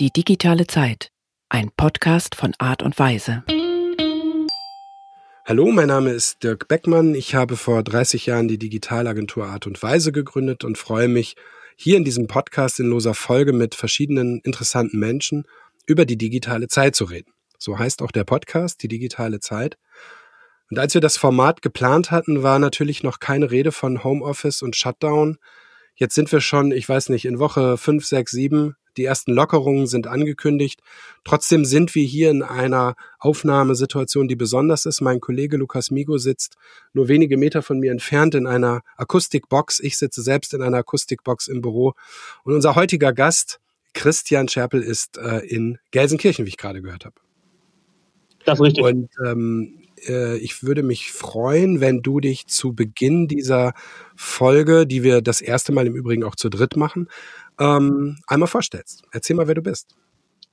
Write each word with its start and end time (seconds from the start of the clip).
Die 0.00 0.10
digitale 0.10 0.66
Zeit. 0.66 1.10
Ein 1.50 1.70
Podcast 1.76 2.34
von 2.34 2.54
Art 2.56 2.82
und 2.82 2.98
Weise. 2.98 3.44
Hallo, 5.44 5.70
mein 5.72 5.88
Name 5.88 6.08
ist 6.12 6.42
Dirk 6.42 6.68
Beckmann. 6.68 7.14
Ich 7.14 7.34
habe 7.34 7.58
vor 7.58 7.82
30 7.82 8.24
Jahren 8.24 8.48
die 8.48 8.56
Digitalagentur 8.56 9.44
Art 9.44 9.66
und 9.66 9.82
Weise 9.82 10.10
gegründet 10.10 10.64
und 10.64 10.78
freue 10.78 11.08
mich, 11.08 11.36
hier 11.76 11.98
in 11.98 12.04
diesem 12.04 12.28
Podcast 12.28 12.80
in 12.80 12.86
loser 12.86 13.12
Folge 13.12 13.52
mit 13.52 13.74
verschiedenen 13.74 14.40
interessanten 14.40 14.98
Menschen 14.98 15.44
über 15.84 16.06
die 16.06 16.16
digitale 16.16 16.68
Zeit 16.68 16.96
zu 16.96 17.04
reden. 17.04 17.34
So 17.58 17.78
heißt 17.78 18.00
auch 18.00 18.10
der 18.10 18.24
Podcast, 18.24 18.82
die 18.82 18.88
digitale 18.88 19.38
Zeit. 19.38 19.76
Und 20.70 20.78
als 20.78 20.94
wir 20.94 21.02
das 21.02 21.18
Format 21.18 21.60
geplant 21.60 22.10
hatten, 22.10 22.42
war 22.42 22.58
natürlich 22.58 23.02
noch 23.02 23.18
keine 23.18 23.50
Rede 23.50 23.70
von 23.70 24.02
Homeoffice 24.02 24.62
und 24.62 24.76
Shutdown. 24.76 25.36
Jetzt 26.00 26.14
sind 26.14 26.32
wir 26.32 26.40
schon, 26.40 26.72
ich 26.72 26.88
weiß 26.88 27.10
nicht, 27.10 27.26
in 27.26 27.38
Woche 27.38 27.76
5, 27.76 28.06
6, 28.06 28.30
7. 28.30 28.76
Die 28.96 29.04
ersten 29.04 29.34
Lockerungen 29.34 29.86
sind 29.86 30.06
angekündigt. 30.06 30.80
Trotzdem 31.24 31.66
sind 31.66 31.94
wir 31.94 32.04
hier 32.04 32.30
in 32.30 32.42
einer 32.42 32.96
Aufnahmesituation, 33.18 34.26
die 34.26 34.34
besonders 34.34 34.86
ist. 34.86 35.02
Mein 35.02 35.20
Kollege 35.20 35.58
Lukas 35.58 35.90
Migo 35.90 36.16
sitzt 36.16 36.56
nur 36.94 37.08
wenige 37.08 37.36
Meter 37.36 37.60
von 37.60 37.78
mir 37.78 37.92
entfernt 37.92 38.34
in 38.34 38.46
einer 38.46 38.80
Akustikbox. 38.96 39.78
Ich 39.80 39.98
sitze 39.98 40.22
selbst 40.22 40.54
in 40.54 40.62
einer 40.62 40.78
Akustikbox 40.78 41.48
im 41.48 41.60
Büro. 41.60 41.92
Und 42.44 42.54
unser 42.54 42.76
heutiger 42.76 43.12
Gast, 43.12 43.60
Christian 43.92 44.48
Scherpel, 44.48 44.82
ist 44.82 45.18
äh, 45.18 45.40
in 45.40 45.78
Gelsenkirchen, 45.90 46.46
wie 46.46 46.48
ich 46.48 46.56
gerade 46.56 46.80
gehört 46.80 47.04
habe. 47.04 47.16
Das 48.46 48.58
ist 48.58 48.64
richtig. 48.64 48.84
Und 48.84 49.10
ähm, 49.26 49.82
äh, 50.08 50.36
ich 50.38 50.62
würde 50.62 50.82
mich 50.82 51.12
freuen, 51.12 51.80
wenn 51.80 52.02
du 52.02 52.20
dich 52.20 52.46
zu 52.46 52.74
Beginn 52.74 53.28
dieser 53.28 53.72
Folge, 54.16 54.86
die 54.86 55.02
wir 55.02 55.22
das 55.22 55.40
erste 55.40 55.72
Mal 55.72 55.86
im 55.86 55.94
Übrigen 55.96 56.24
auch 56.24 56.36
zu 56.36 56.48
dritt 56.48 56.76
machen, 56.76 57.08
ähm, 57.58 58.18
einmal 58.26 58.48
vorstellst. 58.48 59.02
Erzähl 59.12 59.36
mal, 59.36 59.48
wer 59.48 59.54
du 59.54 59.62
bist. 59.62 59.96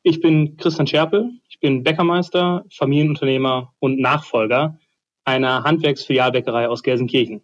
Ich 0.03 0.21
bin 0.21 0.57
Christian 0.57 0.87
Scherpel. 0.87 1.31
Ich 1.49 1.59
bin 1.59 1.83
Bäckermeister, 1.83 2.65
Familienunternehmer 2.71 3.73
und 3.79 3.99
Nachfolger 3.99 4.77
einer 5.25 5.63
Handwerksfilialbäckerei 5.63 6.69
aus 6.69 6.83
Gelsenkirchen. 6.83 7.41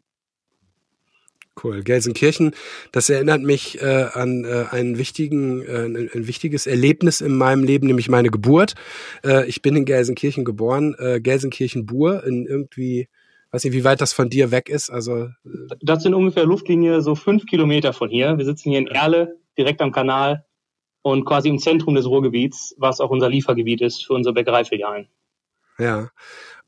Cool. 1.62 1.84
Gelsenkirchen, 1.84 2.56
das 2.92 3.09
erinnert 3.09 3.42
mich 3.44 3.80
äh, 3.80 4.08
an 4.14 4.44
äh, 4.44 4.66
einen 4.72 4.98
wichtigen, 4.98 5.62
äh, 5.62 5.86
ein, 5.86 6.09
ein, 6.14 6.28
wichtiges 6.28 6.66
Erlebnis 6.66 7.22
in 7.22 7.38
meinem 7.38 7.64
Leben, 7.64 7.86
nämlich 7.86 8.09
meine 8.09 8.30
Geburt. 8.30 8.73
Äh, 9.23 9.46
ich 9.48 9.62
bin 9.62 9.76
in 9.76 9.86
Gelsenkirchen 9.86 10.46
geboren, 10.46 10.96
äh, 10.98 11.20
Gelsenkirchen-Bur, 11.22 12.24
in 12.24 12.48
irgendwie, 12.48 13.08
weiß 13.52 13.64
nicht, 13.66 13.74
wie 13.74 13.84
weit 13.84 14.02
das 14.02 14.14
von 14.14 14.31
dir 14.31 14.50
weg 14.50 14.68
ist. 14.68 14.90
Also 14.90 15.26
äh, 15.26 15.30
Das 15.81 16.02
sind 16.02 16.16
ungefähr 16.16 16.46
Luftlinie 16.46 17.02
so 17.02 17.14
fünf 17.14 17.46
Kilometer 17.46 17.94
von 17.94 18.09
hier. 18.09 18.36
Wir 18.38 18.46
sitzen 18.46 18.72
hier 18.72 18.80
in 18.80 18.88
Erle, 18.88 19.38
direkt 19.56 19.81
am 19.81 19.92
Kanal 19.92 20.46
und 21.04 21.24
quasi 21.24 21.50
im 21.50 21.59
Zentrum 21.59 21.94
des 21.94 22.08
Ruhrgebiets, 22.08 22.74
was 22.80 23.00
auch 23.00 23.12
unser 23.12 23.30
Liefergebiet 23.30 23.81
ist 23.81 24.06
für 24.06 24.14
unsere 24.14 24.34
Bäckereifilialen. 24.34 25.08
Ja. 25.78 26.09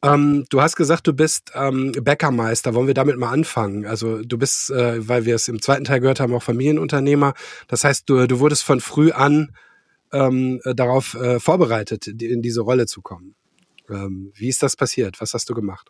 Ähm, 0.06 0.46
du 0.50 0.62
hast 0.62 0.76
gesagt, 0.76 1.08
du 1.08 1.14
bist 1.14 1.52
ähm, 1.56 1.92
Bäckermeister. 1.92 2.76
Wollen 2.76 2.88
wir 2.88 2.94
damit 2.94 3.18
mal 3.18 3.32
anfangen? 3.32 3.86
Also 3.86 4.22
du 4.22 4.38
bist, 4.38 4.70
äh, 4.70 5.08
weil 5.08 5.26
wir 5.26 5.36
es 5.36 5.48
im 5.48 5.62
zweiten 5.62 5.84
Teil 5.84 6.00
gehört 6.00 6.20
haben, 6.20 6.34
auch 6.34 6.44
Familienunternehmer. 6.44 7.34
Das 7.68 7.84
heißt, 7.84 8.10
du, 8.10 8.28
du 8.28 8.40
wurdest 8.40 8.64
von 8.64 8.80
früh 8.80 9.12
an 9.12 9.56
ähm, 10.14 10.62
darauf 10.64 11.16
äh, 11.16 11.40
vorbereitet, 11.40 12.08
in 12.08 12.42
diese 12.42 12.62
Rolle 12.62 12.86
zu 12.86 13.02
kommen. 13.02 13.36
Ähm, 13.90 14.32
wie 14.36 14.50
ist 14.50 14.64
das 14.64 14.76
passiert? 14.76 15.20
Was 15.22 15.34
hast 15.34 15.50
du 15.50 15.54
gemacht? 15.54 15.90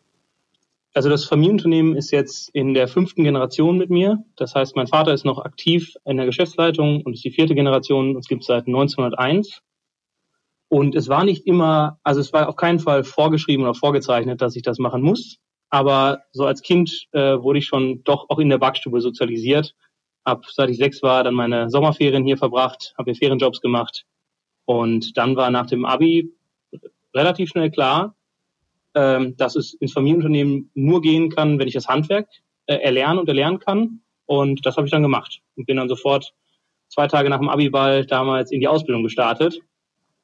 Also 0.94 1.10
das 1.10 1.26
Familienunternehmen 1.26 1.98
ist 1.98 2.12
jetzt 2.12 2.50
in 2.54 2.74
der 2.74 2.88
fünften 2.88 3.26
Generation 3.26 3.78
mit 3.78 3.90
mir. 3.90 4.24
Das 4.38 4.56
heißt, 4.56 4.78
mein 4.78 4.88
Vater 4.88 5.14
ist 5.14 5.26
noch 5.26 5.40
aktiv 5.40 5.94
in 6.06 6.16
der 6.16 6.26
Geschäftsleitung 6.26 7.02
und 7.04 7.14
ist 7.14 7.26
die 7.26 7.32
vierte 7.32 7.54
Generation. 7.54 8.16
Uns 8.16 8.30
gibt 8.30 8.44
es 8.44 8.48
seit 8.48 8.66
1901. 8.66 9.62
Und 10.70 10.96
es 10.96 11.08
war 11.08 11.24
nicht 11.24 11.46
immer, 11.46 12.00
also 12.04 12.20
es 12.20 12.34
war 12.34 12.50
auf 12.50 12.56
keinen 12.56 12.80
Fall 12.80 13.04
vorgeschrieben 13.04 13.64
oder 13.64 13.76
vorgezeichnet, 13.76 14.42
dass 14.42 14.56
ich 14.56 14.64
das 14.64 14.80
machen 14.80 15.02
muss. 15.02 15.38
Aber 15.70 16.24
so 16.32 16.46
als 16.46 16.62
Kind 16.62 17.08
äh, 17.12 17.38
wurde 17.42 17.60
ich 17.60 17.66
schon 17.66 18.04
doch 18.04 18.30
auch 18.30 18.40
in 18.40 18.50
der 18.50 18.58
Backstube 18.58 19.02
sozialisiert. 19.02 19.76
Ab 20.24 20.46
seit 20.48 20.70
ich 20.70 20.78
sechs 20.78 21.04
war, 21.04 21.24
dann 21.24 21.36
meine 21.36 21.70
Sommerferien 21.70 22.26
hier 22.26 22.38
verbracht, 22.38 22.94
habe 22.98 23.12
hier 23.12 23.18
Ferienjobs 23.18 23.62
gemacht. 23.62 24.06
Und 24.66 25.16
dann 25.18 25.36
war 25.36 25.52
nach 25.52 25.68
dem 25.68 25.86
Abi 25.86 26.34
relativ 27.14 27.50
schnell 27.50 27.70
klar, 27.70 28.16
ähm, 28.96 29.36
dass 29.38 29.56
es 29.56 29.76
ins 29.76 29.94
Familienunternehmen 29.94 30.72
nur 30.74 31.02
gehen 31.02 31.30
kann, 31.30 31.60
wenn 31.60 31.68
ich 31.68 31.74
das 31.74 31.88
Handwerk 31.88 32.28
äh, 32.66 32.76
erlernen 32.76 33.20
und 33.20 33.28
erlernen 33.28 33.60
kann. 33.60 34.02
Und 34.26 34.66
das 34.66 34.78
habe 34.78 34.88
ich 34.88 34.92
dann 34.92 35.04
gemacht 35.04 35.42
und 35.56 35.68
bin 35.68 35.78
dann 35.78 35.90
sofort 35.90 36.34
zwei 36.88 37.08
Tage 37.08 37.30
nach 37.30 37.40
dem 37.40 37.50
Abiball 37.50 38.06
damals 38.06 38.52
in 38.52 38.60
die 38.60 38.68
Ausbildung 38.68 39.04
gestartet 39.04 39.60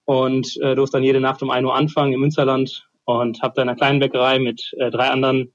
und 0.06 0.58
äh, 0.62 0.76
durfte 0.76 0.98
dann 0.98 1.04
jede 1.04 1.20
Nacht 1.20 1.42
um 1.42 1.50
1 1.50 1.66
Uhr 1.66 1.76
anfangen 1.76 2.14
im 2.14 2.22
Münsterland 2.22 2.88
und 3.06 3.42
habe 3.42 3.54
da 3.56 3.62
in 3.62 3.70
einer 3.70 3.78
kleinen 3.78 4.00
Bäckerei 4.00 4.40
mit 4.40 4.74
äh, 4.78 4.92
drei 4.92 5.10
anderen 5.10 5.54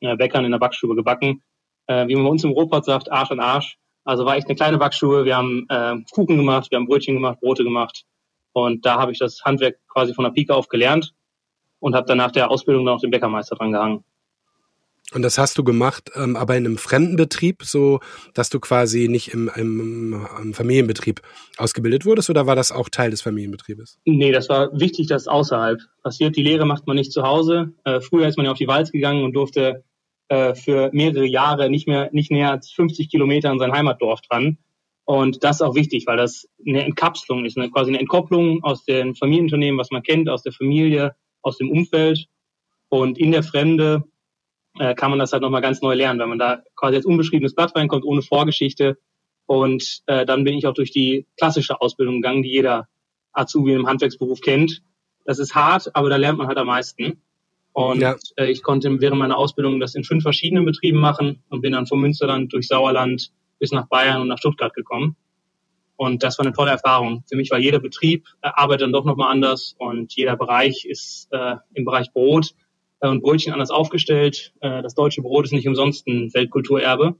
äh, 0.00 0.16
Bäckern 0.16 0.44
in 0.44 0.52
der 0.52 0.58
Backstube 0.58 0.94
gebacken. 0.94 1.42
Äh, 1.86 2.08
wie 2.08 2.14
man 2.14 2.24
bei 2.24 2.30
uns 2.30 2.44
im 2.44 2.52
Ruhrpott 2.52 2.84
sagt, 2.84 3.10
Arsch 3.12 3.30
an 3.30 3.40
Arsch. 3.40 3.78
Also 4.04 4.24
war 4.26 4.36
echt 4.36 4.46
eine 4.46 4.56
kleine 4.56 4.78
Backstube. 4.78 5.24
Wir 5.24 5.36
haben 5.36 5.66
äh, 5.68 5.96
Kuchen 6.12 6.36
gemacht, 6.36 6.70
wir 6.70 6.78
haben 6.78 6.86
Brötchen 6.86 7.14
gemacht, 7.14 7.40
Brote 7.40 7.64
gemacht. 7.64 8.04
Und 8.52 8.84
da 8.86 9.00
habe 9.00 9.12
ich 9.12 9.18
das 9.18 9.42
Handwerk 9.44 9.78
quasi 9.88 10.14
von 10.14 10.24
der 10.24 10.30
Pike 10.30 10.54
auf 10.54 10.68
gelernt 10.68 11.14
und 11.80 11.94
habe 11.94 12.06
dann 12.06 12.18
nach 12.18 12.30
der 12.30 12.50
Ausbildung 12.50 12.86
dann 12.86 12.96
auch 12.96 13.00
den 13.00 13.10
Bäckermeister 13.10 13.56
dran 13.56 13.72
gehangen. 13.72 14.04
Und 15.12 15.22
das 15.22 15.38
hast 15.38 15.58
du 15.58 15.64
gemacht, 15.64 16.10
ähm, 16.16 16.34
aber 16.34 16.56
in 16.56 16.66
einem 16.66 16.78
fremden 16.78 17.16
Betrieb, 17.16 17.62
so 17.62 18.00
dass 18.32 18.48
du 18.48 18.58
quasi 18.58 19.08
nicht 19.08 19.34
im, 19.34 19.50
im, 19.54 20.26
im, 20.42 20.54
Familienbetrieb 20.54 21.20
ausgebildet 21.58 22.06
wurdest, 22.06 22.30
oder 22.30 22.46
war 22.46 22.56
das 22.56 22.72
auch 22.72 22.88
Teil 22.88 23.10
des 23.10 23.22
Familienbetriebes? 23.22 23.98
Nee, 24.06 24.32
das 24.32 24.48
war 24.48 24.70
wichtig, 24.72 25.06
dass 25.08 25.28
außerhalb 25.28 25.80
passiert. 26.02 26.36
Die 26.36 26.42
Lehre 26.42 26.64
macht 26.64 26.86
man 26.86 26.96
nicht 26.96 27.12
zu 27.12 27.22
Hause. 27.22 27.72
Äh, 27.84 28.00
früher 28.00 28.26
ist 28.26 28.36
man 28.36 28.46
ja 28.46 28.52
auf 28.52 28.58
die 28.58 28.66
Walz 28.66 28.90
gegangen 28.90 29.24
und 29.24 29.34
durfte 29.34 29.84
äh, 30.28 30.54
für 30.54 30.90
mehrere 30.92 31.26
Jahre 31.26 31.68
nicht 31.68 31.86
mehr 31.86 32.08
nicht 32.12 32.30
näher 32.30 32.50
als 32.50 32.70
50 32.72 33.10
Kilometer 33.10 33.50
an 33.50 33.58
sein 33.58 33.72
Heimatdorf 33.72 34.22
dran. 34.22 34.58
Und 35.04 35.44
das 35.44 35.56
ist 35.56 35.62
auch 35.62 35.74
wichtig, 35.74 36.06
weil 36.06 36.16
das 36.16 36.48
eine 36.66 36.82
Entkapselung 36.82 37.44
ist, 37.44 37.58
eine, 37.58 37.70
quasi 37.70 37.90
eine 37.90 38.00
Entkopplung 38.00 38.64
aus 38.64 38.84
dem 38.84 39.14
Familienunternehmen, 39.14 39.78
was 39.78 39.90
man 39.90 40.02
kennt, 40.02 40.30
aus 40.30 40.42
der 40.42 40.52
Familie, 40.52 41.14
aus 41.42 41.58
dem 41.58 41.70
Umfeld. 41.70 42.26
Und 42.88 43.18
in 43.18 43.32
der 43.32 43.42
Fremde 43.42 44.04
äh, 44.78 44.94
kann 44.94 45.10
man 45.10 45.18
das 45.18 45.32
halt 45.32 45.42
nochmal 45.42 45.62
ganz 45.62 45.82
neu 45.82 45.94
lernen, 45.94 46.18
wenn 46.18 46.28
man 46.28 46.38
da 46.38 46.62
quasi 46.76 46.96
als 46.96 47.06
unbeschriebenes 47.06 47.54
Blatt 47.54 47.74
reinkommt, 47.76 48.04
ohne 48.04 48.22
Vorgeschichte. 48.22 48.98
Und 49.46 50.02
äh, 50.06 50.24
dann 50.24 50.44
bin 50.44 50.54
ich 50.54 50.66
auch 50.66 50.74
durch 50.74 50.90
die 50.90 51.26
klassische 51.36 51.80
Ausbildung 51.80 52.16
gegangen, 52.16 52.42
die 52.42 52.50
jeder 52.50 52.88
Azubi 53.32 53.74
im 53.74 53.86
Handwerksberuf 53.86 54.40
kennt. 54.40 54.82
Das 55.24 55.38
ist 55.38 55.54
hart, 55.54 55.94
aber 55.94 56.10
da 56.10 56.16
lernt 56.16 56.38
man 56.38 56.48
halt 56.48 56.58
am 56.58 56.66
meisten. 56.66 57.22
Und 57.72 58.00
ja. 58.00 58.16
äh, 58.36 58.50
ich 58.50 58.62
konnte 58.62 59.00
während 59.00 59.18
meiner 59.18 59.36
Ausbildung 59.36 59.80
das 59.80 59.94
in 59.94 60.04
fünf 60.04 60.22
verschiedenen 60.22 60.64
Betrieben 60.64 60.98
machen 60.98 61.42
und 61.48 61.60
bin 61.60 61.72
dann 61.72 61.86
vom 61.86 62.00
Münsterland 62.00 62.52
durch 62.52 62.68
Sauerland 62.68 63.32
bis 63.58 63.72
nach 63.72 63.88
Bayern 63.88 64.20
und 64.20 64.28
nach 64.28 64.38
Stuttgart 64.38 64.72
gekommen. 64.74 65.16
Und 65.96 66.22
das 66.22 66.38
war 66.38 66.46
eine 66.46 66.54
tolle 66.54 66.72
Erfahrung. 66.72 67.24
Für 67.28 67.36
mich 67.36 67.50
war 67.50 67.58
jeder 67.58 67.78
Betrieb 67.78 68.26
äh, 68.42 68.50
arbeitet 68.54 68.82
dann 68.82 68.92
doch 68.92 69.04
nochmal 69.04 69.30
anders 69.30 69.74
und 69.78 70.14
jeder 70.14 70.36
Bereich 70.36 70.84
ist 70.84 71.28
äh, 71.32 71.56
im 71.74 71.84
Bereich 71.84 72.12
Brot 72.12 72.54
und 73.00 73.22
Brötchen 73.22 73.52
anders 73.52 73.70
aufgestellt. 73.70 74.52
Äh, 74.60 74.82
das 74.82 74.94
deutsche 74.94 75.22
Brot 75.22 75.46
ist 75.46 75.52
nicht 75.52 75.68
umsonst 75.68 76.06
ein 76.06 76.32
Weltkulturerbe. 76.32 77.16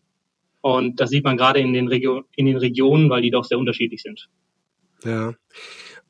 Und 0.60 0.98
das 0.98 1.10
sieht 1.10 1.24
man 1.24 1.36
gerade 1.36 1.60
in 1.60 1.74
den, 1.74 1.88
Regio 1.88 2.22
in 2.36 2.46
den 2.46 2.56
Regionen, 2.56 3.10
weil 3.10 3.20
die 3.20 3.30
doch 3.30 3.44
sehr 3.44 3.58
unterschiedlich 3.58 4.02
sind. 4.02 4.28
Ja. 5.04 5.34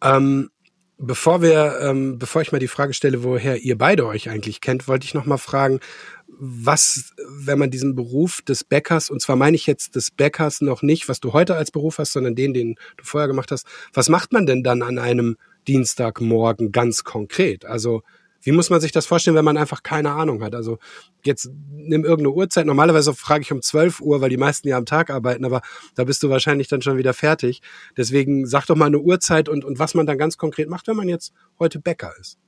Ähm, 0.00 0.50
bevor 0.96 1.42
wir, 1.42 1.78
ähm, 1.80 2.18
bevor 2.18 2.42
ich 2.42 2.52
mal 2.52 2.60
die 2.60 2.68
Frage 2.68 2.94
stelle, 2.94 3.24
woher 3.24 3.62
ihr 3.62 3.76
beide 3.76 4.06
euch 4.06 4.30
eigentlich 4.30 4.60
kennt, 4.60 4.86
wollte 4.86 5.06
ich 5.06 5.14
noch 5.14 5.26
mal 5.26 5.38
fragen, 5.38 5.80
was, 6.28 7.12
wenn 7.28 7.58
man 7.58 7.70
diesen 7.70 7.94
Beruf 7.94 8.42
des 8.42 8.64
Bäckers, 8.64 9.10
und 9.10 9.20
zwar 9.20 9.36
meine 9.36 9.56
ich 9.56 9.66
jetzt 9.66 9.96
des 9.96 10.10
Bäckers 10.10 10.60
noch 10.60 10.82
nicht, 10.82 11.08
was 11.08 11.20
du 11.20 11.32
heute 11.32 11.56
als 11.56 11.70
Beruf 11.70 11.98
hast, 11.98 12.12
sondern 12.12 12.34
den, 12.34 12.54
den 12.54 12.76
du 12.96 13.04
vorher 13.04 13.28
gemacht 13.28 13.50
hast, 13.50 13.66
was 13.92 14.08
macht 14.08 14.32
man 14.32 14.46
denn 14.46 14.62
dann 14.62 14.82
an 14.82 14.98
einem 14.98 15.36
Dienstagmorgen 15.66 16.72
ganz 16.72 17.04
konkret? 17.04 17.64
Also 17.64 18.02
wie 18.44 18.52
muss 18.52 18.70
man 18.70 18.80
sich 18.80 18.92
das 18.92 19.06
vorstellen, 19.06 19.36
wenn 19.36 19.44
man 19.44 19.56
einfach 19.56 19.82
keine 19.82 20.12
Ahnung 20.12 20.42
hat? 20.42 20.54
Also 20.54 20.78
jetzt 21.24 21.50
nimm 21.70 22.04
irgendeine 22.04 22.30
Uhrzeit. 22.30 22.66
Normalerweise 22.66 23.14
frage 23.14 23.42
ich 23.42 23.52
um 23.52 23.62
12 23.62 24.00
Uhr, 24.00 24.20
weil 24.20 24.30
die 24.30 24.36
meisten 24.36 24.68
ja 24.68 24.76
am 24.76 24.86
Tag 24.86 25.10
arbeiten, 25.10 25.44
aber 25.44 25.62
da 25.94 26.04
bist 26.04 26.22
du 26.22 26.28
wahrscheinlich 26.28 26.68
dann 26.68 26.82
schon 26.82 26.98
wieder 26.98 27.14
fertig. 27.14 27.62
Deswegen 27.96 28.46
sag 28.46 28.66
doch 28.66 28.76
mal 28.76 28.86
eine 28.86 29.00
Uhrzeit 29.00 29.48
und, 29.48 29.64
und 29.64 29.78
was 29.78 29.94
man 29.94 30.06
dann 30.06 30.18
ganz 30.18 30.36
konkret 30.36 30.68
macht, 30.68 30.86
wenn 30.88 30.96
man 30.96 31.08
jetzt 31.08 31.32
heute 31.58 31.80
Bäcker 31.80 32.12
ist. 32.20 32.38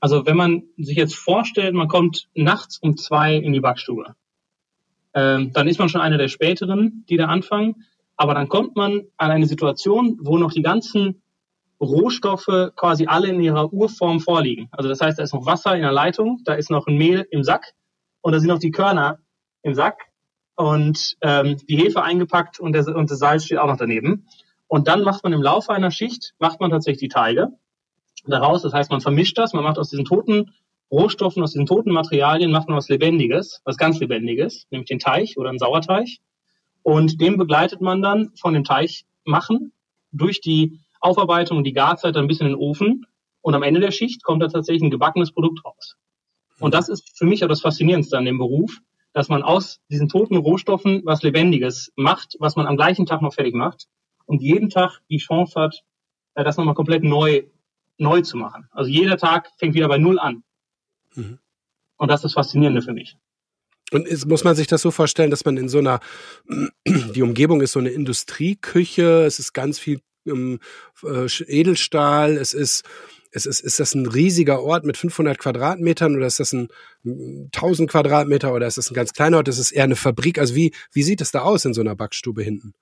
Also 0.00 0.26
wenn 0.26 0.36
man 0.36 0.62
sich 0.76 0.96
jetzt 0.96 1.14
vorstellt, 1.14 1.74
man 1.74 1.88
kommt 1.88 2.28
nachts 2.34 2.78
um 2.78 2.96
zwei 2.96 3.34
in 3.36 3.52
die 3.52 3.60
Backstube, 3.60 4.14
ähm, 5.14 5.52
dann 5.52 5.68
ist 5.68 5.78
man 5.78 5.88
schon 5.88 6.00
einer 6.00 6.18
der 6.18 6.28
späteren, 6.28 7.04
die 7.08 7.16
da 7.16 7.26
anfangen. 7.26 7.84
Aber 8.16 8.34
dann 8.34 8.48
kommt 8.48 8.76
man 8.76 9.02
an 9.16 9.30
eine 9.30 9.46
Situation, 9.46 10.18
wo 10.20 10.38
noch 10.38 10.52
die 10.52 10.62
ganzen 10.62 11.22
Rohstoffe 11.80 12.72
quasi 12.74 13.06
alle 13.06 13.28
in 13.28 13.40
ihrer 13.40 13.72
Urform 13.72 14.20
vorliegen. 14.20 14.68
Also 14.72 14.88
das 14.88 15.00
heißt, 15.00 15.18
da 15.18 15.22
ist 15.22 15.34
noch 15.34 15.46
Wasser 15.46 15.74
in 15.74 15.82
der 15.82 15.92
Leitung, 15.92 16.40
da 16.44 16.54
ist 16.54 16.70
noch 16.70 16.86
ein 16.86 16.96
Mehl 16.96 17.26
im 17.30 17.44
Sack 17.44 17.74
und 18.20 18.32
da 18.32 18.40
sind 18.40 18.48
noch 18.48 18.58
die 18.58 18.70
Körner 18.70 19.18
im 19.62 19.74
Sack 19.74 20.08
und 20.56 21.16
ähm, 21.20 21.56
die 21.68 21.76
Hefe 21.76 22.02
eingepackt 22.02 22.58
und, 22.58 22.72
der, 22.72 22.86
und 22.88 23.10
das 23.10 23.20
Salz 23.20 23.44
steht 23.44 23.58
auch 23.58 23.68
noch 23.68 23.76
daneben. 23.76 24.26
Und 24.66 24.88
dann 24.88 25.02
macht 25.02 25.22
man 25.22 25.32
im 25.32 25.42
Laufe 25.42 25.72
einer 25.72 25.90
Schicht, 25.90 26.34
macht 26.38 26.60
man 26.60 26.70
tatsächlich 26.70 27.00
die 27.00 27.08
Teige 27.08 27.48
daraus. 28.26 28.62
Das 28.62 28.72
heißt, 28.72 28.90
man 28.90 29.00
vermischt 29.00 29.38
das, 29.38 29.52
man 29.52 29.64
macht 29.64 29.78
aus 29.78 29.90
diesen 29.90 30.04
toten 30.04 30.52
Rohstoffen, 30.90 31.42
aus 31.42 31.52
diesen 31.52 31.66
toten 31.66 31.92
Materialien, 31.92 32.50
macht 32.50 32.68
man 32.68 32.76
was 32.76 32.88
Lebendiges, 32.88 33.60
was 33.64 33.76
ganz 33.76 34.00
Lebendiges, 34.00 34.66
nämlich 34.70 34.88
den 34.88 34.98
Teich 34.98 35.38
oder 35.38 35.48
einen 35.50 35.58
Sauerteig. 35.58 36.08
Und 36.82 37.20
den 37.20 37.36
begleitet 37.36 37.80
man 37.80 38.02
dann 38.02 38.32
von 38.36 38.54
dem 38.54 38.64
Teich 38.64 39.04
machen 39.24 39.72
durch 40.10 40.40
die 40.40 40.80
Aufarbeitung 41.00 41.58
und 41.58 41.64
die 41.64 41.72
Garzeit 41.72 42.16
ein 42.16 42.26
bisschen 42.26 42.46
in 42.46 42.54
den 42.54 42.60
Ofen. 42.60 43.06
Und 43.40 43.54
am 43.54 43.62
Ende 43.62 43.80
der 43.80 43.92
Schicht 43.92 44.22
kommt 44.22 44.42
da 44.42 44.48
tatsächlich 44.48 44.82
ein 44.82 44.90
gebackenes 44.90 45.32
Produkt 45.32 45.64
raus. 45.64 45.96
Und 46.58 46.74
das 46.74 46.88
ist 46.88 47.16
für 47.16 47.24
mich 47.24 47.44
auch 47.44 47.48
das 47.48 47.60
Faszinierendste 47.60 48.18
an 48.18 48.24
dem 48.24 48.38
Beruf, 48.38 48.80
dass 49.12 49.28
man 49.28 49.42
aus 49.42 49.80
diesen 49.88 50.08
toten 50.08 50.36
Rohstoffen 50.36 51.02
was 51.04 51.22
Lebendiges 51.22 51.92
macht, 51.96 52.36
was 52.40 52.56
man 52.56 52.66
am 52.66 52.76
gleichen 52.76 53.06
Tag 53.06 53.22
noch 53.22 53.34
fertig 53.34 53.54
macht 53.54 53.86
und 54.26 54.42
jeden 54.42 54.70
Tag 54.70 55.00
die 55.08 55.18
Chance 55.18 55.60
hat, 55.60 55.82
äh, 56.34 56.44
das 56.44 56.56
nochmal 56.56 56.74
komplett 56.74 57.02
neu, 57.02 57.44
neu 57.96 58.20
zu 58.20 58.36
machen. 58.36 58.68
Also 58.70 58.90
jeder 58.90 59.16
Tag 59.16 59.50
fängt 59.58 59.74
wieder 59.74 59.88
bei 59.88 59.98
Null 59.98 60.18
an. 60.18 60.42
Mhm. 61.14 61.38
Und 61.96 62.08
das 62.08 62.20
ist 62.20 62.24
das 62.24 62.34
Faszinierende 62.34 62.82
für 62.82 62.92
mich. 62.92 63.16
Und 63.90 64.06
ist, 64.06 64.26
muss 64.26 64.44
man 64.44 64.54
sich 64.54 64.66
das 64.66 64.82
so 64.82 64.90
vorstellen, 64.90 65.30
dass 65.30 65.44
man 65.44 65.56
in 65.56 65.68
so 65.68 65.78
einer, 65.78 66.00
die 66.86 67.22
Umgebung 67.22 67.62
ist 67.62 67.72
so 67.72 67.78
eine 67.78 67.88
Industrieküche, 67.88 69.24
es 69.24 69.38
ist 69.38 69.54
ganz 69.54 69.78
viel 69.78 70.00
ähm, 70.26 70.60
äh, 71.02 71.26
Edelstahl, 71.46 72.36
es 72.36 72.54
ist, 72.54 72.84
es 73.30 73.46
ist, 73.46 73.60
ist 73.60 73.80
das 73.80 73.94
ein 73.94 74.06
riesiger 74.06 74.62
Ort 74.62 74.84
mit 74.84 74.96
500 74.96 75.38
Quadratmetern 75.38 76.16
oder 76.16 76.26
ist 76.26 76.40
das 76.40 76.52
ein 76.52 76.68
1000 77.04 77.90
Quadratmeter 77.90 78.54
oder 78.54 78.66
ist 78.66 78.78
das 78.78 78.90
ein 78.90 78.94
ganz 78.94 79.12
kleiner 79.12 79.38
Ort? 79.38 79.48
Das 79.48 79.58
ist 79.58 79.72
eher 79.72 79.84
eine 79.84 79.96
Fabrik. 79.96 80.38
Also 80.38 80.54
wie, 80.54 80.72
wie 80.92 81.02
sieht 81.02 81.20
es 81.20 81.30
da 81.30 81.42
aus 81.42 81.64
in 81.64 81.74
so 81.74 81.80
einer 81.80 81.94
Backstube 81.94 82.42
hinten? 82.42 82.74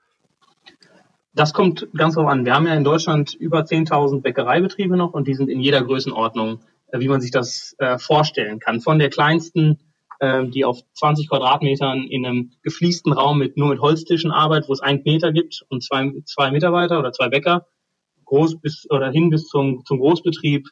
Das 1.35 1.53
kommt 1.53 1.87
ganz 1.95 2.15
drauf 2.15 2.29
an. 2.29 2.47
Wir 2.47 2.55
haben 2.55 2.67
ja 2.67 2.75
in 2.75 2.85
Deutschland 2.85 3.35
über 3.35 3.61
10.000 3.61 4.23
Bäckereibetriebe 4.23 4.97
noch 4.97 5.13
und 5.13 5.29
die 5.29 5.35
sind 5.35 5.51
in 5.51 5.61
jeder 5.61 5.83
Größenordnung, 5.83 6.61
äh, 6.93 7.01
wie 7.01 7.09
man 7.09 7.21
sich 7.21 7.31
das 7.31 7.75
äh, 7.79 7.99
vorstellen 7.99 8.59
kann. 8.59 8.81
Von 8.81 8.99
der 8.99 9.11
kleinsten 9.11 9.79
ähm, 10.21 10.51
die 10.51 10.65
auf 10.65 10.81
20 10.95 11.29
Quadratmetern 11.29 12.05
in 12.05 12.27
einem 12.27 12.53
gefliesten 12.63 13.13
Raum 13.13 13.39
mit 13.39 13.57
nur 13.57 13.69
mit 13.69 13.81
Holztischen 13.81 14.31
arbeitet, 14.31 14.69
wo 14.69 14.73
es 14.73 14.81
einen 14.81 15.03
Meter 15.05 15.33
gibt 15.33 15.65
und 15.69 15.83
zwei, 15.83 16.13
zwei 16.25 16.51
Mitarbeiter 16.51 16.99
oder 16.99 17.13
zwei 17.13 17.29
Bäcker, 17.29 17.67
groß 18.25 18.61
bis 18.61 18.87
oder 18.91 19.11
hin 19.11 19.31
bis 19.31 19.47
zum, 19.49 19.85
zum 19.85 19.99
Großbetrieb, 19.99 20.69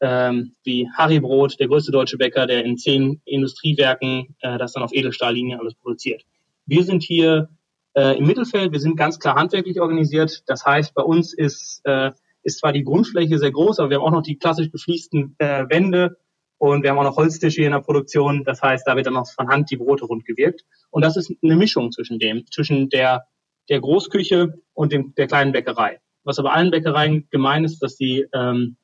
ähm, 0.00 0.54
wie 0.64 0.88
Harry 0.96 1.20
Brot, 1.20 1.58
der 1.60 1.68
größte 1.68 1.92
deutsche 1.92 2.18
Bäcker, 2.18 2.46
der 2.46 2.64
in 2.64 2.76
zehn 2.76 3.20
Industriewerken 3.24 4.36
äh, 4.40 4.58
das 4.58 4.72
dann 4.72 4.82
auf 4.82 4.92
Edelstahllinie 4.92 5.58
alles 5.58 5.74
produziert. 5.74 6.24
Wir 6.66 6.84
sind 6.84 7.02
hier 7.02 7.48
äh, 7.94 8.18
im 8.18 8.26
Mittelfeld, 8.26 8.72
wir 8.72 8.80
sind 8.80 8.96
ganz 8.96 9.18
klar 9.18 9.36
handwerklich 9.36 9.80
organisiert. 9.80 10.42
Das 10.46 10.64
heißt, 10.64 10.94
bei 10.94 11.02
uns 11.02 11.32
ist, 11.32 11.80
äh, 11.84 12.10
ist 12.42 12.58
zwar 12.58 12.72
die 12.72 12.84
Grundfläche 12.84 13.38
sehr 13.38 13.52
groß, 13.52 13.78
aber 13.78 13.90
wir 13.90 13.98
haben 13.98 14.04
auch 14.04 14.10
noch 14.10 14.22
die 14.22 14.36
klassisch 14.36 14.70
gefliesten 14.70 15.36
äh, 15.38 15.64
Wände 15.68 16.16
und 16.58 16.82
wir 16.82 16.90
haben 16.90 16.98
auch 16.98 17.04
noch 17.04 17.16
Holztische 17.16 17.56
hier 17.56 17.66
in 17.66 17.72
der 17.72 17.80
Produktion. 17.80 18.44
Das 18.44 18.62
heißt, 18.62 18.86
da 18.86 18.96
wird 18.96 19.06
dann 19.06 19.14
noch 19.14 19.28
von 19.28 19.48
Hand 19.48 19.70
die 19.70 19.76
Brote 19.76 20.04
rund 20.04 20.24
gewirkt. 20.24 20.64
Und 20.90 21.04
das 21.04 21.16
ist 21.16 21.32
eine 21.42 21.56
Mischung 21.56 21.92
zwischen 21.92 22.18
dem, 22.18 22.46
zwischen 22.50 22.88
der, 22.88 23.26
der 23.68 23.80
Großküche 23.80 24.54
und 24.72 24.92
dem, 24.92 25.14
der 25.14 25.26
kleinen 25.26 25.52
Bäckerei. 25.52 26.00
Was 26.22 26.38
aber 26.38 26.54
allen 26.54 26.70
Bäckereien 26.70 27.28
gemein 27.30 27.64
ist, 27.64 27.80
dass 27.80 27.96
die 27.96 28.26
ähm, 28.32 28.76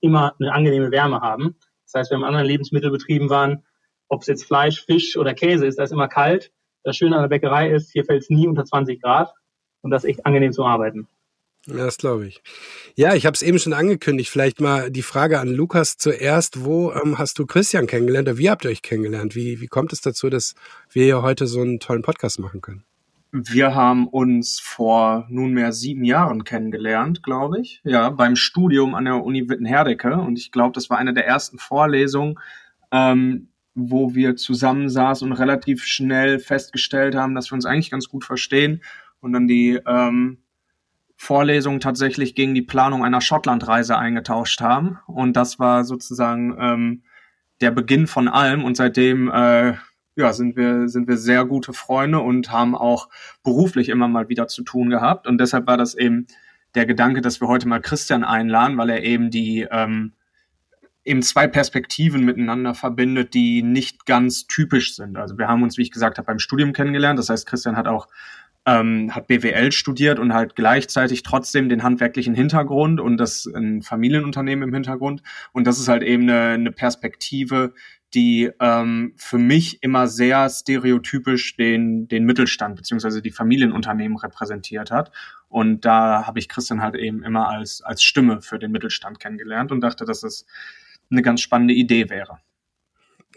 immer 0.00 0.34
eine 0.38 0.52
angenehme 0.52 0.90
Wärme 0.90 1.20
haben. 1.20 1.56
Das 1.86 1.94
heißt, 1.94 2.10
wenn 2.10 2.18
wir 2.18 2.24
in 2.24 2.28
anderen 2.28 2.46
Lebensmittelbetrieben 2.46 3.30
waren, 3.30 3.64
ob 4.08 4.22
es 4.22 4.26
jetzt 4.26 4.44
Fleisch, 4.44 4.84
Fisch 4.84 5.16
oder 5.16 5.32
Käse 5.32 5.66
ist, 5.66 5.78
da 5.78 5.84
ist 5.84 5.92
immer 5.92 6.08
kalt. 6.08 6.52
Das 6.82 6.96
Schöne 6.96 7.16
an 7.16 7.22
der 7.22 7.28
Bäckerei 7.28 7.70
ist, 7.70 7.92
hier 7.92 8.04
fällt 8.04 8.22
es 8.22 8.30
nie 8.30 8.46
unter 8.46 8.64
20 8.64 9.00
Grad 9.00 9.32
und 9.80 9.90
das 9.90 10.04
ist 10.04 10.10
echt 10.10 10.26
angenehm 10.26 10.52
zu 10.52 10.64
arbeiten. 10.64 11.08
Ja, 11.66 11.76
das 11.76 11.98
glaube 11.98 12.26
ich. 12.26 12.42
Ja, 12.96 13.14
ich 13.14 13.24
habe 13.24 13.34
es 13.34 13.42
eben 13.42 13.58
schon 13.58 13.72
angekündigt. 13.72 14.30
Vielleicht 14.30 14.60
mal 14.60 14.90
die 14.90 15.02
Frage 15.02 15.38
an 15.38 15.48
Lukas 15.48 15.96
zuerst. 15.96 16.64
Wo 16.64 16.92
ähm, 16.92 17.18
hast 17.18 17.38
du 17.38 17.46
Christian 17.46 17.86
kennengelernt 17.86 18.28
oder 18.28 18.38
wie 18.38 18.50
habt 18.50 18.64
ihr 18.64 18.70
euch 18.70 18.82
kennengelernt? 18.82 19.36
Wie, 19.36 19.60
wie 19.60 19.68
kommt 19.68 19.92
es 19.92 20.00
dazu, 20.00 20.28
dass 20.28 20.54
wir 20.90 21.04
hier 21.04 21.22
heute 21.22 21.46
so 21.46 21.60
einen 21.60 21.78
tollen 21.78 22.02
Podcast 22.02 22.40
machen 22.40 22.60
können? 22.60 22.84
Wir 23.30 23.74
haben 23.74 24.08
uns 24.08 24.60
vor 24.60 25.26
nunmehr 25.30 25.72
sieben 25.72 26.04
Jahren 26.04 26.44
kennengelernt, 26.44 27.22
glaube 27.22 27.60
ich. 27.60 27.80
Ja, 27.84 28.10
beim 28.10 28.36
Studium 28.36 28.94
an 28.94 29.06
der 29.06 29.24
Uni 29.24 29.48
Wittenherdecke. 29.48 30.16
Und 30.16 30.38
ich 30.38 30.50
glaube, 30.50 30.72
das 30.74 30.90
war 30.90 30.98
eine 30.98 31.14
der 31.14 31.26
ersten 31.26 31.58
Vorlesungen, 31.58 32.38
ähm, 32.90 33.48
wo 33.74 34.14
wir 34.14 34.36
zusammensaßen 34.36 35.30
und 35.30 35.38
relativ 35.38 35.84
schnell 35.84 36.40
festgestellt 36.40 37.14
haben, 37.14 37.34
dass 37.34 37.50
wir 37.50 37.54
uns 37.54 37.64
eigentlich 37.64 37.90
ganz 37.90 38.08
gut 38.08 38.24
verstehen. 38.24 38.82
Und 39.20 39.32
dann 39.32 39.46
die 39.46 39.80
ähm, 39.86 40.42
Vorlesung 41.22 41.78
tatsächlich 41.78 42.34
gegen 42.34 42.52
die 42.52 42.62
Planung 42.62 43.04
einer 43.04 43.20
Schottlandreise 43.20 43.96
eingetauscht 43.96 44.60
haben. 44.60 44.98
Und 45.06 45.36
das 45.36 45.60
war 45.60 45.84
sozusagen 45.84 46.56
ähm, 46.58 47.02
der 47.60 47.70
Beginn 47.70 48.08
von 48.08 48.26
allem. 48.26 48.64
Und 48.64 48.76
seitdem 48.76 49.30
äh, 49.30 49.74
ja, 50.16 50.32
sind 50.32 50.56
wir, 50.56 50.88
sind 50.88 51.06
wir 51.06 51.16
sehr 51.16 51.44
gute 51.44 51.72
Freunde 51.74 52.18
und 52.18 52.50
haben 52.50 52.74
auch 52.74 53.08
beruflich 53.44 53.88
immer 53.88 54.08
mal 54.08 54.28
wieder 54.28 54.48
zu 54.48 54.64
tun 54.64 54.90
gehabt. 54.90 55.28
Und 55.28 55.38
deshalb 55.38 55.68
war 55.68 55.76
das 55.76 55.94
eben 55.94 56.26
der 56.74 56.86
Gedanke, 56.86 57.20
dass 57.20 57.40
wir 57.40 57.46
heute 57.46 57.68
mal 57.68 57.80
Christian 57.80 58.24
einladen, 58.24 58.76
weil 58.76 58.90
er 58.90 59.04
eben 59.04 59.30
die 59.30 59.68
ähm, 59.70 60.14
eben 61.04 61.22
zwei 61.22 61.46
Perspektiven 61.46 62.24
miteinander 62.24 62.74
verbindet, 62.74 63.32
die 63.32 63.62
nicht 63.62 64.06
ganz 64.06 64.48
typisch 64.48 64.96
sind. 64.96 65.16
Also 65.16 65.38
wir 65.38 65.46
haben 65.46 65.62
uns, 65.62 65.78
wie 65.78 65.82
ich 65.82 65.92
gesagt 65.92 66.18
habe, 66.18 66.26
beim 66.26 66.40
Studium 66.40 66.72
kennengelernt. 66.72 67.20
Das 67.20 67.28
heißt, 67.28 67.46
Christian 67.46 67.76
hat 67.76 67.86
auch 67.86 68.08
ähm, 68.64 69.14
hat 69.14 69.26
BWL 69.26 69.72
studiert 69.72 70.18
und 70.18 70.32
halt 70.32 70.54
gleichzeitig 70.54 71.22
trotzdem 71.22 71.68
den 71.68 71.82
handwerklichen 71.82 72.34
Hintergrund 72.34 73.00
und 73.00 73.16
das 73.16 73.46
ein 73.46 73.82
Familienunternehmen 73.82 74.68
im 74.68 74.74
Hintergrund. 74.74 75.22
Und 75.52 75.66
das 75.66 75.78
ist 75.78 75.88
halt 75.88 76.02
eben 76.02 76.22
eine, 76.22 76.54
eine 76.54 76.72
Perspektive, 76.72 77.74
die 78.14 78.50
ähm, 78.60 79.14
für 79.16 79.38
mich 79.38 79.82
immer 79.82 80.06
sehr 80.06 80.48
stereotypisch 80.48 81.56
den, 81.56 82.08
den 82.08 82.24
Mittelstand 82.24 82.76
beziehungsweise 82.76 83.22
die 83.22 83.30
Familienunternehmen 83.30 84.18
repräsentiert 84.18 84.90
hat. 84.90 85.10
Und 85.48 85.84
da 85.84 86.26
habe 86.26 86.38
ich 86.38 86.48
Christian 86.48 86.82
halt 86.82 86.94
eben 86.94 87.22
immer 87.24 87.48
als, 87.48 87.82
als 87.82 88.02
Stimme 88.02 88.42
für 88.42 88.58
den 88.58 88.70
Mittelstand 88.70 89.18
kennengelernt 89.18 89.72
und 89.72 89.80
dachte, 89.80 90.04
dass 90.04 90.22
es 90.22 90.46
eine 91.10 91.22
ganz 91.22 91.40
spannende 91.40 91.74
Idee 91.74 92.10
wäre. 92.10 92.38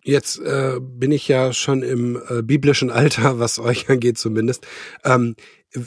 Jetzt 0.03 0.41
äh, 0.41 0.81
bin 0.81 1.13
ich 1.13 1.29
ja 1.29 1.53
schon 1.53 1.83
im 1.83 2.21
äh, 2.29 2.43
biblischen 2.43 2.91
Alter, 2.91 3.39
was 3.39 3.61
euch 3.61 3.89
angeht 3.89 4.19
zumindest. 4.19 4.67
Ähm, 5.05 5.37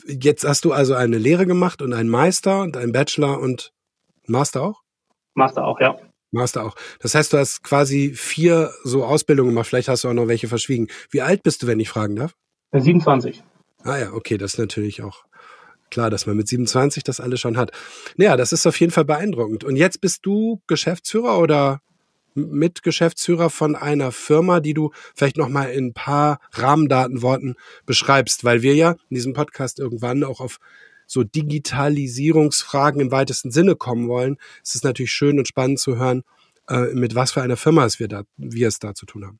jetzt 0.07 0.45
hast 0.45 0.63
du 0.63 0.71
also 0.71 0.93
eine 0.93 1.17
Lehre 1.17 1.45
gemacht 1.45 1.81
und 1.81 1.91
einen 1.91 2.09
Meister 2.09 2.61
und 2.61 2.77
einen 2.77 2.93
Bachelor 2.93 3.41
und 3.41 3.73
Master 4.25 4.63
auch? 4.63 4.81
Master 5.33 5.65
auch, 5.65 5.81
ja. 5.81 5.97
Master 6.31 6.63
auch. 6.63 6.75
Das 7.01 7.13
heißt, 7.13 7.33
du 7.33 7.37
hast 7.37 7.61
quasi 7.61 8.13
vier 8.15 8.71
so 8.85 9.03
Ausbildungen 9.03 9.49
gemacht. 9.49 9.67
Vielleicht 9.67 9.89
hast 9.89 10.05
du 10.05 10.07
auch 10.07 10.13
noch 10.13 10.29
welche 10.29 10.47
verschwiegen. 10.47 10.87
Wie 11.09 11.21
alt 11.21 11.43
bist 11.43 11.61
du, 11.61 11.67
wenn 11.67 11.81
ich 11.81 11.89
fragen 11.89 12.15
darf? 12.15 12.33
27. 12.71 13.43
Ah 13.83 13.97
ja, 13.97 14.13
okay, 14.13 14.37
das 14.37 14.53
ist 14.53 14.59
natürlich 14.59 15.03
auch 15.03 15.25
klar, 15.91 16.09
dass 16.09 16.25
man 16.25 16.37
mit 16.37 16.47
27 16.47 17.03
das 17.03 17.19
alles 17.19 17.39
schon 17.39 17.57
hat. 17.57 17.71
Naja, 18.17 18.37
das 18.37 18.51
ist 18.51 18.65
auf 18.65 18.79
jeden 18.79 18.91
Fall 18.91 19.05
beeindruckend. 19.05 19.63
Und 19.63 19.75
jetzt 19.75 20.01
bist 20.01 20.25
du 20.25 20.61
Geschäftsführer 20.67 21.39
oder 21.39 21.81
Mitgeschäftsführer 22.35 23.49
von 23.49 23.75
einer 23.75 24.11
Firma, 24.11 24.59
die 24.59 24.73
du 24.73 24.91
vielleicht 25.13 25.37
noch 25.37 25.49
mal 25.49 25.65
in 25.65 25.87
ein 25.87 25.93
paar 25.93 26.39
Rahmendatenworten 26.51 27.55
beschreibst, 27.85 28.43
weil 28.43 28.61
wir 28.61 28.75
ja 28.75 28.91
in 29.09 29.15
diesem 29.15 29.33
Podcast 29.33 29.79
irgendwann 29.79 30.23
auch 30.23 30.41
auf 30.41 30.59
so 31.07 31.23
Digitalisierungsfragen 31.23 32.99
im 32.99 33.11
weitesten 33.11 33.51
Sinne 33.51 33.75
kommen 33.75 34.07
wollen. 34.09 34.37
Es 34.63 34.75
ist 34.75 34.83
natürlich 34.83 35.11
schön 35.11 35.39
und 35.39 35.47
spannend 35.47 35.79
zu 35.79 35.97
hören, 35.97 36.23
äh, 36.67 36.93
mit 36.93 37.15
was 37.15 37.31
für 37.31 37.41
einer 37.41 37.57
Firma 37.57 37.85
es 37.85 37.99
wir 37.99 38.07
da, 38.07 38.23
wir 38.37 38.67
es 38.67 38.79
da 38.79 38.93
zu 38.93 39.05
tun 39.05 39.25
haben. 39.25 39.39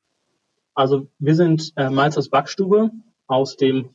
Also 0.73 1.07
wir 1.19 1.35
sind 1.35 1.73
äh, 1.75 1.89
Malzers 1.89 2.29
Backstube 2.29 2.91
aus 3.27 3.57
dem 3.57 3.89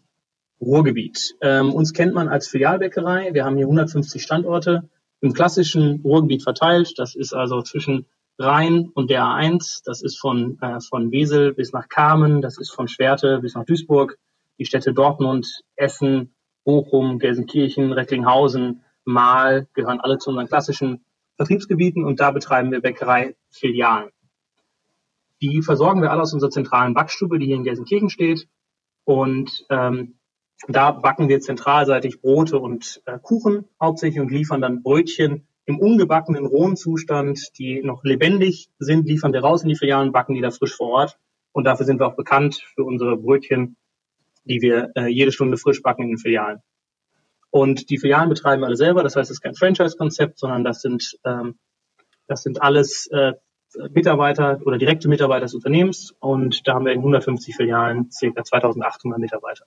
Ruhrgebiet. 0.61 1.37
Ähm, 1.41 1.73
uns 1.73 1.93
kennt 1.93 2.15
man 2.15 2.29
als 2.29 2.49
Filialbäckerei. 2.49 3.33
Wir 3.33 3.45
haben 3.45 3.57
hier 3.57 3.67
150 3.67 4.23
Standorte 4.23 4.89
im 5.21 5.33
klassischen 5.33 6.01
Ruhrgebiet 6.03 6.43
verteilt. 6.43 6.95
Das 6.99 7.15
ist 7.15 7.33
also 7.33 7.63
zwischen 7.63 8.07
Rhein 8.39 8.91
und 8.95 9.11
der 9.11 9.23
A1. 9.23 9.83
Das 9.85 10.03
ist 10.03 10.19
von, 10.19 10.59
äh, 10.61 10.81
von 10.81 11.11
Wesel 11.13 11.55
bis 11.55 11.73
nach 11.73 11.89
Kamen. 11.89 12.43
Das 12.43 12.59
ist 12.59 12.71
von 12.71 12.89
Schwerte 12.89 13.39
bis 13.41 13.55
nach 13.55 13.65
Duisburg. 13.65 14.19
Die 14.59 14.65
Städte 14.65 14.93
Dortmund, 14.93 15.63
Essen, 15.77 16.35
Bochum, 16.65 17.19
Gelsenkirchen, 17.19 17.93
Recklinghausen, 17.93 18.83
Mahl 19.05 19.67
gehören 19.73 20.01
alle 20.01 20.19
zu 20.19 20.31
unseren 20.31 20.47
klassischen 20.47 21.05
Vertriebsgebieten 21.37 22.05
und 22.05 22.21
da 22.21 22.31
betreiben 22.31 22.71
wir 22.71 22.83
Bäckerei-Filialen. 22.83 24.11
Die 25.41 25.63
versorgen 25.63 26.03
wir 26.03 26.11
alle 26.11 26.21
aus 26.21 26.35
unserer 26.35 26.51
zentralen 26.51 26.93
Backstube, 26.93 27.39
die 27.39 27.47
hier 27.47 27.57
in 27.57 27.65
Gelsenkirchen 27.65 28.11
steht. 28.11 28.47
Und 29.05 29.65
ähm, 29.71 30.20
da 30.69 30.91
backen 30.91 31.29
wir 31.29 31.41
zentralseitig 31.41 32.21
Brote 32.21 32.59
und 32.59 33.03
äh, 33.07 33.19
Kuchen 33.19 33.65
hauptsächlich 33.81 34.21
und 34.21 34.31
liefern 34.31 34.61
dann 34.61 34.83
Brötchen 34.83 35.47
im 35.67 35.79
ungebackenen 35.79 36.47
rohen 36.47 36.77
Zustand, 36.77 37.59
die 37.59 37.83
noch 37.83 38.05
lebendig 38.05 38.69
sind, 38.79 39.07
liefern 39.07 39.33
wir 39.33 39.41
raus 39.41 39.63
in 39.63 39.69
die 39.69 39.77
Filialen, 39.77 40.13
backen 40.13 40.35
die 40.35 40.41
da 40.41 40.51
frisch 40.51 40.75
vor 40.75 40.91
Ort. 40.91 41.19
Und 41.53 41.65
dafür 41.65 41.87
sind 41.87 42.01
wir 42.01 42.07
auch 42.07 42.17
bekannt 42.17 42.63
für 42.75 42.85
unsere 42.85 43.17
Brötchen, 43.17 43.77
die 44.45 44.61
wir 44.63 44.93
äh, 44.97 45.07
jede 45.07 45.33
Stunde 45.33 45.57
frisch 45.57 45.83
backen 45.83 46.03
in 46.03 46.09
den 46.11 46.19
Filialen. 46.19 46.61
Und 47.51 47.91
die 47.91 47.99
Filialen 47.99 48.29
betreiben 48.29 48.63
wir 48.63 48.67
alle 48.67 48.77
selber. 48.77 49.03
Das 49.03 49.17
heißt, 49.17 49.31
es 49.31 49.39
ist 49.39 49.41
kein 49.41 49.55
Franchise-Konzept, 49.55 50.39
sondern 50.39 50.65
das 50.65 50.83
sind, 50.83 51.19
ähm, 51.25 51.59
das 52.27 52.43
sind 52.43 52.63
alles 52.63 53.09
äh, 53.09 53.33
Mitarbeiter 53.91 54.61
oder 54.65 54.79
direkte 54.79 55.09
Mitarbeiter 55.09 55.47
des 55.47 55.55
Unternehmens. 55.55 56.15
Und 56.21 56.67
da 56.67 56.75
haben 56.75 56.85
wir 56.85 56.93
in 56.93 56.99
150 56.99 57.57
Filialen 57.57 58.11
circa 58.11 58.45
2800 58.45 59.19
Mitarbeiter. 59.19 59.65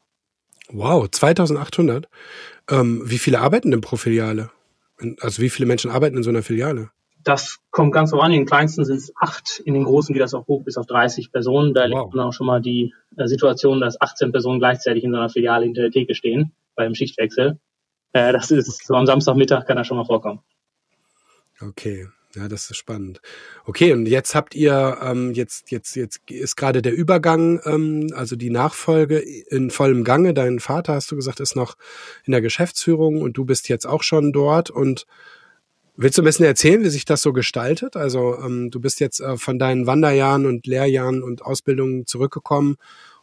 Wow, 0.73 1.07
2800. 1.09 2.09
Ähm, 2.69 3.03
wie 3.05 3.19
viele 3.19 3.39
arbeiten 3.39 3.71
denn 3.71 3.81
pro 3.81 3.95
Filiale? 3.95 4.49
Also 5.21 5.41
wie 5.41 5.49
viele 5.49 5.67
Menschen 5.67 5.91
arbeiten 5.91 6.17
in 6.17 6.23
so 6.23 6.31
einer 6.31 6.41
Filiale? 6.41 6.89
Das 7.23 7.59
kommt 7.71 7.93
ganz 7.93 8.09
voran. 8.09 8.31
In 8.31 8.41
den 8.41 8.45
kleinsten 8.45 8.83
sind 8.83 8.97
es 8.97 9.13
acht, 9.15 9.61
in 9.63 9.75
den 9.75 9.83
großen 9.83 10.13
geht 10.13 10.21
das 10.21 10.33
auch 10.33 10.47
hoch 10.47 10.63
bis 10.63 10.77
auf 10.77 10.87
30 10.87 11.31
Personen. 11.31 11.73
Da 11.73 11.83
wow. 11.83 11.89
liegt 11.89 12.15
dann 12.15 12.21
auch 12.21 12.33
schon 12.33 12.47
mal 12.47 12.59
die 12.59 12.93
äh, 13.17 13.27
Situation, 13.27 13.79
dass 13.79 14.01
18 14.01 14.31
Personen 14.31 14.59
gleichzeitig 14.59 15.03
in 15.03 15.11
so 15.11 15.17
einer 15.17 15.29
Filiale 15.29 15.65
hinter 15.65 15.83
der 15.83 15.91
Theke 15.91 16.15
stehen 16.15 16.53
beim 16.75 16.95
Schichtwechsel. 16.95 17.59
Äh, 18.13 18.33
das 18.33 18.49
ist 18.49 18.85
so 18.85 18.95
am 18.95 19.05
Samstagmittag 19.05 19.65
kann 19.65 19.77
das 19.77 19.87
schon 19.87 19.97
mal 19.97 20.05
vorkommen. 20.05 20.39
Okay. 21.61 22.07
Ja, 22.35 22.47
das 22.47 22.71
ist 22.71 22.77
spannend. 22.77 23.21
Okay, 23.65 23.93
und 23.93 24.07
jetzt 24.07 24.33
habt 24.33 24.55
ihr, 24.55 24.97
ähm, 25.03 25.33
jetzt, 25.33 25.69
jetzt, 25.69 25.95
jetzt 25.95 26.19
ist 26.31 26.55
gerade 26.55 26.81
der 26.81 26.93
Übergang, 26.93 27.61
ähm, 27.65 28.11
also 28.15 28.35
die 28.35 28.49
Nachfolge 28.49 29.19
in 29.19 29.69
vollem 29.69 30.03
Gange. 30.03 30.33
Dein 30.33 30.59
Vater, 30.59 30.93
hast 30.93 31.11
du 31.11 31.15
gesagt, 31.15 31.39
ist 31.39 31.55
noch 31.55 31.75
in 32.25 32.31
der 32.31 32.41
Geschäftsführung 32.41 33.21
und 33.21 33.37
du 33.37 33.45
bist 33.45 33.69
jetzt 33.69 33.85
auch 33.85 34.01
schon 34.01 34.33
dort. 34.33 34.71
Und 34.71 35.05
willst 35.95 36.17
du 36.17 36.23
ein 36.23 36.25
bisschen 36.25 36.45
erzählen, 36.45 36.83
wie 36.83 36.89
sich 36.89 37.05
das 37.05 37.21
so 37.21 37.33
gestaltet? 37.33 37.95
Also 37.95 38.39
ähm, 38.39 38.71
du 38.71 38.79
bist 38.79 38.99
jetzt 38.99 39.19
äh, 39.19 39.37
von 39.37 39.59
deinen 39.59 39.85
Wanderjahren 39.85 40.47
und 40.47 40.65
Lehrjahren 40.65 41.21
und 41.21 41.43
Ausbildungen 41.43 42.07
zurückgekommen. 42.07 42.77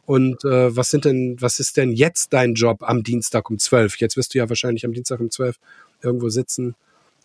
Und 0.06 0.44
äh, 0.44 0.74
was 0.76 0.90
sind 0.90 1.04
denn, 1.04 1.36
was 1.40 1.58
ist 1.58 1.76
denn 1.76 1.90
jetzt 1.90 2.32
dein 2.32 2.54
Job 2.54 2.82
am 2.82 3.02
Dienstag 3.02 3.50
um 3.50 3.58
zwölf? 3.58 3.96
Jetzt 3.98 4.16
wirst 4.16 4.34
du 4.34 4.38
ja 4.38 4.48
wahrscheinlich 4.48 4.84
am 4.84 4.92
Dienstag 4.92 5.18
um 5.18 5.32
zwölf 5.32 5.56
irgendwo 6.00 6.28
sitzen 6.28 6.76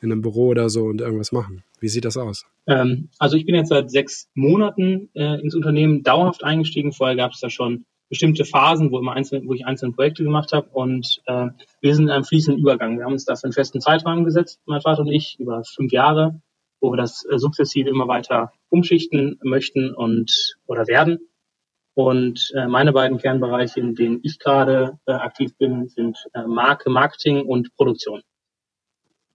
in 0.01 0.12
einem 0.12 0.22
Büro 0.22 0.48
oder 0.48 0.70
so 0.70 0.86
und 0.86 1.01
irgendwas 1.01 1.32
machen. 1.32 1.63
Wie 1.86 1.89
sieht 1.89 2.06
das 2.06 2.18
aus? 2.18 2.48
Ähm, 2.65 3.10
also 3.20 3.38
ich 3.38 3.46
bin 3.46 3.54
jetzt 3.54 3.70
seit 3.70 3.92
sechs 3.92 4.27
Monaten 4.34 5.12
äh, 5.13 5.39
ins 5.39 5.54
Unternehmen 5.54 6.01
dauerhaft 6.01 6.44
eingestiegen. 6.44 6.94
Vorher 6.94 7.15
gab 7.15 7.34
es 7.34 7.42
da 7.42 7.51
schon 7.51 7.86
bestimmte 8.10 8.44
Phasen, 8.44 8.89
wo, 8.89 8.98
immer 8.98 9.13
einzelne, 9.13 9.48
wo 9.48 9.54
ich 9.54 9.68
einzelne 9.68 9.92
Projekte 9.92 10.24
gemacht 10.24 10.51
habe 10.51 10.68
und 10.72 11.22
äh, 11.27 11.50
wir 11.82 11.94
sind 11.94 12.06
in 12.06 12.10
einem 12.10 12.24
fließenden 12.24 12.60
Übergang. 12.60 12.98
Wir 12.98 13.06
haben 13.06 13.12
uns 13.12 13.25
dafür 13.25 13.50
einen 13.50 13.54
festen 13.54 13.82
Zeitrahmen 13.82 14.25
gesetzt, 14.25 14.60
mein 14.65 14.82
Vater 14.82 15.01
und 15.01 15.12
ich, 15.12 15.36
über 15.38 15.62
fünf 15.75 15.92
Jahre, 15.92 16.42
wo 16.82 16.92
wir 16.92 16.98
das 16.98 17.24
äh, 17.32 17.38
sukzessive 17.38 17.88
immer 17.88 18.08
weiter 18.08 18.51
umschichten 18.70 19.39
möchten 19.44 19.94
und 19.94 20.56
oder 20.65 20.88
werden. 20.88 21.20
Und 21.94 22.51
äh, 22.56 22.65
meine 22.68 22.94
beiden 22.94 23.20
Kernbereiche, 23.20 23.80
in 23.80 23.94
denen 23.94 24.22
ich 24.24 24.39
gerade 24.39 24.98
äh, 25.06 25.12
aktiv 25.12 25.56
bin, 25.60 25.88
sind 25.88 26.18
äh, 26.34 26.48
Marke, 26.48 26.89
Marketing 26.89 27.46
und 27.46 27.75
Produktion. 27.75 28.24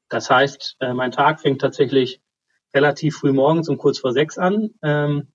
Das 0.08 0.28
heißt, 0.28 0.78
äh, 0.80 0.92
mein 0.92 1.12
Tag 1.12 1.40
fängt 1.40 1.60
tatsächlich 1.60 2.20
relativ 2.74 3.16
früh 3.16 3.32
morgens 3.32 3.68
um 3.68 3.78
kurz 3.78 3.98
vor 3.98 4.12
sechs 4.12 4.38
an 4.38 4.70
ähm, 4.82 5.28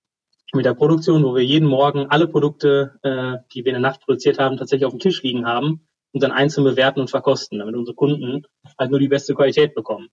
mit 0.53 0.65
der 0.65 0.73
Produktion, 0.73 1.23
wo 1.23 1.35
wir 1.35 1.43
jeden 1.43 1.67
Morgen 1.67 2.07
alle 2.07 2.27
Produkte, 2.27 2.99
äh, 3.03 3.37
die 3.53 3.65
wir 3.65 3.75
in 3.75 3.81
der 3.81 3.89
Nacht 3.89 4.01
produziert 4.01 4.39
haben, 4.39 4.57
tatsächlich 4.57 4.85
auf 4.85 4.93
dem 4.93 4.99
Tisch 4.99 5.21
liegen 5.23 5.45
haben 5.45 5.87
und 6.11 6.23
dann 6.23 6.31
einzeln 6.31 6.63
bewerten 6.63 7.01
und 7.01 7.09
verkosten, 7.09 7.59
damit 7.59 7.75
unsere 7.75 7.95
Kunden 7.95 8.45
halt 8.79 8.91
nur 8.91 8.99
die 8.99 9.09
beste 9.09 9.33
Qualität 9.35 9.75
bekommen. 9.75 10.09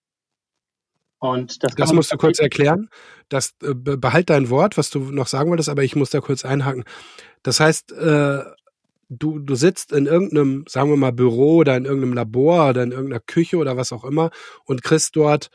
Und 1.19 1.63
das, 1.63 1.77
das 1.77 1.93
musst 1.93 2.13
du 2.13 2.17
kurz 2.17 2.41
erklären. 2.41 2.89
Das 3.29 3.55
äh, 3.63 3.75
behalt 3.75 4.29
dein 4.29 4.51
Wort, 4.51 4.77
was 4.77 4.91
du 4.91 4.99
noch 4.99 5.29
sagen 5.29 5.51
wolltest, 5.51 5.69
aber 5.69 5.85
ich 5.85 5.95
muss 5.95 6.11
da 6.11 6.21
kurz 6.21 6.45
einhaken. 6.45 6.83
Das 7.45 7.61
heißt, 7.61 7.93
äh, 7.93 8.41
du, 9.09 9.39
du 9.39 9.55
sitzt 9.55 9.93
in 9.93 10.07
irgendeinem, 10.07 10.65
sagen 10.69 10.91
wir 10.91 10.97
mal, 10.97 11.13
Büro 11.13 11.59
oder 11.59 11.77
in 11.77 11.85
irgendeinem 11.85 12.15
Labor 12.15 12.71
oder 12.71 12.83
in 12.83 12.91
irgendeiner 12.91 13.21
Küche 13.21 13.57
oder 13.59 13.77
was 13.77 13.93
auch 13.93 14.05
immer 14.05 14.31
und 14.65 14.83
kriegst 14.83 15.15
dort 15.15 15.51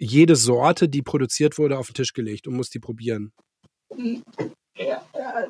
jede 0.00 0.34
Sorte, 0.34 0.88
die 0.88 1.02
produziert 1.02 1.58
wurde, 1.58 1.78
auf 1.78 1.88
den 1.88 1.94
Tisch 1.94 2.14
gelegt 2.14 2.48
und 2.48 2.54
musst 2.54 2.74
die 2.74 2.78
probieren. 2.78 3.32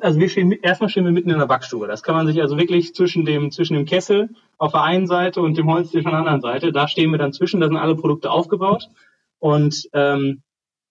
Also 0.01 0.19
wir 0.19 0.29
stehen, 0.29 0.51
erstmal 0.51 0.89
stehen 0.89 1.05
wir 1.05 1.11
mitten 1.11 1.29
in 1.29 1.39
der 1.39 1.45
Backstube. 1.45 1.87
Das 1.87 2.03
kann 2.03 2.15
man 2.15 2.27
sich 2.27 2.41
also 2.41 2.57
wirklich 2.57 2.93
zwischen 2.93 3.23
dem, 3.23 3.51
zwischen 3.51 3.75
dem 3.75 3.85
Kessel 3.85 4.29
auf 4.57 4.73
der 4.73 4.83
einen 4.83 5.07
Seite 5.07 5.41
und 5.41 5.57
dem 5.57 5.71
Holztisch 5.71 6.05
auf 6.05 6.11
der 6.11 6.19
anderen 6.19 6.41
Seite, 6.41 6.71
da 6.73 6.87
stehen 6.87 7.11
wir 7.11 7.17
dann 7.17 7.31
zwischen, 7.31 7.61
da 7.61 7.67
sind 7.67 7.77
alle 7.77 7.95
Produkte 7.95 8.29
aufgebaut. 8.29 8.89
Und 9.39 9.89
ähm, 9.93 10.43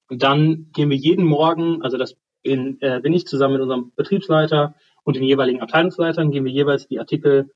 dann 0.08 0.70
gehen 0.72 0.88
wir 0.88 0.96
jeden 0.96 1.24
Morgen, 1.24 1.82
also 1.82 1.98
das 1.98 2.16
bin, 2.42 2.78
äh, 2.80 3.00
bin 3.00 3.12
ich 3.12 3.26
zusammen 3.26 3.54
mit 3.54 3.62
unserem 3.62 3.92
Betriebsleiter 3.94 4.74
und 5.04 5.16
den 5.16 5.22
jeweiligen 5.22 5.60
Abteilungsleitern 5.60 6.30
gehen 6.30 6.44
wir 6.44 6.52
jeweils 6.52 6.88
die 6.88 6.98
Artikel 6.98 7.50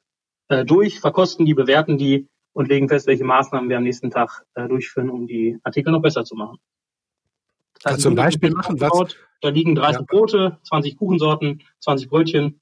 äh, 0.48 0.64
durch, 0.64 1.00
verkosten 1.00 1.46
die, 1.46 1.54
bewerten 1.54 1.96
die 1.96 2.28
und 2.54 2.68
legen 2.68 2.88
fest, 2.88 3.06
welche 3.06 3.24
Maßnahmen 3.24 3.68
wir 3.68 3.76
am 3.76 3.82
nächsten 3.82 4.10
Tag 4.10 4.44
äh, 4.54 4.66
durchführen, 4.66 5.10
um 5.10 5.26
die 5.26 5.58
Artikel 5.62 5.92
noch 5.92 6.00
besser 6.00 6.24
zu 6.24 6.34
machen. 6.34 6.58
Das 7.74 7.92
Kannst 7.92 8.04
du 8.06 8.10
ein 8.10 8.14
Beispiel 8.14 8.50
machen? 8.50 8.80
Was? 8.80 9.16
Da 9.42 9.48
liegen 9.50 9.74
30 9.74 10.00
ja. 10.00 10.06
Brote, 10.08 10.58
20 10.62 10.96
Kuchensorten, 10.96 11.62
20 11.80 12.08
Brötchen. 12.08 12.60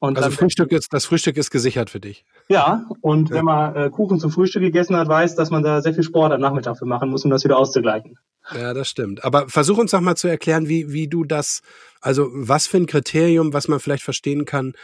Und 0.00 0.16
also 0.16 0.30
Frühstück 0.30 0.70
ist, 0.70 0.92
das 0.92 1.06
Frühstück 1.06 1.36
ist 1.36 1.50
gesichert 1.50 1.90
für 1.90 1.98
dich. 1.98 2.24
Ja, 2.48 2.88
und 3.00 3.30
ja. 3.30 3.36
wenn 3.36 3.44
man 3.44 3.74
äh, 3.74 3.90
Kuchen 3.90 4.20
zum 4.20 4.30
Frühstück 4.30 4.62
gegessen 4.62 4.96
hat, 4.96 5.08
weiß, 5.08 5.34
dass 5.34 5.50
man 5.50 5.64
da 5.64 5.82
sehr 5.82 5.92
viel 5.92 6.04
Sport 6.04 6.32
am 6.32 6.40
Nachmittag 6.40 6.78
für 6.78 6.86
machen 6.86 7.10
muss, 7.10 7.24
um 7.24 7.30
das 7.32 7.42
wieder 7.42 7.58
auszugleichen. 7.58 8.16
Ja, 8.54 8.72
das 8.72 8.88
stimmt. 8.88 9.24
Aber 9.24 9.48
versuch 9.48 9.76
uns 9.76 9.90
doch 9.90 10.00
mal 10.00 10.14
zu 10.14 10.28
erklären, 10.28 10.68
wie, 10.68 10.92
wie 10.92 11.08
du 11.08 11.24
das, 11.24 11.62
also 12.00 12.28
was 12.32 12.68
für 12.68 12.78
ein 12.78 12.86
Kriterium, 12.86 13.52
was 13.52 13.66
man 13.66 13.80
vielleicht 13.80 14.04
verstehen 14.04 14.44
kann, 14.44 14.74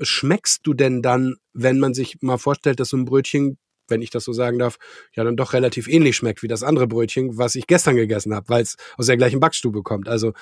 schmeckst 0.00 0.66
du 0.66 0.74
denn 0.74 1.02
dann, 1.02 1.36
wenn 1.52 1.78
man 1.78 1.94
sich 1.94 2.18
mal 2.20 2.38
vorstellt, 2.38 2.80
dass 2.80 2.88
so 2.88 2.96
ein 2.96 3.04
Brötchen, 3.04 3.58
wenn 3.88 4.02
ich 4.02 4.10
das 4.10 4.24
so 4.24 4.32
sagen 4.32 4.58
darf, 4.58 4.78
ja 5.14 5.24
dann 5.24 5.36
doch 5.36 5.52
relativ 5.52 5.88
ähnlich 5.88 6.16
schmeckt 6.16 6.42
wie 6.42 6.48
das 6.48 6.62
andere 6.62 6.86
Brötchen, 6.86 7.38
was 7.38 7.54
ich 7.54 7.66
gestern 7.66 7.96
gegessen 7.96 8.34
habe, 8.34 8.48
weil 8.48 8.62
es 8.62 8.76
aus 8.96 9.06
der 9.06 9.16
gleichen 9.16 9.40
Backstube 9.40 9.82
kommt. 9.82 10.08
Also 10.08 10.32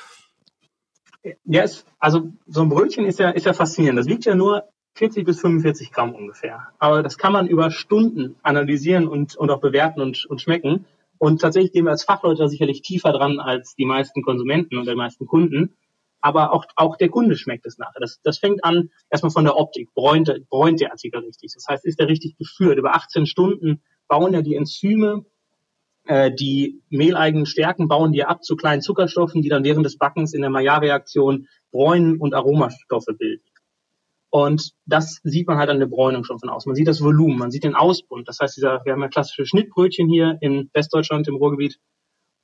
ja, 1.44 1.62
es, 1.62 1.84
also 1.98 2.32
so 2.46 2.62
ein 2.62 2.68
Brötchen 2.68 3.04
ist 3.04 3.18
ja, 3.18 3.30
ist 3.30 3.46
ja 3.46 3.52
faszinierend. 3.52 3.98
Das 3.98 4.06
wiegt 4.06 4.24
ja 4.24 4.34
nur 4.34 4.64
40 4.94 5.24
bis 5.24 5.40
45 5.40 5.92
Gramm 5.92 6.14
ungefähr. 6.14 6.68
Aber 6.78 7.02
das 7.02 7.18
kann 7.18 7.32
man 7.32 7.46
über 7.46 7.70
Stunden 7.70 8.36
analysieren 8.42 9.08
und, 9.08 9.36
und 9.36 9.50
auch 9.50 9.60
bewerten 9.60 10.00
und, 10.00 10.26
und 10.26 10.40
schmecken. 10.40 10.86
Und 11.18 11.40
tatsächlich 11.40 11.72
gehen 11.72 11.84
wir 11.84 11.90
als 11.90 12.04
Fachleute 12.04 12.48
sicherlich 12.48 12.82
tiefer 12.82 13.12
dran 13.12 13.40
als 13.40 13.74
die 13.74 13.84
meisten 13.84 14.22
Konsumenten 14.22 14.76
und 14.76 14.88
die 14.88 14.94
meisten 14.94 15.26
Kunden. 15.26 15.74
Aber 16.20 16.52
auch, 16.52 16.64
auch 16.76 16.96
der 16.96 17.08
Kunde 17.08 17.36
schmeckt 17.36 17.66
es 17.66 17.78
nachher. 17.78 18.00
Das, 18.00 18.20
das 18.22 18.38
fängt 18.38 18.64
an 18.64 18.90
erstmal 19.10 19.30
von 19.30 19.44
der 19.44 19.56
Optik. 19.56 19.94
Bräunt, 19.94 20.32
bräunt 20.48 20.80
der 20.80 20.90
Artikel 20.90 21.20
richtig? 21.20 21.52
Das 21.54 21.66
heißt, 21.68 21.84
ist 21.84 22.00
er 22.00 22.08
richtig 22.08 22.36
geführt? 22.36 22.78
Über 22.78 22.94
18 22.94 23.26
Stunden 23.26 23.82
bauen 24.08 24.34
ja 24.34 24.42
die 24.42 24.56
Enzyme, 24.56 25.24
äh, 26.04 26.32
die 26.32 26.82
mehleigenen 26.88 27.46
Stärken, 27.46 27.86
bauen 27.86 28.12
die 28.12 28.24
ab 28.24 28.42
zu 28.42 28.56
kleinen 28.56 28.82
Zuckerstoffen, 28.82 29.42
die 29.42 29.48
dann 29.48 29.64
während 29.64 29.86
des 29.86 29.98
Backens 29.98 30.34
in 30.34 30.40
der 30.40 30.50
Maillard-Reaktion 30.50 31.46
Bräunen 31.70 32.18
und 32.18 32.34
Aromastoffe 32.34 33.14
bilden. 33.16 33.44
Und 34.30 34.72
das 34.84 35.20
sieht 35.22 35.46
man 35.46 35.58
halt 35.58 35.70
an 35.70 35.78
der 35.78 35.86
Bräunung 35.86 36.24
schon 36.24 36.38
von 36.38 36.50
außen. 36.50 36.68
Man 36.68 36.76
sieht 36.76 36.88
das 36.88 37.02
Volumen, 37.02 37.38
man 37.38 37.50
sieht 37.50 37.64
den 37.64 37.74
Ausbund. 37.74 38.28
Das 38.28 38.38
heißt, 38.40 38.56
dieser, 38.56 38.84
wir 38.84 38.92
haben 38.92 39.00
ja 39.00 39.08
klassische 39.08 39.46
Schnittbrötchen 39.46 40.08
hier 40.08 40.36
in 40.40 40.68
Westdeutschland 40.74 41.28
im 41.28 41.36
Ruhrgebiet. 41.36 41.78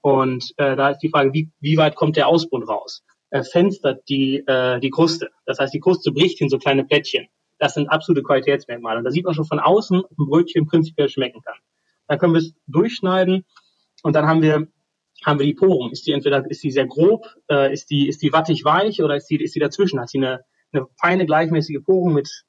Und 0.01 0.53
äh, 0.57 0.77
da 0.77 0.91
ist 0.91 1.01
die 1.01 1.11
Frage, 1.11 1.33
wie, 1.33 1.51
wie 1.61 1.77
weit 1.77 1.97
kommt 1.97 2.17
der 2.17 2.29
Ausbund 2.29 2.69
raus? 2.69 3.03
Äh, 3.35 3.43
fenstert 3.43 4.09
die, 4.09 4.45
äh, 4.47 4.79
die 4.79 4.91
Kruste. 4.91 5.29
Das 5.45 5.59
heißt, 5.59 5.75
die 5.75 5.81
Kruste 5.81 6.13
bricht 6.13 6.41
in 6.41 6.49
so 6.49 6.57
kleine 6.57 6.85
Plättchen. 6.85 7.27
Das 7.59 7.75
sind 7.75 7.89
absolute 7.89 8.23
Qualitätsmerkmale. 8.23 8.99
Und 8.99 9.05
da 9.05 9.11
sieht 9.11 9.25
man 9.25 9.35
schon 9.35 9.45
von 9.45 9.59
außen, 9.59 10.05
ob 10.05 10.19
ein 10.21 10.27
Brötchen 10.27 10.67
prinzipiell 10.67 11.09
schmecken 11.09 11.43
kann. 11.43 11.57
Dann 12.07 12.21
können 12.21 12.35
wir 12.35 12.39
es 12.39 12.55
durchschneiden 12.69 13.45
und 14.05 14.15
dann 14.15 14.29
haben 14.29 14.41
wir 14.41 14.69
haben 15.25 15.41
wir 15.41 15.47
die 15.47 15.55
Poren. 15.55 15.91
Ist 15.91 16.07
die 16.07 16.13
entweder 16.13 16.49
ist 16.49 16.63
die 16.63 16.71
sehr 16.71 16.87
grob, 16.87 17.27
äh, 17.51 17.73
ist 17.73 17.91
die 17.91 18.07
ist 18.07 18.23
die 18.23 18.33
wattig 18.33 18.65
weich 18.65 19.03
oder 19.03 19.17
ist 19.17 19.27
die 19.27 19.43
ist 19.43 19.57
die 19.57 19.61
dazwischen? 19.61 19.99
Hat 19.99 20.11
sie 20.11 20.19
eine 20.19 20.45
eine 20.73 20.87
feine 21.01 21.27
gleichmäßige 21.27 21.83
Porung 21.85 22.15
mit 22.15 22.45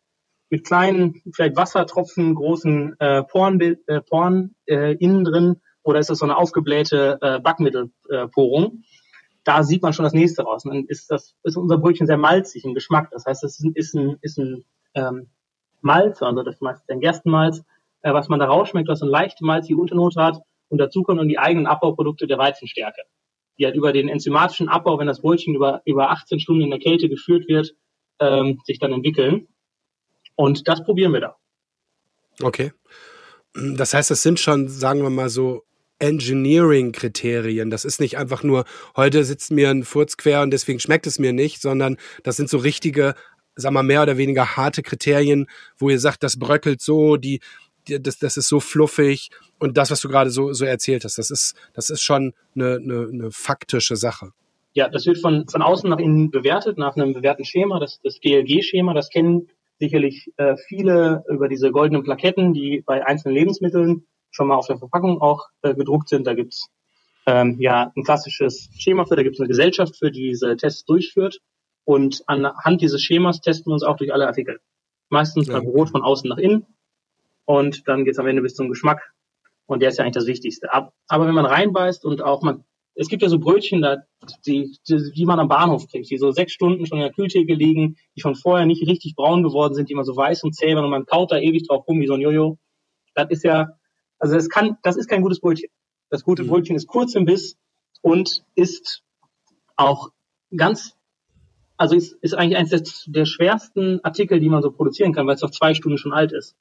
mit 0.52 0.68
kleinen 0.68 1.20
vielleicht 1.34 1.56
Wassertropfen, 1.56 2.36
großen 2.36 2.96
äh, 3.00 3.24
Poren, 3.24 3.60
äh, 3.60 4.02
Poren 4.02 4.54
äh, 4.68 4.94
innen 4.98 5.24
drin 5.24 5.62
oder 5.82 5.98
ist 5.98 6.12
das 6.12 6.20
so 6.20 6.26
eine 6.26 6.38
aufgeblähte 6.38 7.18
äh, 7.22 7.40
Backmittelporung? 7.40 8.84
Da 9.46 9.64
sieht 9.64 9.84
man 9.84 9.94
schon 9.94 10.04
das 10.04 10.14
nächste 10.14 10.44
raus. 10.44 10.66
Und 10.66 10.74
dann 10.74 10.86
ist 10.86 11.10
das 11.10 11.36
ist 11.44 11.56
unser 11.56 11.78
Brötchen 11.78 12.08
sehr 12.08 12.18
malzig 12.18 12.66
im 12.66 12.74
Geschmack. 12.74 13.10
Das 13.12 13.26
heißt, 13.26 13.44
es 13.44 13.64
ist 13.76 13.94
ein, 13.94 14.18
ist 14.22 14.38
ein 14.38 14.66
ähm, 14.96 15.30
Malz, 15.82 16.22
also 16.22 16.44
das 16.44 16.56
ist 16.56 16.62
meistens 16.62 16.90
ein 16.90 17.00
Gerstenmalz, 17.00 17.64
äh, 18.02 18.12
was 18.12 18.28
man 18.28 18.40
da 18.40 18.48
rausschmeckt, 18.48 18.90
was 18.90 19.00
so 19.00 19.06
eine 19.06 19.12
leichte 19.12 19.46
malzige 19.46 19.80
Unternote 19.80 20.22
hat. 20.22 20.42
Und 20.70 20.80
dazu 20.80 21.04
kommen 21.04 21.20
dann 21.20 21.28
die 21.28 21.38
eigenen 21.38 21.68
Abbauprodukte 21.68 22.26
der 22.26 22.40
Weizenstärke, 22.40 23.04
die 23.60 23.66
halt 23.66 23.76
über 23.76 23.94
den 23.94 24.10
enzymatischen 24.10 24.68
Abbau, 24.68 24.98
wenn 24.98 25.08
das 25.08 25.22
Brötchen 25.22 25.54
über, 25.54 25.84
über 25.86 26.10
18 26.10 26.40
Stunden 26.40 26.64
in 26.64 26.72
der 26.72 26.80
Kälte 26.80 27.08
geführt 27.08 27.48
wird, 27.48 27.76
ähm, 28.20 28.60
sich 28.66 28.80
dann 28.80 28.94
entwickeln. 28.94 29.48
Und 30.36 30.68
das 30.68 30.84
probieren 30.84 31.14
wir 31.14 31.22
da. 31.22 31.36
Okay. 32.42 32.74
Das 33.54 33.94
heißt, 33.94 34.10
es 34.10 34.24
sind 34.24 34.40
schon, 34.40 34.68
sagen 34.68 35.04
wir 35.04 35.12
mal 35.12 35.30
so, 35.30 35.64
Engineering-Kriterien. 36.00 37.70
Das 37.70 37.86
ist 37.86 38.00
nicht 38.00 38.18
einfach 38.18 38.44
nur, 38.44 38.66
heute 38.96 39.24
sitzt 39.24 39.52
mir 39.52 39.70
ein 39.70 39.84
Furz 39.84 40.18
quer 40.18 40.42
und 40.42 40.52
deswegen 40.52 40.80
schmeckt 40.80 41.08
es 41.08 41.20
mir 41.20 41.34
nicht, 41.34 41.62
sondern 41.62 41.98
das 42.24 42.36
sind 42.36 42.50
so 42.50 42.58
richtige, 42.58 43.16
sag 43.56 43.72
mal, 43.72 43.84
mehr 43.84 44.04
oder 44.04 44.18
weniger 44.18 44.58
harte 44.58 44.84
Kriterien, 44.84 45.48
wo 45.78 45.90
ihr 45.90 46.00
sagt, 46.00 46.24
das 46.24 46.38
bröckelt 46.38 46.82
so, 46.82 47.18
die, 47.18 47.40
die 47.88 48.02
das, 48.02 48.20
das 48.20 48.38
ist 48.38 48.50
so 48.50 48.60
fluffig 48.60 49.30
und 49.60 49.78
das, 49.78 49.92
was 49.92 50.02
du 50.02 50.10
gerade 50.10 50.30
so, 50.30 50.54
so 50.54 50.66
erzählt 50.66 51.06
hast, 51.06 51.18
das 51.18 51.30
ist, 51.30 51.56
das 51.74 51.90
ist 51.90 52.02
schon 52.02 52.34
eine, 52.56 52.76
eine, 52.76 53.08
eine 53.12 53.32
faktische 53.32 53.96
Sache. 53.96 54.32
Ja, 54.74 54.90
das 54.90 55.06
wird 55.06 55.20
von, 55.20 55.48
von 55.48 55.62
außen 55.62 55.90
nach 55.90 56.00
innen 56.00 56.32
bewertet, 56.32 56.78
nach 56.78 56.98
einem 56.98 57.14
bewährten 57.14 57.46
Schema, 57.46 57.80
das, 57.80 58.02
das 58.04 58.20
GLG-Schema, 58.20 58.94
das 58.94 59.10
kennen 59.10 59.48
sicherlich 59.80 60.32
äh, 60.38 60.56
viele 60.68 61.24
über 61.30 61.48
diese 61.48 61.72
goldenen 61.72 62.04
Plaketten, 62.04 62.54
die 62.54 62.84
bei 62.86 63.06
einzelnen 63.06 63.36
Lebensmitteln 63.36 64.06
schon 64.36 64.48
mal 64.48 64.56
auf 64.56 64.68
der 64.68 64.78
Verpackung 64.78 65.22
auch 65.22 65.48
äh, 65.62 65.74
gedruckt 65.74 66.10
sind. 66.10 66.28
Da 66.28 66.34
gibt's 66.34 66.68
ähm, 67.26 67.58
ja 67.60 67.92
ein 67.96 68.04
klassisches 68.04 68.70
Schema 68.78 69.06
für, 69.06 69.16
da 69.16 69.24
gibt 69.24 69.36
es 69.36 69.40
eine 69.40 69.48
Gesellschaft 69.48 69.98
für, 69.98 70.12
die 70.12 70.30
diese 70.30 70.56
Tests 70.58 70.86
durchführt. 70.86 71.40
Und 71.86 72.24
anhand 72.28 72.82
dieses 72.82 73.02
Schemas 73.02 73.42
testen 73.42 73.70
wir 73.70 73.74
uns 73.74 73.84
auch 73.84 73.98
durch 73.98 74.14
alle 74.14 74.28
Artikel. 74.28 74.60
Meistens 75.10 75.48
ja. 75.48 75.60
Brot 75.60 75.92
von 75.92 76.04
außen 76.04 76.28
nach 76.28 76.38
innen. 76.38 76.66
Und 77.46 77.88
dann 77.88 78.06
geht's 78.06 78.20
am 78.20 78.28
Ende 78.28 78.42
bis 78.42 78.56
zum 78.56 78.70
Geschmack. 78.70 79.14
Und 79.68 79.82
der 79.82 79.90
ist 79.90 79.98
ja 79.98 80.04
eigentlich 80.04 80.16
das 80.16 80.28
Wichtigste. 80.28 80.70
Aber 80.74 81.28
wenn 81.28 81.34
man 81.34 81.46
reinbeißt 81.46 82.04
und 82.06 82.22
auch 82.22 82.42
man, 82.42 82.66
es 82.96 83.08
gibt 83.08 83.22
ja 83.22 83.30
so 83.30 83.40
Brötchen, 83.40 83.82
da, 83.82 83.98
die, 84.46 84.78
die, 84.88 85.12
die 85.12 85.26
man 85.26 85.40
am 85.40 85.48
Bahnhof 85.48 85.88
kriegt, 85.88 86.10
die 86.10 86.18
so 86.18 86.32
sechs 86.32 86.54
Stunden 86.54 86.86
schon 86.86 86.98
in 86.98 87.04
der 87.04 87.14
Kühltheke 87.14 87.54
liegen, 87.54 87.98
die 88.16 88.22
schon 88.22 88.36
vorher 88.36 88.66
nicht 88.66 88.88
richtig 88.88 89.16
braun 89.16 89.44
geworden 89.44 89.76
sind, 89.76 89.90
die 89.90 89.94
immer 89.94 90.06
so 90.06 90.16
weiß 90.16 90.44
und 90.44 90.54
zäh 90.54 90.76
waren 90.76 90.86
und 90.86 90.92
man 90.92 91.06
kaut 91.06 91.32
da 91.32 91.38
ewig 91.38 91.68
drauf 91.68 91.88
rum 91.88 92.00
wie 92.02 92.08
so 92.08 92.14
ein 92.14 92.22
Jojo. 92.22 92.58
Das 93.14 93.30
ist 93.30 93.44
ja, 93.44 93.70
also 94.20 94.36
es 94.36 94.50
kann, 94.50 94.78
das 94.84 94.98
ist 94.98 95.10
kein 95.10 95.22
gutes 95.22 95.40
Brötchen. 95.40 95.70
Das 96.10 96.24
gute 96.24 96.44
mhm. 96.44 96.48
Brötchen 96.48 96.76
ist 96.76 96.88
kurz 96.88 97.16
im 97.16 97.26
Biss 97.26 97.58
und 98.02 98.44
ist 98.56 99.04
auch 99.76 100.12
ganz, 100.56 100.96
also 101.78 101.96
ist, 101.96 102.14
ist 102.22 102.34
eigentlich 102.34 102.58
eines 102.58 102.70
der, 102.70 102.84
der 103.08 103.26
schwersten 103.26 104.00
Artikel, 104.04 104.40
die 104.40 104.50
man 104.50 104.62
so 104.62 104.72
produzieren 104.72 105.14
kann, 105.14 105.28
weil 105.28 105.36
es 105.36 105.44
auf 105.44 105.52
zwei 105.52 105.74
Stunden 105.74 105.98
schon 105.98 106.14
alt 106.14 106.32
ist. 106.32 106.56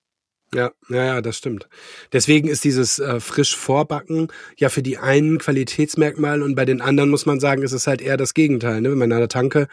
Ja, 0.54 0.70
ja, 0.88 1.04
ja, 1.04 1.20
das 1.20 1.36
stimmt. 1.36 1.68
Deswegen 2.12 2.46
ist 2.46 2.62
dieses 2.62 3.00
äh, 3.00 3.18
frisch 3.18 3.56
Vorbacken 3.56 4.28
ja 4.56 4.68
für 4.68 4.82
die 4.82 4.98
einen 4.98 5.38
Qualitätsmerkmal 5.38 6.42
und 6.42 6.54
bei 6.54 6.64
den 6.64 6.80
anderen 6.80 7.10
muss 7.10 7.26
man 7.26 7.40
sagen, 7.40 7.62
ist 7.62 7.72
es 7.72 7.88
halt 7.88 8.00
eher 8.00 8.16
das 8.16 8.34
Gegenteil. 8.34 8.80
Ne? 8.80 8.90
Wenn 8.90 8.98
man 8.98 9.12
an 9.12 9.18
der 9.18 9.28
Tanke 9.28 9.66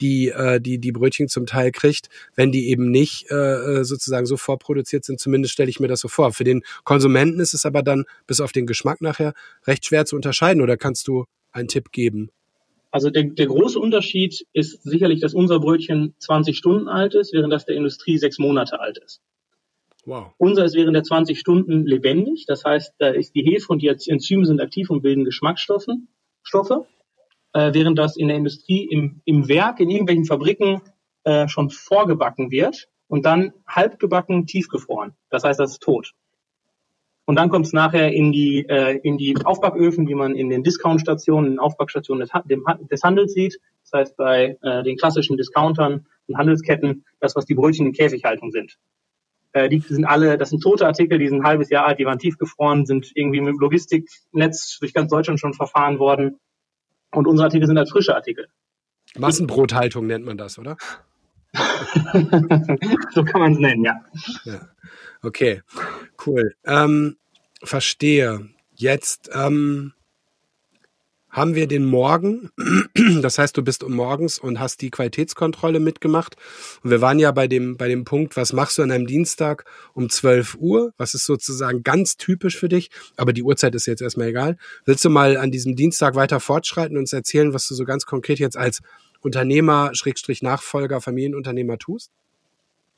die, 0.00 0.28
äh, 0.28 0.60
die, 0.60 0.78
die 0.78 0.92
Brötchen 0.92 1.26
zum 1.26 1.46
Teil 1.46 1.72
kriegt, 1.72 2.08
wenn 2.36 2.52
die 2.52 2.68
eben 2.68 2.92
nicht 2.92 3.28
äh, 3.32 3.34
äh, 3.80 3.84
sozusagen 3.84 4.26
so 4.26 4.36
vorproduziert 4.36 5.04
sind, 5.04 5.18
zumindest 5.18 5.54
stelle 5.54 5.70
ich 5.70 5.80
mir 5.80 5.88
das 5.88 6.00
so 6.00 6.08
vor. 6.08 6.32
Für 6.32 6.44
den 6.44 6.62
Konsumenten 6.84 7.40
ist 7.40 7.54
es 7.54 7.66
aber 7.66 7.82
dann 7.82 8.04
bis 8.28 8.40
auf 8.40 8.52
den 8.52 8.66
Geschmack 8.66 9.00
nachher 9.00 9.34
recht 9.66 9.86
schwer 9.86 10.06
zu 10.06 10.14
unterscheiden 10.14 10.62
oder 10.62 10.76
kannst 10.76 11.08
du 11.08 11.24
einen 11.50 11.66
Tipp 11.66 11.90
geben? 11.90 12.30
Also 12.92 13.10
der, 13.10 13.24
der 13.24 13.46
große 13.46 13.78
Unterschied 13.78 14.46
ist 14.52 14.82
sicherlich, 14.84 15.20
dass 15.20 15.34
unser 15.34 15.58
Brötchen 15.58 16.14
20 16.20 16.56
Stunden 16.56 16.88
alt 16.88 17.14
ist, 17.14 17.32
während 17.32 17.52
das 17.52 17.66
der 17.66 17.74
Industrie 17.74 18.18
sechs 18.18 18.38
Monate 18.38 18.80
alt 18.80 18.98
ist. 18.98 19.20
Wow. 20.08 20.32
Unser 20.38 20.64
ist 20.64 20.74
während 20.74 20.96
der 20.96 21.02
20 21.02 21.38
Stunden 21.38 21.84
lebendig. 21.84 22.46
Das 22.46 22.64
heißt, 22.64 22.94
da 22.98 23.08
ist 23.08 23.34
die 23.34 23.42
Hefe 23.42 23.66
und 23.68 23.82
die 23.82 23.88
Enzyme 23.88 24.46
sind 24.46 24.58
aktiv 24.58 24.88
und 24.88 25.02
bilden 25.02 25.26
Geschmacksstoffe. 25.26 25.88
Stoffe, 26.42 26.86
äh, 27.52 27.74
während 27.74 27.98
das 27.98 28.16
in 28.16 28.28
der 28.28 28.38
Industrie 28.38 28.88
im, 28.90 29.20
im 29.26 29.48
Werk, 29.48 29.80
in 29.80 29.90
irgendwelchen 29.90 30.24
Fabriken 30.24 30.80
äh, 31.24 31.46
schon 31.48 31.68
vorgebacken 31.68 32.50
wird 32.50 32.88
und 33.08 33.26
dann 33.26 33.52
halbgebacken, 33.68 34.46
tiefgefroren. 34.46 35.12
Das 35.28 35.44
heißt, 35.44 35.60
das 35.60 35.72
ist 35.72 35.82
tot. 35.82 36.14
Und 37.26 37.36
dann 37.36 37.50
kommt 37.50 37.66
es 37.66 37.74
nachher 37.74 38.10
in 38.10 38.32
die, 38.32 38.64
äh, 38.66 38.98
in 39.02 39.18
die 39.18 39.36
Aufbacköfen, 39.44 40.06
die 40.06 40.14
man 40.14 40.34
in 40.34 40.48
den 40.48 40.62
Discount-Stationen, 40.62 41.52
in 41.52 41.58
Aufbackstationen 41.58 42.26
des, 42.26 42.30
dem, 42.46 42.64
des 42.90 43.02
Handels 43.02 43.34
sieht. 43.34 43.60
Das 43.82 44.00
heißt, 44.00 44.16
bei 44.16 44.56
äh, 44.62 44.82
den 44.84 44.96
klassischen 44.96 45.36
Discountern 45.36 46.06
und 46.28 46.38
Handelsketten, 46.38 47.04
das, 47.20 47.36
was 47.36 47.44
die 47.44 47.54
Brötchen 47.54 47.84
in 47.84 47.92
Käfighaltung 47.92 48.52
sind. 48.52 48.78
Äh, 49.52 49.68
die 49.68 49.80
sind 49.80 50.04
alle, 50.04 50.38
das 50.38 50.50
sind 50.50 50.62
tote 50.62 50.86
Artikel, 50.86 51.18
die 51.18 51.28
sind 51.28 51.40
ein 51.40 51.46
halbes 51.46 51.70
Jahr 51.70 51.86
alt, 51.86 51.98
die 51.98 52.04
waren 52.04 52.18
tiefgefroren, 52.18 52.86
sind 52.86 53.10
irgendwie 53.14 53.40
mit 53.40 53.54
dem 53.54 53.58
Logistiknetz 53.58 54.78
durch 54.78 54.92
ganz 54.92 55.10
Deutschland 55.10 55.40
schon 55.40 55.54
verfahren 55.54 55.98
worden. 55.98 56.38
Und 57.10 57.26
unsere 57.26 57.46
Artikel 57.46 57.66
sind 57.66 57.78
halt 57.78 57.90
frische 57.90 58.14
Artikel. 58.14 58.48
Massenbrothaltung 59.16 60.06
nennt 60.06 60.26
man 60.26 60.36
das, 60.36 60.58
oder? 60.58 60.76
so 63.14 63.24
kann 63.24 63.40
man 63.40 63.52
es 63.52 63.58
nennen, 63.58 63.84
ja. 63.84 64.04
ja. 64.44 64.68
Okay, 65.22 65.62
cool. 66.26 66.54
Ähm, 66.66 67.16
verstehe. 67.62 68.50
Jetzt 68.74 69.30
ähm, 69.32 69.94
haben 71.38 71.54
wir 71.54 71.66
den 71.66 71.84
Morgen. 71.84 72.50
Das 73.22 73.38
heißt, 73.38 73.56
du 73.56 73.62
bist 73.62 73.82
um 73.82 73.94
morgens 73.94 74.38
und 74.38 74.60
hast 74.60 74.82
die 74.82 74.90
Qualitätskontrolle 74.90 75.80
mitgemacht. 75.80 76.36
Und 76.82 76.90
wir 76.90 77.00
waren 77.00 77.18
ja 77.18 77.30
bei 77.32 77.46
dem, 77.46 77.76
bei 77.76 77.88
dem 77.88 78.04
Punkt, 78.04 78.36
was 78.36 78.52
machst 78.52 78.78
du 78.78 78.82
an 78.82 78.90
einem 78.90 79.06
Dienstag 79.06 79.64
um 79.94 80.10
12 80.10 80.56
Uhr? 80.58 80.92
Was 80.98 81.14
ist 81.14 81.24
sozusagen 81.24 81.82
ganz 81.82 82.16
typisch 82.16 82.56
für 82.56 82.68
dich? 82.68 82.90
Aber 83.16 83.32
die 83.32 83.42
Uhrzeit 83.42 83.74
ist 83.74 83.86
jetzt 83.86 84.02
erstmal 84.02 84.28
egal. 84.28 84.56
Willst 84.84 85.04
du 85.04 85.10
mal 85.10 85.36
an 85.36 85.50
diesem 85.50 85.76
Dienstag 85.76 86.16
weiter 86.16 86.40
fortschreiten 86.40 86.96
und 86.96 87.02
uns 87.02 87.12
erzählen, 87.12 87.54
was 87.54 87.66
du 87.68 87.74
so 87.74 87.84
ganz 87.84 88.04
konkret 88.04 88.38
jetzt 88.38 88.56
als 88.56 88.82
Unternehmer, 89.20 89.90
Schrägstrich 89.94 90.42
Nachfolger, 90.42 91.00
Familienunternehmer 91.00 91.78
tust? 91.78 92.10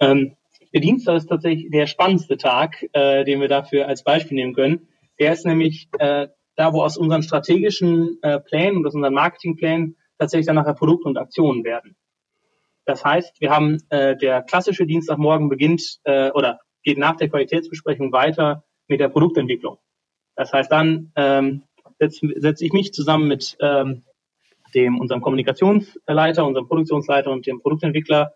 Ähm, 0.00 0.32
der 0.72 0.80
Dienstag 0.80 1.16
ist 1.16 1.26
tatsächlich 1.26 1.70
der 1.70 1.86
spannendste 1.86 2.36
Tag, 2.36 2.86
äh, 2.92 3.24
den 3.24 3.40
wir 3.40 3.48
dafür 3.48 3.86
als 3.86 4.02
Beispiel 4.02 4.36
nehmen 4.36 4.54
können. 4.54 4.88
Der 5.18 5.32
ist 5.32 5.44
nämlich 5.44 5.88
äh, 5.98 6.28
da, 6.56 6.72
wo 6.72 6.82
aus 6.82 6.96
unseren 6.96 7.22
strategischen 7.22 8.18
äh, 8.22 8.40
Plänen 8.40 8.78
und 8.78 8.86
aus 8.86 8.94
unseren 8.94 9.14
Marketingplänen 9.14 9.96
tatsächlich 10.18 10.46
dann 10.46 10.56
nachher 10.56 10.74
Produkte 10.74 11.08
und 11.08 11.16
Aktionen 11.16 11.64
werden. 11.64 11.96
Das 12.84 13.04
heißt, 13.04 13.40
wir 13.40 13.50
haben 13.50 13.78
äh, 13.90 14.16
der 14.16 14.42
klassische 14.42 14.86
Dienstagmorgen 14.86 15.48
beginnt 15.48 16.00
äh, 16.04 16.30
oder 16.32 16.60
geht 16.82 16.98
nach 16.98 17.16
der 17.16 17.28
Qualitätsbesprechung 17.28 18.12
weiter 18.12 18.64
mit 18.88 19.00
der 19.00 19.08
Produktentwicklung. 19.08 19.78
Das 20.34 20.52
heißt, 20.52 20.70
dann 20.72 21.12
ähm, 21.16 21.62
setze 21.98 22.26
setz 22.36 22.60
ich 22.60 22.72
mich 22.72 22.92
zusammen 22.92 23.28
mit 23.28 23.56
ähm, 23.60 24.02
dem 24.74 24.98
unserem 24.98 25.20
Kommunikationsleiter, 25.20 26.46
unserem 26.46 26.66
Produktionsleiter 26.66 27.30
und 27.30 27.46
dem 27.46 27.60
Produktentwickler 27.60 28.34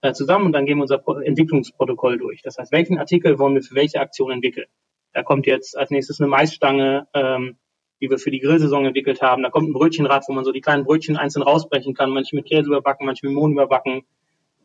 äh, 0.00 0.12
zusammen 0.12 0.46
und 0.46 0.52
dann 0.52 0.66
gehen 0.66 0.78
wir 0.78 0.82
unser 0.82 1.02
Entwicklungsprotokoll 1.24 2.18
durch. 2.18 2.42
Das 2.42 2.58
heißt, 2.58 2.72
welchen 2.72 2.98
Artikel 2.98 3.38
wollen 3.38 3.54
wir 3.54 3.62
für 3.62 3.74
welche 3.74 4.00
Aktion 4.00 4.30
entwickeln? 4.32 4.66
Da 5.14 5.22
kommt 5.22 5.46
jetzt 5.46 5.78
als 5.78 5.90
nächstes 5.90 6.20
eine 6.20 6.28
Maisstange, 6.28 7.06
ähm, 7.14 7.56
die 8.00 8.10
wir 8.10 8.18
für 8.18 8.32
die 8.32 8.40
Grillsaison 8.40 8.84
entwickelt 8.84 9.22
haben. 9.22 9.42
Da 9.42 9.50
kommt 9.50 9.68
ein 9.68 9.72
Brötchenrad, 9.72 10.24
wo 10.28 10.32
man 10.32 10.44
so 10.44 10.52
die 10.52 10.60
kleinen 10.60 10.84
Brötchen 10.84 11.16
einzeln 11.16 11.42
rausbrechen 11.42 11.94
kann, 11.94 12.10
manche 12.10 12.34
mit 12.36 12.46
Käse 12.46 12.66
überbacken, 12.66 13.06
manche 13.06 13.26
mit 13.26 13.34
Mohn 13.34 13.52
überbacken. 13.52 14.02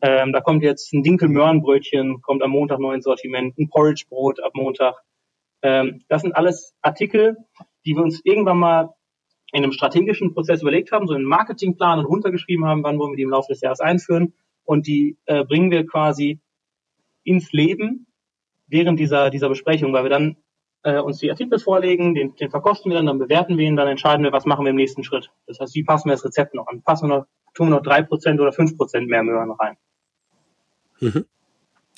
Ähm, 0.02 0.32
da 0.32 0.40
kommt 0.40 0.62
jetzt 0.62 0.92
ein 0.92 1.02
Dinkelmöhrenbrötchen, 1.02 2.20
kommt 2.20 2.42
am 2.42 2.50
Montag 2.50 2.80
neu 2.80 2.94
ins 2.94 3.04
Sortiment, 3.04 3.56
ein 3.58 3.68
Porridgebrot 3.68 4.40
ab 4.42 4.52
Montag. 4.54 4.96
Ähm, 5.62 6.02
das 6.08 6.22
sind 6.22 6.34
alles 6.34 6.74
Artikel, 6.82 7.36
die 7.86 7.94
wir 7.94 8.02
uns 8.02 8.20
irgendwann 8.24 8.58
mal 8.58 8.94
in 9.52 9.62
einem 9.62 9.72
strategischen 9.72 10.34
Prozess 10.34 10.62
überlegt 10.62 10.90
haben, 10.90 11.06
so 11.06 11.14
einen 11.14 11.24
Marketingplan 11.24 12.00
und 12.00 12.06
runtergeschrieben 12.06 12.64
haben, 12.64 12.82
wann 12.82 12.98
wollen 12.98 13.12
wir 13.12 13.16
die 13.16 13.22
im 13.22 13.30
Laufe 13.30 13.52
des 13.52 13.60
Jahres 13.60 13.80
einführen. 13.80 14.34
Und 14.64 14.86
die 14.86 15.16
äh, 15.26 15.44
bringen 15.44 15.70
wir 15.70 15.86
quasi 15.86 16.40
ins 17.24 17.52
Leben 17.52 18.06
während 18.70 18.98
dieser, 18.98 19.30
dieser 19.30 19.48
Besprechung, 19.48 19.92
weil 19.92 20.04
wir 20.04 20.10
dann 20.10 20.36
äh, 20.82 20.98
uns 20.98 21.18
die 21.18 21.30
Artikel 21.30 21.58
vorlegen, 21.58 22.14
den, 22.14 22.34
den 22.36 22.50
verkosten 22.50 22.90
wir 22.90 22.96
dann, 22.96 23.06
dann 23.06 23.18
bewerten 23.18 23.58
wir 23.58 23.66
ihn, 23.66 23.76
dann 23.76 23.88
entscheiden 23.88 24.24
wir, 24.24 24.32
was 24.32 24.46
machen 24.46 24.64
wir 24.64 24.70
im 24.70 24.76
nächsten 24.76 25.04
Schritt. 25.04 25.30
Das 25.46 25.60
heißt, 25.60 25.74
wie 25.74 25.84
passen 25.84 26.08
wir 26.08 26.12
das 26.12 26.24
Rezept 26.24 26.54
noch 26.54 26.66
an? 26.68 26.82
Passen 26.82 27.08
wir 27.08 27.18
noch, 27.18 27.26
tun 27.54 27.68
wir 27.68 27.76
noch 27.76 27.82
drei 27.82 28.02
Prozent 28.02 28.40
oder 28.40 28.52
fünf 28.52 28.76
Prozent 28.76 29.08
mehr 29.08 29.22
Möhren 29.22 29.50
rein? 29.52 29.76
Mhm. 31.00 31.26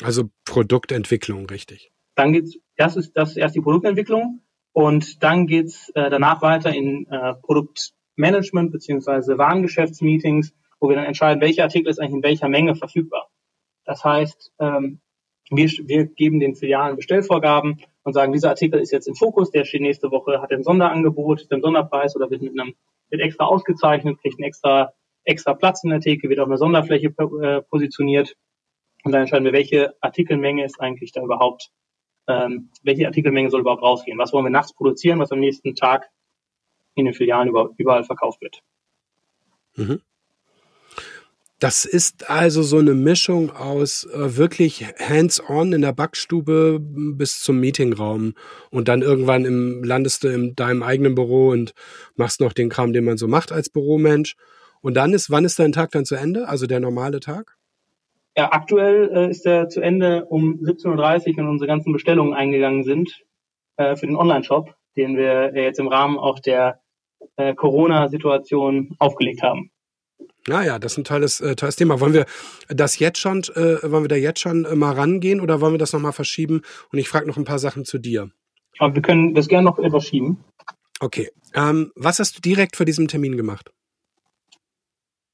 Also 0.02 0.30
Produktentwicklung, 0.44 1.46
richtig. 1.46 1.92
Dann 2.14 2.32
geht's, 2.32 2.58
das 2.76 2.96
ist, 2.96 3.16
das 3.16 3.30
ist 3.30 3.36
erst 3.36 3.54
die 3.54 3.60
Produktentwicklung 3.60 4.40
und 4.72 5.22
dann 5.22 5.46
geht's 5.46 5.90
äh, 5.90 6.10
danach 6.10 6.42
weiter 6.42 6.74
in 6.74 7.06
äh, 7.08 7.34
Produktmanagement 7.34 8.72
beziehungsweise 8.72 9.38
Warengeschäftsmeetings, 9.38 10.54
wo 10.80 10.88
wir 10.88 10.96
dann 10.96 11.04
entscheiden, 11.04 11.40
welcher 11.40 11.64
Artikel 11.64 11.88
ist 11.88 12.00
eigentlich 12.00 12.14
in 12.14 12.22
welcher 12.22 12.48
Menge 12.48 12.74
verfügbar. 12.74 13.28
Das 13.84 14.04
heißt, 14.04 14.52
ähm, 14.58 15.00
wir, 15.56 15.68
wir 15.86 16.06
geben 16.06 16.40
den 16.40 16.54
Filialen 16.54 16.96
Bestellvorgaben 16.96 17.80
und 18.02 18.12
sagen, 18.12 18.32
dieser 18.32 18.50
Artikel 18.50 18.80
ist 18.80 18.92
jetzt 18.92 19.08
im 19.08 19.14
Fokus, 19.14 19.50
der 19.50 19.64
steht 19.64 19.82
nächste 19.82 20.10
Woche, 20.10 20.40
hat 20.40 20.52
ein 20.52 20.62
Sonderangebot, 20.62 21.46
ein 21.50 21.60
Sonderpreis 21.60 22.16
oder 22.16 22.30
wird 22.30 22.42
mit 22.42 22.58
einem 22.58 22.74
wird 23.10 23.22
extra 23.22 23.44
ausgezeichnet, 23.44 24.18
kriegt 24.20 24.38
einen 24.38 24.48
extra 24.48 24.92
extra 25.24 25.54
Platz 25.54 25.84
in 25.84 25.90
der 25.90 26.00
Theke, 26.00 26.28
wird 26.28 26.40
auf 26.40 26.46
einer 26.46 26.58
Sonderfläche 26.58 27.08
äh, 27.08 27.62
positioniert 27.62 28.36
und 29.04 29.12
dann 29.12 29.22
entscheiden 29.22 29.44
wir, 29.44 29.52
welche 29.52 29.94
Artikelmenge 30.00 30.64
ist 30.64 30.80
eigentlich 30.80 31.12
da 31.12 31.22
überhaupt, 31.22 31.70
ähm, 32.28 32.70
welche 32.82 33.06
Artikelmenge 33.06 33.50
soll 33.50 33.60
überhaupt 33.60 33.82
rausgehen, 33.82 34.18
was 34.18 34.32
wollen 34.32 34.46
wir 34.46 34.50
nachts 34.50 34.72
produzieren, 34.72 35.18
was 35.18 35.32
am 35.32 35.40
nächsten 35.40 35.74
Tag 35.74 36.10
in 36.94 37.04
den 37.04 37.14
Filialen 37.14 37.52
überall 37.76 38.04
verkauft 38.04 38.40
wird. 38.40 38.62
Mhm. 39.76 40.02
Das 41.62 41.84
ist 41.84 42.28
also 42.28 42.60
so 42.62 42.78
eine 42.78 42.94
Mischung 42.94 43.52
aus 43.52 44.04
äh, 44.12 44.36
wirklich 44.36 44.84
hands-on 44.98 45.72
in 45.72 45.82
der 45.82 45.92
Backstube 45.92 46.80
bis 46.80 47.40
zum 47.40 47.60
Meetingraum 47.60 48.34
und 48.72 48.88
dann 48.88 49.00
irgendwann 49.00 49.44
im, 49.44 49.84
landest 49.84 50.24
du 50.24 50.28
in 50.28 50.56
deinem 50.56 50.82
eigenen 50.82 51.14
Büro 51.14 51.50
und 51.50 51.72
machst 52.16 52.40
noch 52.40 52.52
den 52.52 52.68
Kram, 52.68 52.92
den 52.92 53.04
man 53.04 53.16
so 53.16 53.28
macht 53.28 53.52
als 53.52 53.70
Büromensch. 53.70 54.34
Und 54.80 54.94
dann 54.94 55.12
ist, 55.12 55.30
wann 55.30 55.44
ist 55.44 55.60
dein 55.60 55.70
Tag 55.70 55.92
dann 55.92 56.04
zu 56.04 56.16
Ende? 56.16 56.48
Also 56.48 56.66
der 56.66 56.80
normale 56.80 57.20
Tag? 57.20 57.56
Ja, 58.36 58.50
aktuell 58.50 59.08
äh, 59.14 59.30
ist 59.30 59.44
der 59.44 59.68
zu 59.68 59.80
Ende 59.80 60.24
um 60.24 60.58
17.30 60.64 60.88
Uhr, 61.28 61.36
wenn 61.36 61.48
unsere 61.48 61.68
ganzen 61.68 61.92
Bestellungen 61.92 62.34
eingegangen 62.34 62.82
sind 62.82 63.22
äh, 63.76 63.94
für 63.94 64.08
den 64.08 64.16
Online-Shop, 64.16 64.74
den 64.96 65.16
wir 65.16 65.54
jetzt 65.54 65.78
im 65.78 65.86
Rahmen 65.86 66.18
auch 66.18 66.40
der 66.40 66.80
äh, 67.36 67.54
Corona-Situation 67.54 68.96
aufgelegt 68.98 69.44
haben. 69.44 69.70
Ja, 70.48 70.62
ja, 70.62 70.78
das 70.78 70.92
ist 70.92 70.98
ein 70.98 71.04
tolles, 71.04 71.40
äh, 71.40 71.54
tolles 71.54 71.76
Thema. 71.76 72.00
Wollen 72.00 72.14
wir 72.14 72.26
das 72.68 72.98
jetzt 72.98 73.18
schon, 73.18 73.42
äh, 73.54 73.82
wollen 73.82 74.04
wir 74.04 74.08
da 74.08 74.16
jetzt 74.16 74.40
schon 74.40 74.64
äh, 74.64 74.74
mal 74.74 74.92
rangehen 74.92 75.40
oder 75.40 75.60
wollen 75.60 75.74
wir 75.74 75.78
das 75.78 75.92
nochmal 75.92 76.12
verschieben? 76.12 76.62
Und 76.92 76.98
ich 76.98 77.08
frage 77.08 77.26
noch 77.26 77.36
ein 77.36 77.44
paar 77.44 77.58
Sachen 77.58 77.84
zu 77.84 77.98
dir. 77.98 78.30
Aber 78.78 78.94
wir 78.94 79.02
können 79.02 79.34
das 79.34 79.48
gerne 79.48 79.64
noch 79.64 79.78
etwas 79.78 80.06
schieben. 80.06 80.38
Okay. 81.00 81.30
Ähm, 81.54 81.92
was 81.94 82.18
hast 82.18 82.36
du 82.36 82.40
direkt 82.40 82.76
vor 82.76 82.86
diesem 82.86 83.08
Termin 83.08 83.36
gemacht? 83.36 83.72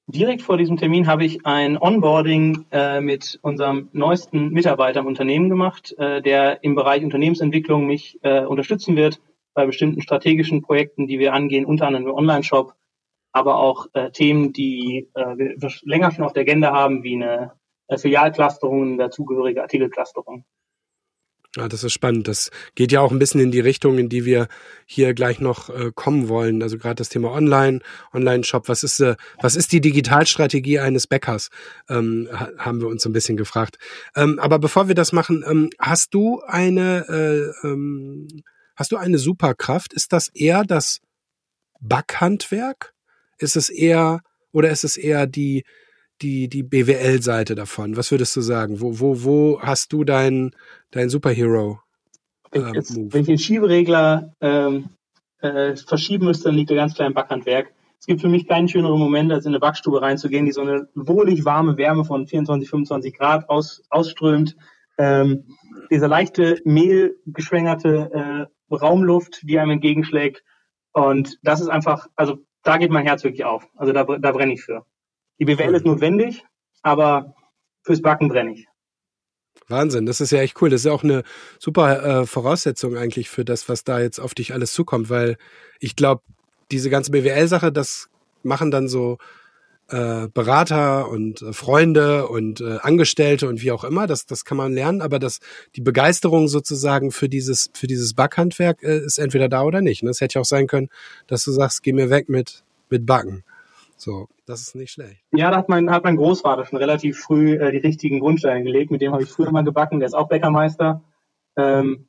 Direkt 0.07 0.41
vor 0.41 0.57
diesem 0.57 0.79
Termin 0.79 1.07
habe 1.07 1.27
ich 1.27 1.45
ein 1.45 1.77
Onboarding 1.77 2.65
äh, 2.71 3.01
mit 3.03 3.39
unserem 3.43 3.91
neuesten 3.93 4.49
Mitarbeiter 4.51 5.01
im 5.01 5.07
Unternehmen 5.07 5.51
gemacht, 5.51 5.95
äh, 5.99 6.23
der 6.23 6.65
im 6.65 6.75
Bereich 6.75 7.05
Unternehmensentwicklung 7.05 7.87
mich 7.87 8.19
äh, 8.23 8.41
unterstützen 8.45 8.97
wird 8.97 9.21
bei 9.53 9.67
bestimmten 9.67 10.01
strategischen 10.01 10.63
Projekten, 10.63 11.07
die 11.07 11.19
wir 11.19 11.35
angehen, 11.35 11.67
unter 11.67 11.87
anderem 11.87 12.07
im 12.07 12.15
Online-Shop, 12.15 12.75
aber 13.33 13.57
auch 13.57 13.87
äh, 13.93 14.11
Themen, 14.11 14.53
die 14.53 15.09
äh, 15.15 15.37
wir 15.37 15.71
länger 15.83 16.11
schon 16.11 16.25
auf 16.25 16.33
der 16.33 16.43
Agenda 16.43 16.73
haben, 16.73 17.03
wie 17.03 17.15
eine 17.15 17.53
äh, 17.89 17.99
Filialclusterung 17.99 18.81
und 18.81 18.99
dazugehörige 18.99 19.63
Artikelclusterung. 19.63 20.45
Ja, 21.57 21.67
das 21.67 21.83
ist 21.83 21.95
spannend. 21.95 22.29
Das 22.29 22.51
geht 22.75 22.93
ja 22.93 23.01
auch 23.01 23.11
ein 23.11 23.19
bisschen 23.19 23.41
in 23.41 23.51
die 23.51 23.61
Richtung, 23.61 23.99
in 23.99 24.11
die 24.11 24.27
wir 24.27 24.49
hier 24.85 25.15
gleich 25.15 25.41
noch 25.41 25.71
äh, 25.71 25.93
kommen 25.95 26.29
wollen. 26.29 26.63
Also 26.63 26.77
gerade 26.77 26.97
das 26.97 27.09
Thema 27.09 27.33
Online, 27.33 27.81
Online-Shop. 28.13 28.69
Was 28.69 28.83
ist, 28.83 29.01
äh, 29.01 29.17
was 29.41 29.57
ist 29.57 29.73
die 29.73 29.81
Digitalstrategie 29.81 30.79
eines 30.79 31.07
Bäckers? 31.07 31.49
Ähm, 31.89 32.29
haben 32.59 32.83
wir 32.83 32.89
uns 32.89 33.03
so 33.03 33.09
ein 33.09 33.15
bisschen 33.15 33.39
gefragt. 33.39 33.79
Ähm, 34.15 34.39
aber 34.39 34.59
bevor 34.59 34.89
wir 34.89 34.95
das 34.95 35.13
machen, 35.13 35.43
ähm, 35.49 35.71
hast 35.79 36.13
du 36.13 36.43
eine, 36.47 37.07
äh, 37.09 37.67
ähm, 37.67 38.29
hast 38.77 38.93
du 38.93 38.97
eine 38.99 39.19
Superkraft? 39.19 39.95
Ist 39.95 40.13
das 40.13 40.29
eher 40.29 40.65
das 40.65 41.01
Backhandwerk? 41.81 42.95
Ist 43.39 43.57
es 43.57 43.71
eher 43.71 44.21
oder 44.53 44.71
ist 44.71 44.85
es 44.85 44.97
eher 44.97 45.27
die 45.27 45.65
die 46.21 46.49
die 46.49 46.63
BWL-Seite 46.63 47.55
davon? 47.55 47.97
Was 47.97 48.11
würdest 48.11 48.35
du 48.37 48.41
sagen? 48.41 48.81
Wo 48.81 48.99
wo 48.99 49.25
wo 49.25 49.61
hast 49.61 49.93
du 49.93 50.05
deinen 50.05 50.55
dein 50.91 51.09
Superhero? 51.09 51.81
Ähm, 52.53 52.75
Jetzt, 52.75 52.97
wenn 52.97 53.21
ich 53.21 53.27
den 53.27 53.39
Schieberegler 53.39 54.35
ähm, 54.41 54.91
äh, 55.41 55.77
verschieben 55.77 56.27
müsste, 56.27 56.45
dann 56.45 56.57
liegt 56.57 56.71
er 56.71 56.77
ganz 56.77 56.95
klein 56.95 57.09
im 57.09 57.15
Backhandwerk. 57.15 57.73
Es 58.01 58.07
gibt 58.07 58.21
für 58.21 58.29
mich 58.29 58.47
keinen 58.47 58.69
schöneren 58.69 58.99
Moment, 58.99 59.33
als 59.33 59.45
in 59.45 59.51
eine 59.51 59.61
Backstube 59.61 60.01
reinzugehen, 60.01 60.47
die 60.47 60.53
so 60.53 60.61
eine 60.61 60.89
wohlig 60.95 61.45
warme 61.45 61.77
Wärme 61.77 62.05
von 62.05 62.27
24, 62.27 62.71
25 62.71 63.17
Grad 63.17 63.49
aus, 63.49 63.83
ausströmt. 63.91 64.57
Ähm, 64.99 65.45
diese 65.91 66.07
leichte 66.07 66.61
mehlgeschwängerte 66.65 68.49
äh, 68.71 68.75
Raumluft, 68.75 69.41
die 69.43 69.59
einem 69.59 69.73
entgegenschlägt. 69.73 70.45
Und 70.93 71.39
das 71.43 71.61
ist 71.61 71.69
einfach, 71.69 72.09
also 72.15 72.39
da 72.69 72.77
geht 72.77 72.91
mein 72.91 73.07
Herz 73.07 73.25
wirklich 73.25 73.45
auf. 73.45 73.67
Also 73.77 73.95
da, 73.95 74.05
da 74.05 74.33
brenne 74.33 74.53
ich 74.53 74.63
für. 74.63 74.85
Die 75.39 75.47
BWL 75.47 75.75
ist 75.75 75.87
notwendig, 75.87 76.45
aber 76.83 77.35
fürs 77.83 78.03
Backen 78.03 78.29
brenne 78.29 78.53
ich. 78.53 78.67
Wahnsinn, 79.69 80.05
das 80.05 80.21
ist 80.21 80.33
ja 80.33 80.41
echt 80.41 80.61
cool. 80.61 80.69
Das 80.69 80.83
ist 80.83 80.85
ja 80.85 80.93
auch 80.93 81.03
eine 81.03 81.23
super 81.59 82.05
äh, 82.05 82.27
Voraussetzung 82.27 82.97
eigentlich 82.99 83.31
für 83.31 83.45
das, 83.45 83.71
was 83.71 83.85
da 83.85 84.01
jetzt 84.01 84.19
auf 84.19 84.35
dich 84.35 84.53
alles 84.53 84.75
zukommt, 84.75 85.09
weil 85.09 85.39
ich 85.81 85.97
glaube, 85.97 86.23
diese 86.71 86.91
ganze 86.91 87.11
BWL-Sache, 87.11 87.73
das 87.73 88.11
machen 88.43 88.71
dann 88.71 88.87
so 88.89 89.17
äh, 89.89 90.29
Berater 90.29 91.09
und 91.09 91.43
äh, 91.43 91.53
Freunde 91.53 92.29
und 92.29 92.61
äh, 92.61 92.79
Angestellte 92.83 93.49
und 93.49 93.63
wie 93.63 93.73
auch 93.73 93.85
immer, 93.85 94.07
das, 94.07 94.27
das 94.27 94.45
kann 94.45 94.57
man 94.57 94.73
lernen, 94.73 95.01
aber 95.01 95.19
das, 95.19 95.41
die 95.77 95.81
Begeisterung 95.81 96.49
sozusagen 96.49 97.11
für 97.11 97.29
dieses, 97.29 97.71
für 97.75 97.87
dieses 97.87 98.15
Backhandwerk 98.15 98.83
ist 98.83 99.19
entweder 99.19 99.49
da 99.49 99.63
oder 99.63 99.81
nicht. 99.81 100.03
Ne? 100.03 100.11
Es 100.11 100.21
hätte 100.21 100.35
ja 100.35 100.41
auch 100.43 100.47
sein 100.47 100.67
können, 100.67 100.89
dass 101.27 101.45
du 101.45 101.53
sagst, 101.53 101.83
geh 101.83 101.93
mir 101.93 102.11
weg 102.11 102.29
mit, 102.29 102.65
mit 102.91 103.07
Backen. 103.07 103.45
So, 103.97 104.29
das 104.47 104.61
ist 104.61 104.77
nicht 104.77 104.93
schlecht. 104.93 105.23
Ja, 105.33 105.51
da 105.51 105.57
hat 105.57 105.69
mein, 105.69 105.91
hat 105.91 106.05
mein 106.05 106.17
Großvater 106.17 106.67
schon 106.67 106.79
relativ 106.79 107.19
früh 107.19 107.59
die 107.59 107.79
richtigen 107.79 108.21
Grundsteine 108.21 108.63
gelegt. 108.63 108.93
Mit 108.93 109.03
dem 109.03 109.13
habe 109.13 109.25
ich 109.25 109.29
früher 109.29 109.51
mal 109.51 109.65
gebacken. 109.65 109.99
Der 109.99 110.07
ist 110.07 110.15
auch 110.15 110.29
Bäckermeister. 110.29 111.03
Ähm, 111.57 112.07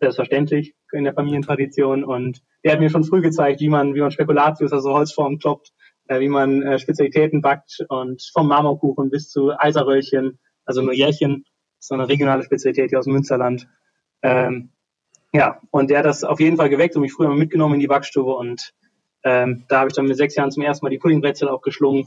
selbstverständlich 0.00 0.74
in 0.92 1.04
der 1.04 1.14
Familientradition. 1.14 2.04
Und 2.04 2.42
der 2.62 2.72
hat 2.72 2.80
mir 2.80 2.90
schon 2.90 3.04
früh 3.04 3.20
gezeigt, 3.20 3.60
wie 3.60 3.68
man, 3.68 3.94
wie 3.94 4.00
man 4.00 4.10
Spekulatius, 4.10 4.72
also 4.72 4.92
Holzformen 4.92 5.38
kloppt, 5.38 5.72
äh, 6.08 6.20
wie 6.20 6.28
man 6.28 6.62
äh, 6.62 6.78
Spezialitäten 6.78 7.40
backt 7.40 7.84
und 7.88 8.22
vom 8.32 8.48
Marmorkuchen 8.48 9.10
bis 9.10 9.30
zu 9.30 9.52
Eiserröllchen, 9.58 10.38
also 10.64 10.82
nur 10.82 10.92
Jährchen, 10.92 11.44
so 11.78 11.94
eine 11.94 12.08
regionale 12.08 12.42
Spezialität 12.42 12.90
hier 12.90 12.98
aus 12.98 13.04
dem 13.04 13.14
Münsterland. 13.14 13.68
Ähm, 14.22 14.70
ja, 15.32 15.60
und 15.70 15.90
der 15.90 15.98
hat 15.98 16.06
das 16.06 16.24
auf 16.24 16.40
jeden 16.40 16.56
Fall 16.56 16.68
geweckt 16.68 16.96
und 16.96 17.02
mich 17.02 17.12
früher 17.12 17.28
mal 17.28 17.36
mitgenommen 17.36 17.74
in 17.74 17.80
die 17.80 17.86
Backstube 17.86 18.34
und 18.34 18.72
ähm, 19.24 19.64
da 19.68 19.80
habe 19.80 19.88
ich 19.88 19.94
dann 19.94 20.06
mit 20.06 20.16
sechs 20.16 20.36
Jahren 20.36 20.50
zum 20.50 20.62
ersten 20.62 20.84
Mal 20.84 20.90
die 20.90 20.98
Puddingbrezel 20.98 21.48
auch 21.48 21.62
geschlungen, 21.62 22.06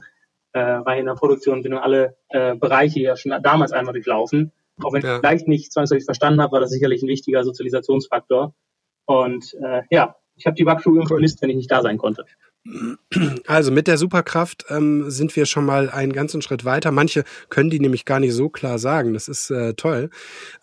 äh, 0.53 0.59
war 0.59 0.93
hier 0.93 1.01
in 1.01 1.07
der 1.07 1.15
Produktion, 1.15 1.63
bin 1.63 1.73
in 1.73 1.77
alle 1.77 2.15
äh, 2.29 2.55
Bereiche 2.55 3.01
ja 3.01 3.15
schon 3.15 3.33
damals 3.41 3.71
einmal 3.71 3.93
durchlaufen. 3.93 4.51
Auch 4.81 4.93
wenn 4.93 5.01
ja. 5.01 5.15
ich 5.15 5.19
vielleicht 5.19 5.47
nicht 5.47 5.73
zwangsläufig 5.73 6.05
verstanden 6.05 6.41
habe, 6.41 6.53
war 6.53 6.59
das 6.59 6.69
sicherlich 6.69 7.01
ein 7.01 7.07
wichtiger 7.07 7.43
Sozialisationsfaktor. 7.43 8.53
Und 9.05 9.55
äh, 9.61 9.81
ja, 9.89 10.15
ich 10.35 10.45
habe 10.45 10.55
die 10.55 10.63
Backstube 10.63 11.05
vermisst, 11.07 11.41
wenn 11.41 11.49
ich 11.49 11.55
nicht 11.55 11.71
da 11.71 11.81
sein 11.81 11.97
konnte. 11.97 12.25
Also 13.47 13.71
mit 13.71 13.87
der 13.87 13.97
Superkraft 13.97 14.65
ähm, 14.69 15.09
sind 15.09 15.35
wir 15.35 15.45
schon 15.45 15.65
mal 15.65 15.89
einen 15.89 16.13
ganzen 16.13 16.41
Schritt 16.41 16.65
weiter. 16.65 16.91
Manche 16.91 17.23
können 17.49 17.69
die 17.69 17.79
nämlich 17.79 18.05
gar 18.05 18.19
nicht 18.19 18.33
so 18.33 18.49
klar 18.49 18.79
sagen. 18.79 19.13
Das 19.13 19.27
ist 19.27 19.49
äh, 19.49 19.73
toll. 19.73 20.09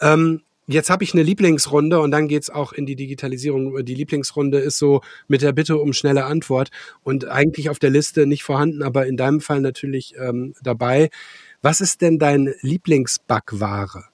Ähm, 0.00 0.42
Jetzt 0.66 0.88
habe 0.88 1.04
ich 1.04 1.12
eine 1.12 1.22
Lieblingsrunde 1.22 2.00
und 2.00 2.10
dann 2.10 2.26
geht's 2.26 2.48
auch 2.48 2.72
in 2.72 2.86
die 2.86 2.96
Digitalisierung. 2.96 3.84
Die 3.84 3.94
Lieblingsrunde 3.94 4.58
ist 4.58 4.78
so 4.78 5.02
mit 5.28 5.42
der 5.42 5.52
Bitte 5.52 5.76
um 5.76 5.92
schnelle 5.92 6.24
Antwort 6.24 6.70
und 7.02 7.26
eigentlich 7.28 7.68
auf 7.68 7.78
der 7.78 7.90
Liste 7.90 8.26
nicht 8.26 8.44
vorhanden, 8.44 8.82
aber 8.82 9.06
in 9.06 9.18
deinem 9.18 9.42
Fall 9.42 9.60
natürlich 9.60 10.14
ähm, 10.18 10.54
dabei. 10.62 11.10
Was 11.60 11.82
ist 11.82 12.00
denn 12.00 12.18
dein 12.18 12.54
Lieblingsbackware? 12.62 14.04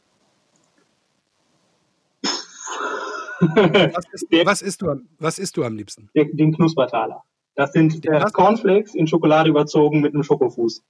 was, 3.40 4.04
ist, 4.12 4.26
was, 4.44 4.62
isst 4.62 4.82
du, 4.82 5.00
was 5.20 5.38
isst 5.38 5.56
du 5.56 5.62
am 5.62 5.76
liebsten? 5.76 6.10
Den, 6.16 6.36
den 6.36 6.52
Knuspertaler. 6.52 7.22
Das 7.54 7.72
sind 7.72 8.06
äh, 8.06 8.24
Cornflakes 8.32 8.94
in 8.94 9.06
Schokolade 9.06 9.50
überzogen 9.50 10.00
mit 10.00 10.14
einem 10.14 10.22
Schokofuß. 10.22 10.82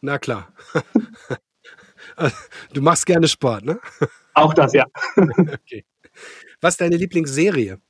Na 0.00 0.18
klar. 0.18 0.52
du 2.72 2.80
machst 2.80 3.06
gerne 3.06 3.28
Sport, 3.28 3.64
ne? 3.64 3.80
Auch 4.34 4.54
das, 4.54 4.72
ja. 4.72 4.86
okay. 5.16 5.84
Was 6.60 6.74
ist 6.74 6.80
deine 6.80 6.96
Lieblingsserie? 6.96 7.80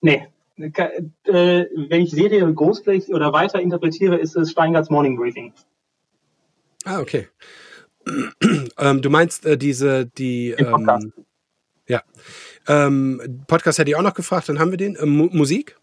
Nee. 0.00 0.28
Äh, 0.58 1.02
wenn 1.24 2.02
ich 2.02 2.10
Serie 2.10 2.52
großflächig 2.52 3.14
oder 3.14 3.32
weiter 3.32 3.60
interpretiere, 3.60 4.16
ist 4.16 4.36
es 4.36 4.50
Steingarts 4.50 4.90
Morning 4.90 5.16
Briefing. 5.16 5.52
Ah, 6.84 7.00
okay. 7.00 7.28
ähm, 8.78 9.02
du 9.02 9.10
meinst 9.10 9.46
äh, 9.46 9.56
diese, 9.56 10.06
die. 10.06 10.50
Ähm, 10.50 11.12
ja. 11.88 12.02
Ähm, 12.68 13.44
Podcast 13.46 13.78
hätte 13.78 13.90
ich 13.90 13.96
auch 13.96 14.02
noch 14.02 14.14
gefragt, 14.14 14.48
dann 14.48 14.58
haben 14.58 14.70
wir 14.70 14.78
den. 14.78 14.96
Ähm, 15.00 15.16
Mu 15.16 15.28
Musik? 15.32 15.76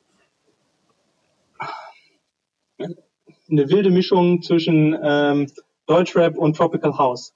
Eine 2.77 3.69
wilde 3.69 3.89
Mischung 3.89 4.41
zwischen 4.41 4.97
ähm, 5.03 5.51
Deutschrap 5.87 6.37
und 6.37 6.55
Tropical 6.55 6.97
House. 6.97 7.33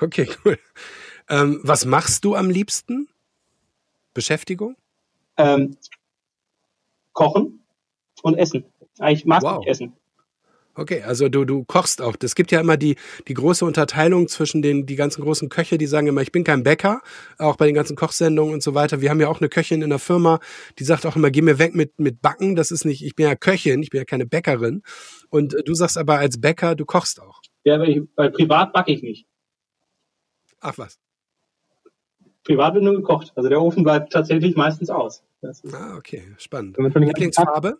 Okay, 0.00 0.28
cool. 0.44 0.58
Ähm, 1.28 1.60
was 1.62 1.84
machst 1.84 2.24
du 2.24 2.34
am 2.34 2.50
liebsten? 2.50 3.08
Beschäftigung? 4.12 4.76
Ähm, 5.36 5.76
kochen 7.12 7.60
und 8.22 8.34
essen. 8.36 8.64
Ich 9.08 9.24
mag 9.24 9.42
Wow. 9.42 9.58
nicht 9.58 9.68
essen. 9.68 9.92
Okay, 10.76 11.02
also 11.02 11.28
du, 11.28 11.44
du 11.44 11.64
kochst 11.64 12.02
auch. 12.02 12.16
Es 12.20 12.34
gibt 12.34 12.50
ja 12.50 12.60
immer 12.60 12.76
die, 12.76 12.96
die 13.28 13.34
große 13.34 13.64
Unterteilung 13.64 14.26
zwischen 14.26 14.60
den 14.60 14.86
die 14.86 14.96
ganzen 14.96 15.22
großen 15.22 15.48
Köche, 15.48 15.78
die 15.78 15.86
sagen 15.86 16.08
immer, 16.08 16.20
ich 16.20 16.32
bin 16.32 16.42
kein 16.42 16.64
Bäcker, 16.64 17.00
auch 17.38 17.56
bei 17.56 17.66
den 17.66 17.76
ganzen 17.76 17.94
Kochsendungen 17.94 18.54
und 18.54 18.62
so 18.62 18.74
weiter. 18.74 19.00
Wir 19.00 19.10
haben 19.10 19.20
ja 19.20 19.28
auch 19.28 19.40
eine 19.40 19.48
Köchin 19.48 19.82
in 19.82 19.90
der 19.90 20.00
Firma, 20.00 20.40
die 20.80 20.84
sagt 20.84 21.06
auch 21.06 21.14
immer, 21.14 21.30
geh 21.30 21.42
mir 21.42 21.60
weg 21.60 21.76
mit, 21.76 22.00
mit 22.00 22.20
Backen. 22.20 22.56
Das 22.56 22.72
ist 22.72 22.84
nicht, 22.84 23.04
ich 23.04 23.14
bin 23.14 23.26
ja 23.26 23.36
Köchin, 23.36 23.82
ich 23.82 23.90
bin 23.90 23.98
ja 23.98 24.04
keine 24.04 24.26
Bäckerin. 24.26 24.82
Und 25.30 25.54
äh, 25.54 25.62
du 25.62 25.74
sagst 25.74 25.96
aber 25.96 26.18
als 26.18 26.40
Bäcker, 26.40 26.74
du 26.74 26.84
kochst 26.84 27.22
auch. 27.22 27.40
Ja, 27.62 27.78
weil, 27.78 27.90
ich, 27.90 28.02
weil 28.16 28.30
privat 28.32 28.72
backe 28.72 28.92
ich 28.92 29.02
nicht. 29.02 29.26
Ach 30.60 30.76
was. 30.76 30.98
Privat 32.42 32.74
wird 32.74 32.84
nur 32.84 32.94
gekocht. 32.94 33.32
Also 33.36 33.48
der 33.48 33.62
Ofen 33.62 33.84
bleibt 33.84 34.12
tatsächlich 34.12 34.56
meistens 34.56 34.90
aus. 34.90 35.22
Ah, 35.72 35.96
okay, 35.96 36.22
spannend. 36.38 36.76
Lieblingsfarbe? 36.78 37.78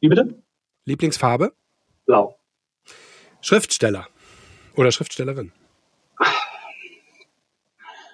wie 0.00 0.08
bitte? 0.08 0.42
Lieblingsfarbe? 0.84 1.52
Blau. 2.08 2.38
Schriftsteller 3.42 4.06
oder 4.74 4.90
Schriftstellerin. 4.90 5.52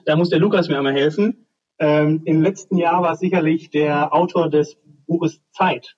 Da 0.05 0.17
muss 0.17 0.31
der 0.31 0.41
Lukas 0.41 0.69
mir 0.69 0.77
einmal 0.79 0.95
helfen. 0.95 1.47
Ähm, 1.79 2.21
Im 2.25 2.43
letzten 2.43 2.77
Jahr 2.77 3.03
war 3.03 3.13
es 3.13 3.21
sicherlich 3.21 3.71
der 3.71 4.13
Autor 4.13 4.51
des 4.51 4.77
Buches 5.07 5.41
Zeit. 5.53 5.97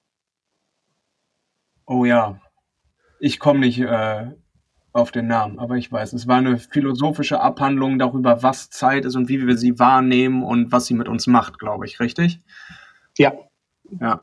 Oh 1.87 2.05
ja. 2.05 2.39
Ich 3.19 3.39
komme 3.39 3.61
nicht 3.61 3.81
äh, 3.81 4.31
auf 4.93 5.11
den 5.11 5.27
Namen, 5.27 5.59
aber 5.59 5.77
ich 5.77 5.91
weiß, 5.91 6.13
es 6.13 6.29
war 6.29 6.37
eine 6.37 6.59
philosophische 6.59 7.41
Abhandlung 7.41 7.99
darüber, 7.99 8.43
was 8.43 8.69
Zeit 8.69 9.07
ist 9.07 9.17
und 9.17 9.31
wie 9.31 9.47
wir 9.47 9.57
sie 9.57 9.79
wahrnehmen 9.79 10.43
und 10.43 10.71
was 10.71 10.85
sie 10.85 10.95
mit 10.95 11.09
uns 11.09 11.27
macht, 11.27 11.59
glaube 11.59 11.87
ich, 11.87 11.99
richtig? 11.99 12.43
Ja. 13.17 13.33
Ja, 14.01 14.23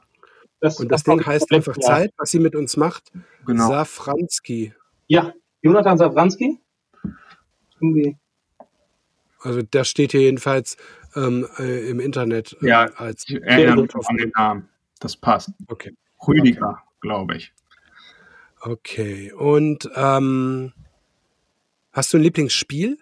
Das, 0.63 0.79
Und 0.79 0.87
das 0.87 1.03
Ding 1.03 1.25
heißt 1.25 1.51
einfach 1.51 1.75
Jahr. 1.75 1.85
Zeit, 1.85 2.13
was 2.15 2.31
sie 2.31 2.39
mit 2.39 2.55
uns 2.55 2.77
macht. 2.77 3.11
genau. 3.45 3.67
Safranski. 3.67 4.73
Ja, 5.07 5.33
Jonathan 5.61 5.97
Safranski. 5.97 6.57
Irgendwie. 7.81 8.17
Also 9.41 9.61
das 9.61 9.89
steht 9.89 10.13
hier 10.13 10.21
jedenfalls 10.21 10.77
ähm, 11.17 11.45
äh, 11.59 11.89
im 11.89 11.99
Internet 11.99 12.55
äh, 12.61 12.67
Ja. 12.67 12.85
als 12.95 13.25
Ich 13.27 13.41
erinnere 13.43 13.81
mich 13.81 13.93
an 14.07 14.15
den 14.15 14.31
Namen. 14.37 14.69
Das 15.01 15.17
passt. 15.17 15.51
Okay. 15.67 15.93
Rüdiger, 16.25 16.81
glaube 17.01 17.35
ich. 17.35 17.51
Okay. 18.61 19.33
Und 19.33 19.89
ähm, 19.97 20.71
hast 21.91 22.13
du 22.13 22.17
ein 22.19 22.23
Lieblingsspiel? 22.23 22.97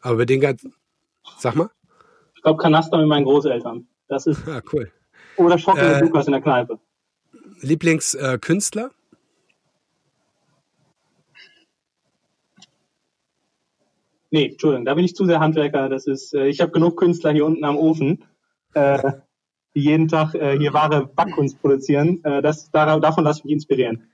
Aber 0.00 0.24
den 0.26 0.40
ganzen. 0.40 0.74
Sag 1.38 1.54
mal. 1.56 1.70
Ich 2.40 2.42
glaube, 2.42 2.62
Kanaster 2.62 2.96
mit 2.96 3.06
meinen 3.06 3.26
Großeltern. 3.26 3.86
Das 4.08 4.26
ist, 4.26 4.48
Ah, 4.48 4.62
cool. 4.72 4.90
oder 5.36 5.58
Schocken 5.58 5.82
Äh, 5.84 5.92
mit 5.96 6.00
Lukas 6.04 6.24
in 6.26 6.32
der 6.32 6.40
Kneipe. 6.40 6.78
Lieblingskünstler? 7.60 8.86
Äh? 8.86 8.88
Nee, 14.30 14.46
Entschuldigung, 14.52 14.86
da 14.86 14.94
bin 14.94 15.04
ich 15.04 15.14
zu 15.14 15.26
sehr 15.26 15.38
Handwerker. 15.38 15.90
Das 15.90 16.06
ist, 16.06 16.32
äh, 16.32 16.46
ich 16.46 16.62
habe 16.62 16.72
genug 16.72 16.96
Künstler 16.98 17.32
hier 17.32 17.44
unten 17.44 17.62
am 17.62 17.76
Ofen, 17.76 18.24
äh, 18.72 19.12
die 19.74 19.80
jeden 19.82 20.08
Tag 20.08 20.34
äh, 20.34 20.56
hier 20.58 20.72
wahre 20.72 21.08
Backkunst 21.08 21.60
produzieren. 21.60 22.24
Äh, 22.24 22.40
das, 22.40 22.70
da, 22.70 22.98
davon 23.00 23.24
lasse 23.24 23.40
ich 23.40 23.44
mich 23.44 23.52
inspirieren. 23.52 24.10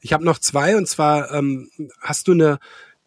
Ich 0.00 0.14
habe 0.14 0.24
noch 0.24 0.38
zwei 0.38 0.78
und 0.78 0.88
zwar 0.88 1.30
ähm, 1.30 1.68
hast 2.00 2.26
du 2.26 2.32
eine 2.32 2.58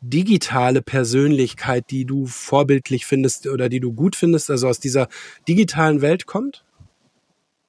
digitale 0.02 0.82
Persönlichkeit, 0.82 1.92
die 1.92 2.06
du 2.06 2.26
vorbildlich 2.26 3.06
findest 3.06 3.48
oder 3.48 3.70
die 3.70 3.80
du 3.80 3.94
gut 3.94 4.16
findest, 4.16 4.50
also 4.50 4.68
aus 4.68 4.80
dieser 4.80 5.08
digitalen 5.48 6.02
Welt 6.02 6.26
kommt? 6.26 6.64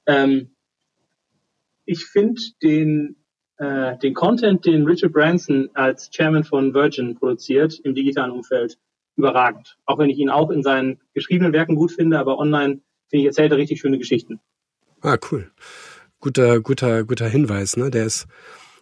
Ähm, 0.05 0.51
ich 1.85 2.05
finde 2.05 2.41
den, 2.63 3.15
äh, 3.57 3.97
den 3.97 4.13
Content, 4.13 4.65
den 4.65 4.85
Richard 4.85 5.13
Branson 5.13 5.69
als 5.73 6.09
Chairman 6.09 6.43
von 6.43 6.73
Virgin 6.73 7.15
produziert 7.15 7.79
im 7.83 7.93
digitalen 7.93 8.31
Umfeld, 8.31 8.77
überragend. 9.17 9.77
Auch 9.85 9.99
wenn 9.99 10.09
ich 10.09 10.17
ihn 10.17 10.29
auch 10.29 10.49
in 10.51 10.63
seinen 10.63 10.99
geschriebenen 11.13 11.53
Werken 11.53 11.75
gut 11.75 11.91
finde, 11.91 12.17
aber 12.17 12.39
online 12.39 12.81
finde 13.09 13.21
ich, 13.21 13.25
erzählt 13.25 13.51
er 13.51 13.57
richtig 13.57 13.79
schöne 13.79 13.97
Geschichten. 13.97 14.39
Ah, 15.01 15.17
cool. 15.31 15.51
Guter, 16.19 16.61
guter, 16.61 17.03
guter 17.03 17.27
Hinweis, 17.27 17.75
ne? 17.77 17.89
Der 17.89 18.05
ist, 18.05 18.27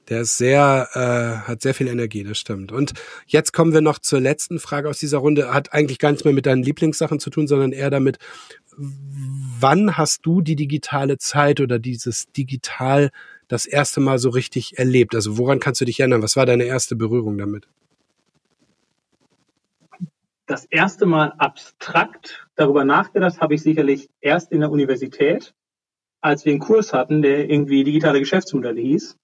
der 0.09 0.21
ist 0.21 0.37
sehr, 0.37 0.89
äh, 0.93 1.47
hat 1.47 1.61
sehr 1.61 1.73
viel 1.73 1.87
Energie, 1.87 2.23
das 2.23 2.37
stimmt. 2.37 2.71
Und 2.71 2.93
jetzt 3.27 3.53
kommen 3.53 3.73
wir 3.73 3.81
noch 3.81 3.99
zur 3.99 4.19
letzten 4.19 4.59
Frage 4.59 4.89
aus 4.89 4.97
dieser 4.97 5.19
Runde. 5.19 5.53
Hat 5.53 5.73
eigentlich 5.73 5.99
gar 5.99 6.11
nichts 6.11 6.25
mehr 6.25 6.33
mit 6.33 6.45
deinen 6.45 6.63
Lieblingssachen 6.63 7.19
zu 7.19 7.29
tun, 7.29 7.47
sondern 7.47 7.71
eher 7.71 7.89
damit, 7.89 8.17
wann 8.77 9.97
hast 9.97 10.25
du 10.25 10.41
die 10.41 10.55
digitale 10.55 11.17
Zeit 11.17 11.59
oder 11.61 11.79
dieses 11.79 12.31
Digital 12.31 13.09
das 13.47 13.65
erste 13.65 13.99
Mal 13.99 14.19
so 14.19 14.29
richtig 14.29 14.77
erlebt? 14.79 15.15
Also 15.15 15.37
woran 15.37 15.59
kannst 15.59 15.81
du 15.81 15.85
dich 15.85 15.99
erinnern? 15.99 16.23
Was 16.23 16.35
war 16.35 16.45
deine 16.45 16.63
erste 16.63 16.95
Berührung 16.95 17.37
damit? 17.37 17.67
das 20.49 20.65
erste 20.65 21.05
Mal 21.05 21.33
abstrakt 21.37 22.47
darüber 22.55 22.83
nachgedacht 22.83 23.39
habe 23.39 23.53
ich 23.53 23.61
sicherlich 23.61 24.09
erst 24.19 24.51
in 24.51 24.61
der 24.61 24.71
Universität, 24.71 25.53
als 26.21 26.43
wir 26.43 26.51
einen 26.51 26.59
Kurs 26.59 26.91
hatten, 26.91 27.21
der 27.21 27.49
irgendwie 27.49 27.83
digitale 27.83 28.19
Geschäftsmodelle 28.19 28.81
hieß, 28.81 29.15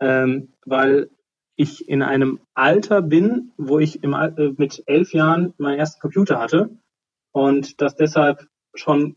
ähm, 0.00 0.52
weil 0.64 1.10
ich 1.56 1.88
in 1.88 2.02
einem 2.02 2.40
Alter 2.54 3.02
bin, 3.02 3.52
wo 3.56 3.78
ich 3.78 4.02
im, 4.02 4.12
äh, 4.12 4.52
mit 4.56 4.82
elf 4.86 5.12
Jahren 5.12 5.54
meinen 5.58 5.78
ersten 5.78 6.00
Computer 6.00 6.40
hatte 6.40 6.70
und 7.32 7.80
das 7.80 7.94
deshalb 7.94 8.46
schon 8.74 9.16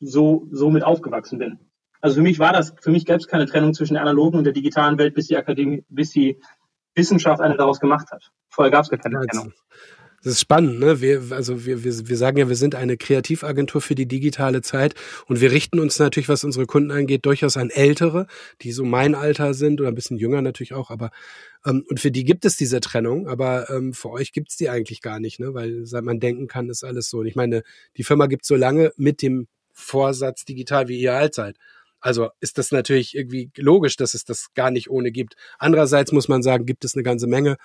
so, 0.00 0.46
so 0.50 0.70
mit 0.70 0.84
aufgewachsen 0.84 1.38
bin. 1.38 1.58
Also 2.00 2.16
für 2.16 2.22
mich 2.22 2.38
war 2.38 2.52
das, 2.52 2.74
für 2.80 2.90
mich 2.90 3.04
gab 3.04 3.18
es 3.18 3.26
keine 3.26 3.46
Trennung 3.46 3.74
zwischen 3.74 3.94
der 3.94 4.02
analogen 4.02 4.38
und 4.38 4.44
der 4.44 4.52
digitalen 4.52 4.98
Welt, 4.98 5.14
bis 5.14 5.26
die 5.26 5.36
Akademie, 5.36 5.84
bis 5.88 6.10
die 6.10 6.40
Wissenschaft 6.94 7.40
eine 7.40 7.56
daraus 7.56 7.80
gemacht 7.80 8.10
hat. 8.12 8.30
Vorher 8.48 8.70
gab 8.70 8.84
es 8.84 8.90
gar 8.90 9.00
keine 9.00 9.20
Trennung. 9.26 9.52
Das 10.22 10.32
ist 10.32 10.40
spannend, 10.40 10.80
ne? 10.80 11.00
Wir, 11.00 11.22
also 11.30 11.66
wir, 11.66 11.84
wir, 11.84 12.08
wir 12.08 12.16
sagen 12.16 12.38
ja, 12.38 12.48
wir 12.48 12.56
sind 12.56 12.74
eine 12.74 12.96
Kreativagentur 12.96 13.80
für 13.80 13.94
die 13.94 14.06
digitale 14.06 14.62
Zeit 14.62 14.94
und 15.26 15.40
wir 15.40 15.52
richten 15.52 15.78
uns 15.78 15.98
natürlich, 15.98 16.28
was 16.28 16.42
unsere 16.42 16.66
Kunden 16.66 16.90
angeht, 16.90 17.26
durchaus 17.26 17.56
an 17.56 17.70
Ältere, 17.70 18.26
die 18.62 18.72
so 18.72 18.84
mein 18.84 19.14
Alter 19.14 19.54
sind 19.54 19.80
oder 19.80 19.88
ein 19.88 19.94
bisschen 19.94 20.16
jünger 20.16 20.42
natürlich 20.42 20.72
auch, 20.72 20.90
aber 20.90 21.10
ähm, 21.64 21.84
und 21.88 22.00
für 22.00 22.10
die 22.10 22.24
gibt 22.24 22.44
es 22.44 22.56
diese 22.56 22.80
Trennung, 22.80 23.28
aber 23.28 23.70
ähm, 23.70 23.92
für 23.92 24.10
euch 24.10 24.32
gibt 24.32 24.50
es 24.50 24.56
die 24.56 24.68
eigentlich 24.68 25.02
gar 25.02 25.20
nicht, 25.20 25.38
ne? 25.38 25.54
Weil 25.54 25.86
seit 25.86 26.04
man 26.04 26.18
denken 26.20 26.48
kann, 26.48 26.70
ist 26.70 26.84
alles 26.84 27.08
so. 27.08 27.18
Und 27.18 27.26
ich 27.26 27.36
meine, 27.36 27.62
die 27.96 28.04
Firma 28.04 28.26
gibt 28.26 28.44
so 28.46 28.56
lange 28.56 28.92
mit 28.96 29.22
dem 29.22 29.46
Vorsatz 29.72 30.44
digital, 30.44 30.88
wie 30.88 30.98
ihr 30.98 31.14
alt 31.14 31.34
seid. 31.34 31.56
Also 32.00 32.28
ist 32.40 32.58
das 32.58 32.72
natürlich 32.72 33.16
irgendwie 33.16 33.50
logisch, 33.56 33.96
dass 33.96 34.14
es 34.14 34.24
das 34.24 34.54
gar 34.54 34.70
nicht 34.70 34.90
ohne 34.90 35.10
gibt. 35.10 35.34
Andererseits 35.58 36.12
muss 36.12 36.28
man 36.28 36.42
sagen, 36.42 36.66
gibt 36.66 36.84
es 36.84 36.94
eine 36.94 37.02
ganze 37.02 37.26
Menge 37.26 37.56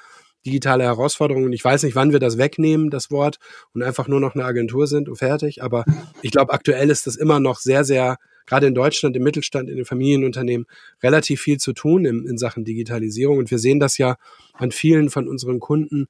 digitale 0.45 0.83
Herausforderungen. 0.83 1.51
Ich 1.53 1.63
weiß 1.63 1.83
nicht, 1.83 1.95
wann 1.95 2.11
wir 2.11 2.19
das 2.19 2.37
wegnehmen, 2.37 2.89
das 2.89 3.11
Wort, 3.11 3.37
und 3.73 3.83
einfach 3.83 4.07
nur 4.07 4.19
noch 4.19 4.35
eine 4.35 4.45
Agentur 4.45 4.87
sind 4.87 5.09
und 5.09 5.15
fertig. 5.17 5.63
Aber 5.63 5.85
ich 6.21 6.31
glaube, 6.31 6.53
aktuell 6.53 6.89
ist 6.89 7.07
das 7.07 7.15
immer 7.15 7.39
noch 7.39 7.59
sehr, 7.59 7.83
sehr, 7.83 8.17
gerade 8.45 8.67
in 8.67 8.75
Deutschland, 8.75 9.15
im 9.15 9.23
Mittelstand, 9.23 9.69
in 9.69 9.75
den 9.75 9.85
Familienunternehmen, 9.85 10.65
relativ 11.03 11.41
viel 11.41 11.57
zu 11.57 11.73
tun 11.73 12.05
in, 12.05 12.25
in 12.25 12.37
Sachen 12.37 12.65
Digitalisierung. 12.65 13.37
Und 13.37 13.51
wir 13.51 13.59
sehen 13.59 13.79
das 13.79 13.97
ja 13.97 14.15
an 14.53 14.71
vielen 14.71 15.09
von 15.09 15.27
unseren 15.27 15.59
Kunden. 15.59 16.07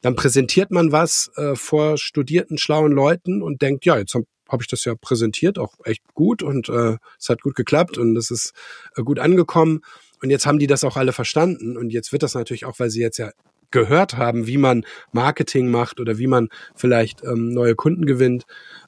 Dann 0.00 0.16
präsentiert 0.16 0.70
man 0.70 0.92
was 0.92 1.30
äh, 1.36 1.54
vor 1.54 1.96
studierten, 1.96 2.58
schlauen 2.58 2.92
Leuten 2.92 3.42
und 3.42 3.62
denkt, 3.62 3.84
ja, 3.84 3.98
jetzt 3.98 4.14
habe 4.14 4.26
hab 4.48 4.60
ich 4.60 4.68
das 4.68 4.84
ja 4.84 4.94
präsentiert, 4.94 5.58
auch 5.58 5.74
echt 5.84 6.02
gut 6.12 6.42
und 6.42 6.68
äh, 6.68 6.96
es 7.18 7.28
hat 7.30 7.40
gut 7.40 7.54
geklappt 7.54 7.96
und 7.96 8.16
es 8.16 8.30
ist 8.30 8.52
äh, 8.96 9.02
gut 9.02 9.18
angekommen. 9.18 9.80
Und 10.22 10.30
jetzt 10.30 10.46
haben 10.46 10.58
die 10.58 10.66
das 10.66 10.84
auch 10.84 10.96
alle 10.96 11.12
verstanden. 11.12 11.76
Und 11.76 11.90
jetzt 11.90 12.12
wird 12.12 12.22
das 12.22 12.34
natürlich 12.34 12.64
auch, 12.64 12.78
weil 12.78 12.90
sie 12.90 13.00
jetzt 13.00 13.18
ja 13.18 13.32
gehört 13.72 14.16
haben, 14.16 14.46
wie 14.46 14.58
man 14.58 14.84
Marketing 15.12 15.70
macht 15.70 16.00
oder 16.00 16.18
wie 16.18 16.26
man 16.26 16.48
vielleicht 16.74 17.24
ähm, 17.24 17.52
neue 17.52 17.74
Kunden 17.74 18.06
gewinnt, 18.06 18.44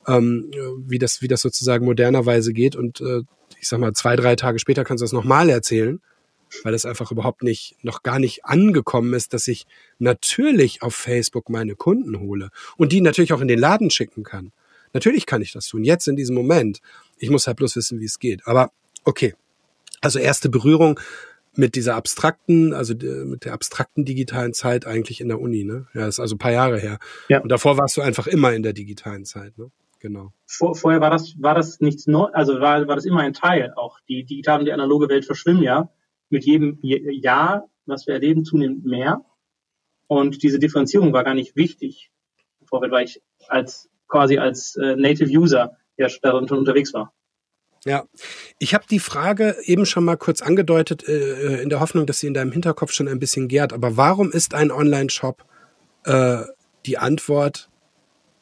ähm, 0.07 0.51
wie 0.87 0.99
das, 0.99 1.23
wie 1.23 1.29
das 1.29 1.40
sozusagen 1.40 1.85
modernerweise 1.85 2.53
geht. 2.53 2.77
Und 2.77 3.01
äh, 3.01 3.23
ich 3.61 3.68
sag 3.68 3.81
mal, 3.81 3.92
zwei, 3.92 4.16
drei 4.16 4.37
Tage 4.37 4.59
später 4.59 4.85
kannst 4.85 5.03
du 5.03 5.05
das 5.05 5.12
nochmal 5.12 5.51
erzählen, 5.51 6.01
weil 6.62 6.75
es 6.75 6.87
einfach 6.87 7.11
überhaupt 7.11 7.42
nicht, 7.42 7.77
noch 7.83 8.03
gar 8.03 8.18
nicht 8.18 8.44
angekommen 8.44 9.12
ist, 9.14 9.33
dass 9.33 9.49
ich 9.49 9.66
natürlich 9.99 10.83
auf 10.83 10.94
Facebook 10.94 11.49
meine 11.49 11.75
Kunden 11.75 12.20
hole 12.20 12.51
und 12.77 12.92
die 12.92 13.01
natürlich 13.01 13.33
auch 13.33 13.40
in 13.40 13.49
den 13.49 13.59
Laden 13.59 13.90
schicken 13.90 14.23
kann. 14.23 14.53
Natürlich 14.92 15.27
kann 15.27 15.42
ich 15.42 15.53
das 15.53 15.66
tun, 15.66 15.83
jetzt 15.83 16.07
in 16.07 16.14
diesem 16.14 16.37
Moment. 16.37 16.81
Ich 17.18 17.31
muss 17.31 17.47
halt 17.47 17.57
bloß 17.57 17.75
wissen, 17.77 18.01
wie 18.01 18.05
es 18.05 18.20
geht. 18.20 18.47
Aber 18.47 18.70
okay, 19.05 19.35
also 20.01 20.18
erste 20.18 20.49
Berührung 20.49 21.01
mit 21.57 21.75
dieser 21.75 21.95
abstrakten, 21.95 22.73
also 22.73 22.95
mit 22.95 23.45
der 23.45 23.53
abstrakten 23.53 24.05
digitalen 24.05 24.55
Zeit 24.55 24.87
eigentlich 24.87 25.21
in 25.21 25.29
der 25.29 25.40
Uni, 25.40 25.64
ne? 25.64 25.87
Ja, 25.95 26.07
das 26.07 26.17
ist 26.17 26.21
also 26.21 26.35
ein 26.35 26.38
paar 26.38 26.53
Jahre 26.53 26.79
her. 26.79 26.99
Ja. 27.29 27.40
Und 27.40 27.51
davor 27.51 27.79
warst 27.79 27.97
du 27.97 28.03
einfach 28.03 28.27
immer 28.27 28.53
in 28.53 28.62
der 28.62 28.73
digitalen 28.73 29.25
Zeit, 29.25 29.57
ne? 29.59 29.71
Genau. 30.01 30.33
Vor, 30.47 30.75
vorher 30.75 31.01
war 31.01 31.09
das, 31.11 31.35
war 31.40 31.55
das 31.55 31.81
nichts 31.81 32.07
neu, 32.07 32.27
also 32.33 32.61
war, 32.61 32.87
war 32.87 32.95
das 32.95 33.07
immer 33.07 33.21
ein 33.21 33.33
Teil. 33.33 33.73
Auch 33.75 34.01
die 34.07 34.25
digitale 34.25 34.59
und 34.59 34.67
die 34.67 34.73
analoge 34.73 35.09
Welt 35.09 35.25
verschwimmen 35.25 35.62
ja 35.62 35.90
mit 36.29 36.45
jedem 36.45 36.79
Jahr, 36.83 37.71
was 37.87 38.07
wir 38.07 38.12
erleben, 38.12 38.45
zunehmend 38.45 38.85
mehr. 38.85 39.25
Und 40.07 40.43
diese 40.43 40.59
Differenzierung 40.59 41.14
war 41.14 41.25
gar 41.25 41.33
nicht 41.33 41.57
wichtig. 41.57 42.11
Vorher, 42.67 42.90
weil 42.90 43.07
ich 43.07 43.23
als 43.49 43.88
quasi 44.07 44.37
als 44.37 44.77
äh, 44.77 44.97
Native 44.97 45.31
User 45.31 45.79
ja 45.97 46.09
darin 46.21 46.49
schon 46.49 46.59
unterwegs 46.59 46.93
war. 46.93 47.13
Ja, 47.87 48.05
ich 48.59 48.73
habe 48.73 48.85
die 48.90 48.99
Frage 48.99 49.57
eben 49.64 49.85
schon 49.85 50.05
mal 50.05 50.16
kurz 50.16 50.40
angedeutet, 50.40 51.07
äh, 51.07 51.61
in 51.62 51.68
der 51.68 51.81
Hoffnung, 51.81 52.07
dass 52.07 52.18
sie 52.18 52.27
in 52.27 52.35
deinem 52.35 52.51
Hinterkopf 52.51 52.92
schon 52.92 53.09
ein 53.09 53.18
bisschen 53.18 53.47
gärt. 53.47 53.75
Aber 53.75 53.97
warum 53.97 54.33
ist 54.33 54.55
ein 54.55 54.70
Online-Shop 54.70 55.44
äh, 56.05 56.42
die 56.87 56.97
Antwort 56.97 57.68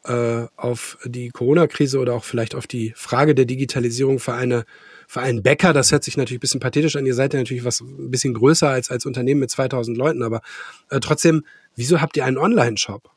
äh, 0.05 0.45
auf 0.55 0.97
die 1.03 1.29
Corona-Krise 1.29 1.99
oder 1.99 2.13
auch 2.13 2.23
vielleicht 2.23 2.55
auf 2.55 2.67
die 2.67 2.93
Frage 2.95 3.35
der 3.35 3.45
Digitalisierung 3.45 4.19
für 4.19 4.33
eine 4.33 4.63
für 5.07 5.19
einen 5.19 5.43
Bäcker? 5.43 5.73
Das 5.73 5.91
hört 5.91 6.05
sich 6.05 6.15
natürlich 6.15 6.39
ein 6.39 6.41
bisschen 6.41 6.61
pathetisch 6.61 6.95
an. 6.95 7.05
Ihr 7.05 7.13
seid 7.13 7.33
ja 7.33 7.39
natürlich 7.39 7.65
was 7.65 7.81
ein 7.81 8.11
bisschen 8.11 8.33
größer 8.33 8.69
als 8.69 8.89
als 8.91 9.05
Unternehmen 9.05 9.41
mit 9.41 9.51
2000 9.51 9.97
Leuten, 9.97 10.23
aber 10.23 10.41
äh, 10.89 11.01
trotzdem, 11.01 11.43
wieso 11.75 11.99
habt 11.99 12.15
ihr 12.15 12.23
einen 12.23 12.37
Online-Shop? 12.37 13.09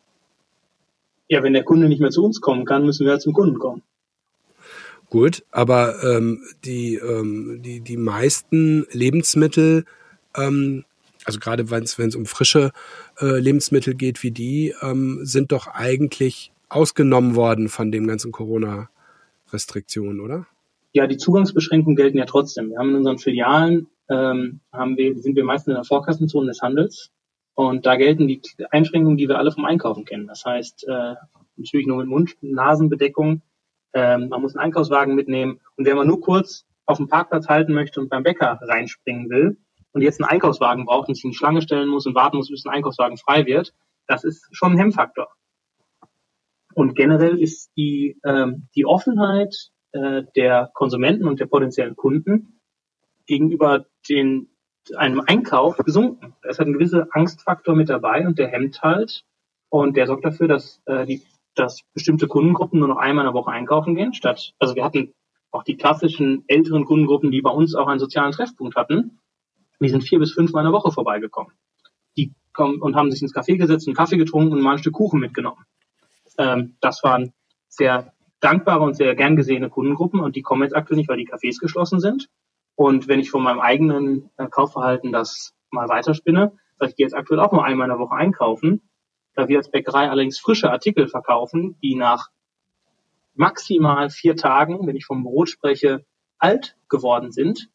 Ja, 1.28 1.44
wenn 1.44 1.52
der 1.52 1.64
Kunde 1.64 1.88
nicht 1.88 2.00
mehr 2.00 2.10
zu 2.10 2.24
uns 2.24 2.40
kommen 2.40 2.64
kann, 2.64 2.84
müssen 2.84 3.04
wir 3.04 3.12
halt 3.12 3.22
zum 3.22 3.32
Kunden 3.32 3.58
kommen. 3.60 3.82
Gut, 5.08 5.44
aber 5.52 6.02
ähm, 6.02 6.42
die, 6.64 6.96
ähm, 6.96 7.60
die, 7.62 7.80
die 7.80 7.96
meisten 7.96 8.86
Lebensmittel, 8.90 9.84
ähm, 10.36 10.84
also 11.24 11.38
gerade 11.38 11.70
wenn 11.70 11.84
es 11.84 12.16
um 12.16 12.26
frische 12.26 12.72
äh, 13.20 13.38
Lebensmittel 13.38 13.94
geht 13.94 14.22
wie 14.22 14.32
die, 14.32 14.74
ähm, 14.82 15.20
sind 15.22 15.52
doch 15.52 15.68
eigentlich 15.68 16.52
ausgenommen 16.68 17.36
worden 17.36 17.68
von 17.68 17.92
dem 17.92 18.06
ganzen 18.06 18.32
Corona-Restriktionen, 18.32 20.20
oder? 20.20 20.46
Ja, 20.92 21.06
die 21.06 21.18
Zugangsbeschränkungen 21.18 21.96
gelten 21.96 22.18
ja 22.18 22.24
trotzdem. 22.24 22.70
Wir 22.70 22.78
haben 22.78 22.90
in 22.90 22.96
unseren 22.96 23.18
Filialen, 23.18 23.86
ähm, 24.08 24.60
haben 24.72 24.96
wir, 24.96 25.16
sind 25.20 25.36
wir 25.36 25.44
meistens 25.44 25.68
in 25.68 25.74
der 25.74 25.84
Vorkassenzone 25.84 26.48
des 26.48 26.62
Handels 26.62 27.10
und 27.54 27.86
da 27.86 27.96
gelten 27.96 28.26
die 28.26 28.40
Einschränkungen, 28.70 29.16
die 29.16 29.28
wir 29.28 29.38
alle 29.38 29.52
vom 29.52 29.64
Einkaufen 29.64 30.04
kennen. 30.04 30.26
Das 30.26 30.44
heißt, 30.44 30.86
äh, 30.88 31.14
natürlich 31.56 31.86
nur 31.86 31.98
mit 31.98 32.08
Mund-Nasenbedeckung, 32.08 33.42
ähm, 33.96 34.28
man 34.28 34.42
muss 34.42 34.54
einen 34.54 34.66
Einkaufswagen 34.66 35.14
mitnehmen. 35.14 35.58
Und 35.76 35.86
wenn 35.86 35.96
man 35.96 36.06
nur 36.06 36.20
kurz 36.20 36.66
auf 36.84 36.98
dem 36.98 37.08
Parkplatz 37.08 37.48
halten 37.48 37.72
möchte 37.72 37.98
und 37.98 38.10
beim 38.10 38.22
Bäcker 38.22 38.60
reinspringen 38.60 39.30
will 39.30 39.56
und 39.92 40.02
jetzt 40.02 40.20
einen 40.20 40.28
Einkaufswagen 40.28 40.84
braucht 40.84 41.08
und 41.08 41.14
sich 41.14 41.24
in 41.24 41.30
die 41.30 41.36
Schlange 41.36 41.62
stellen 41.62 41.88
muss 41.88 42.06
und 42.06 42.14
warten 42.14 42.36
muss, 42.36 42.50
bis 42.50 42.66
ein 42.66 42.74
Einkaufswagen 42.74 43.16
frei 43.16 43.46
wird, 43.46 43.72
das 44.06 44.22
ist 44.22 44.46
schon 44.52 44.72
ein 44.72 44.78
Hemmfaktor. 44.78 45.28
Und 46.74 46.94
generell 46.94 47.38
ist 47.38 47.70
die, 47.78 48.20
ähm, 48.22 48.68
die 48.76 48.84
Offenheit 48.84 49.70
äh, 49.92 50.24
der 50.36 50.70
Konsumenten 50.74 51.26
und 51.26 51.40
der 51.40 51.46
potenziellen 51.46 51.96
Kunden 51.96 52.60
gegenüber 53.24 53.86
den, 54.10 54.50
einem 54.94 55.22
Einkauf 55.26 55.78
gesunken. 55.78 56.34
Da 56.42 56.50
ist 56.50 56.58
halt 56.58 56.68
ein 56.68 56.74
gewisser 56.74 57.08
Angstfaktor 57.12 57.74
mit 57.74 57.88
dabei 57.88 58.26
und 58.26 58.38
der 58.38 58.48
hemmt 58.48 58.82
halt. 58.82 59.24
Und 59.70 59.96
der 59.96 60.06
sorgt 60.06 60.26
dafür, 60.26 60.48
dass 60.48 60.82
äh, 60.84 61.06
die 61.06 61.22
dass 61.56 61.80
bestimmte 61.94 62.28
Kundengruppen 62.28 62.78
nur 62.78 62.88
noch 62.88 62.98
einmal 62.98 63.24
in 63.24 63.32
der 63.32 63.34
Woche 63.34 63.50
einkaufen 63.50 63.94
gehen, 63.94 64.14
statt, 64.14 64.54
also 64.58 64.74
wir 64.74 64.84
hatten 64.84 65.14
auch 65.50 65.64
die 65.64 65.76
klassischen 65.76 66.44
älteren 66.46 66.84
Kundengruppen, 66.84 67.30
die 67.30 67.40
bei 67.40 67.50
uns 67.50 67.74
auch 67.74 67.88
einen 67.88 67.98
sozialen 67.98 68.32
Treffpunkt 68.32 68.76
hatten, 68.76 69.20
die 69.80 69.88
sind 69.88 70.04
vier 70.04 70.18
bis 70.18 70.32
fünfmal 70.32 70.64
in 70.64 70.70
der 70.70 70.78
Woche 70.78 70.92
vorbeigekommen. 70.92 71.52
Die 72.16 72.34
kommen 72.52 72.80
und 72.80 72.96
haben 72.96 73.10
sich 73.10 73.22
ins 73.22 73.34
Café 73.34 73.56
gesetzt, 73.56 73.86
einen 73.86 73.96
Kaffee 73.96 74.16
getrunken 74.16 74.54
und 74.54 74.62
mal 74.62 74.72
ein 74.72 74.78
Stück 74.78 74.94
Kuchen 74.94 75.20
mitgenommen. 75.20 75.64
Ähm, 76.38 76.76
das 76.80 77.02
waren 77.02 77.32
sehr 77.68 78.12
dankbare 78.40 78.82
und 78.82 78.94
sehr 78.94 79.14
gern 79.14 79.36
gesehene 79.36 79.70
Kundengruppen 79.70 80.20
und 80.20 80.36
die 80.36 80.42
kommen 80.42 80.62
jetzt 80.62 80.74
aktuell 80.74 80.98
nicht, 80.98 81.08
weil 81.08 81.18
die 81.18 81.28
Cafés 81.28 81.58
geschlossen 81.60 82.00
sind. 82.00 82.28
Und 82.74 83.08
wenn 83.08 83.20
ich 83.20 83.30
von 83.30 83.42
meinem 83.42 83.60
eigenen 83.60 84.30
äh, 84.36 84.46
Kaufverhalten 84.48 85.12
das 85.12 85.54
mal 85.70 85.88
weiterspinne, 85.88 86.52
sage 86.78 86.90
ich 86.90 86.96
gehe 86.96 87.06
jetzt 87.06 87.14
aktuell 87.14 87.40
auch 87.40 87.52
nur 87.52 87.64
einmal 87.64 87.86
in 87.86 87.96
der 87.96 87.98
Woche 87.98 88.14
einkaufen, 88.14 88.82
da 89.36 89.48
wir 89.48 89.58
als 89.58 89.70
Bäckerei 89.70 90.10
allerdings 90.10 90.38
frische 90.38 90.70
Artikel 90.70 91.08
verkaufen, 91.08 91.76
die 91.82 91.94
nach 91.94 92.30
maximal 93.34 94.10
vier 94.10 94.34
Tagen, 94.34 94.86
wenn 94.86 94.96
ich 94.96 95.04
vom 95.04 95.22
Brot 95.22 95.50
spreche, 95.50 96.04
alt 96.38 96.76
geworden 96.88 97.30
sind, 97.30 97.70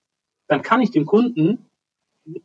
dann 0.48 0.64
kann 0.64 0.82
ich 0.82 0.92
dem 0.92 1.06
Kunden, 1.06 1.70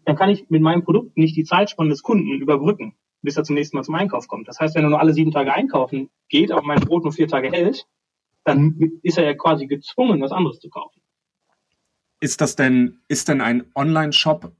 dann 0.04 0.16
kann 0.16 0.30
ich 0.30 0.48
mit 0.50 0.62
meinem 0.62 0.84
Produkt 0.84 1.16
nicht 1.16 1.36
die 1.36 1.44
Zeitspanne 1.44 1.90
des 1.90 2.02
Kunden 2.02 2.40
überbrücken, 2.40 2.94
bis 3.22 3.36
er 3.36 3.44
zum 3.44 3.54
nächsten 3.54 3.76
Mal 3.76 3.84
zum 3.84 3.94
Einkauf 3.94 4.28
kommt. 4.28 4.48
Das 4.48 4.60
heißt, 4.60 4.74
wenn 4.74 4.84
er 4.84 4.90
nur 4.90 5.00
alle 5.00 5.14
sieben 5.14 5.32
Tage 5.32 5.52
einkaufen 5.52 6.10
geht, 6.28 6.52
aber 6.52 6.62
mein 6.62 6.80
Brot 6.80 7.04
nur 7.04 7.12
vier 7.12 7.28
Tage 7.28 7.50
hält, 7.50 7.86
dann 8.44 9.00
ist 9.02 9.18
er 9.18 9.24
ja 9.24 9.34
quasi 9.34 9.66
gezwungen, 9.66 10.20
was 10.20 10.30
anderes 10.30 10.60
zu 10.60 10.68
kaufen. 10.68 11.00
Ist 12.20 12.40
das 12.40 12.54
denn, 12.54 13.00
ist 13.08 13.28
denn 13.28 13.40
ein 13.40 13.64
Online-Shop 13.74 14.52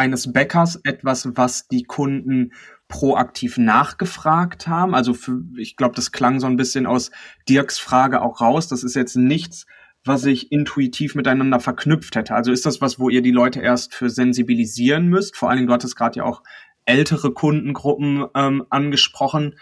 eines 0.00 0.32
Bäckers 0.32 0.80
etwas, 0.84 1.28
was 1.36 1.68
die 1.68 1.84
Kunden 1.84 2.52
proaktiv 2.88 3.58
nachgefragt 3.58 4.66
haben? 4.66 4.94
Also 4.94 5.12
für, 5.12 5.42
ich 5.58 5.76
glaube, 5.76 5.94
das 5.94 6.10
klang 6.10 6.40
so 6.40 6.46
ein 6.46 6.56
bisschen 6.56 6.86
aus 6.86 7.10
Dirks 7.48 7.78
Frage 7.78 8.22
auch 8.22 8.40
raus. 8.40 8.66
Das 8.66 8.82
ist 8.82 8.96
jetzt 8.96 9.16
nichts, 9.16 9.66
was 10.02 10.24
ich 10.24 10.50
intuitiv 10.50 11.14
miteinander 11.14 11.60
verknüpft 11.60 12.16
hätte. 12.16 12.34
Also 12.34 12.50
ist 12.50 12.64
das 12.64 12.80
was, 12.80 12.98
wo 12.98 13.10
ihr 13.10 13.20
die 13.20 13.30
Leute 13.30 13.60
erst 13.60 13.94
für 13.94 14.08
sensibilisieren 14.08 15.08
müsst? 15.08 15.36
Vor 15.36 15.50
allen 15.50 15.58
Dingen, 15.58 15.68
du 15.68 15.74
hattest 15.74 15.96
gerade 15.96 16.18
ja 16.18 16.24
auch 16.24 16.42
ältere 16.86 17.32
Kundengruppen 17.34 18.24
ähm, 18.34 18.64
angesprochen. 18.70 19.58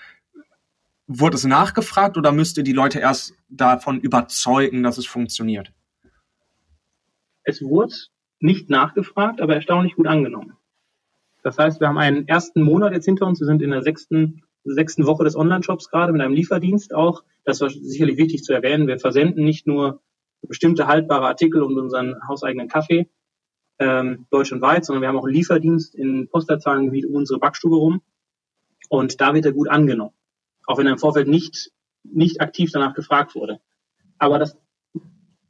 Wurde 1.09 1.37
es 1.37 1.45
nachgefragt 1.45 2.17
oder 2.17 2.31
müsst 2.31 2.59
ihr 2.59 2.65
die 2.65 2.73
Leute 2.73 3.01
erst 3.01 3.35
davon 3.49 4.01
überzeugen, 4.01 4.85
dass 4.85 4.99
es 4.99 5.07
funktioniert? 5.07 5.73
Es 7.43 7.61
wurde 7.61 7.95
nicht 8.41 8.71
nachgefragt, 8.71 9.41
aber 9.41 9.55
erstaunlich 9.55 9.97
gut 9.97 10.07
angenommen. 10.07 10.57
Das 11.43 11.59
heißt, 11.59 11.81
wir 11.81 11.89
haben 11.89 11.99
einen 11.99 12.27
ersten 12.29 12.63
Monat 12.63 12.93
jetzt 12.93 13.05
hinter 13.05 13.27
uns. 13.27 13.41
Wir 13.41 13.47
sind 13.47 13.63
in 13.63 13.71
der 13.71 13.83
sechsten, 13.83 14.43
sechsten 14.65 15.07
Woche 15.07 15.25
des 15.25 15.37
Online-Shops 15.37 15.89
gerade 15.91 16.13
mit 16.13 16.21
einem 16.21 16.35
Lieferdienst 16.35 16.95
auch. 16.95 17.23
Das 17.45 17.61
war 17.61 17.71
sicherlich 17.71 18.19
wichtig 18.19 18.43
zu 18.43 18.53
erwähnen. 18.53 18.87
Wir 18.87 18.99
versenden 18.99 19.45
nicht 19.45 19.67
nur 19.67 20.03
bestimmte 20.43 20.87
haltbare 20.87 21.27
Artikel 21.27 21.63
und 21.63 21.79
unseren 21.79 22.17
hauseigenen 22.27 22.69
Kaffee 22.69 23.09
ähm, 23.79 24.27
deutschlandweit, 24.31 24.85
sondern 24.85 25.03
wir 25.03 25.09
haben 25.09 25.19
auch 25.19 25.25
einen 25.25 25.35
Lieferdienst 25.35 25.95
in 25.95 26.29
Postleitzahlengebiet 26.29 27.07
um 27.07 27.15
unsere 27.15 27.39
Backstube 27.39 27.77
rum. 27.77 28.03
Und 28.89 29.21
da 29.21 29.35
wird 29.35 29.47
er 29.47 29.53
gut 29.53 29.69
angenommen. 29.69 30.15
Auch 30.67 30.79
wenn 30.79 30.87
er 30.87 30.93
im 30.93 30.99
Vorfeld 30.99 31.29
nicht, 31.29 31.73
nicht 32.03 32.41
aktiv 32.41 32.71
danach 32.73 32.95
gefragt 32.95 33.35
wurde. 33.35 33.61
Aber 34.19 34.39
das 34.39 34.57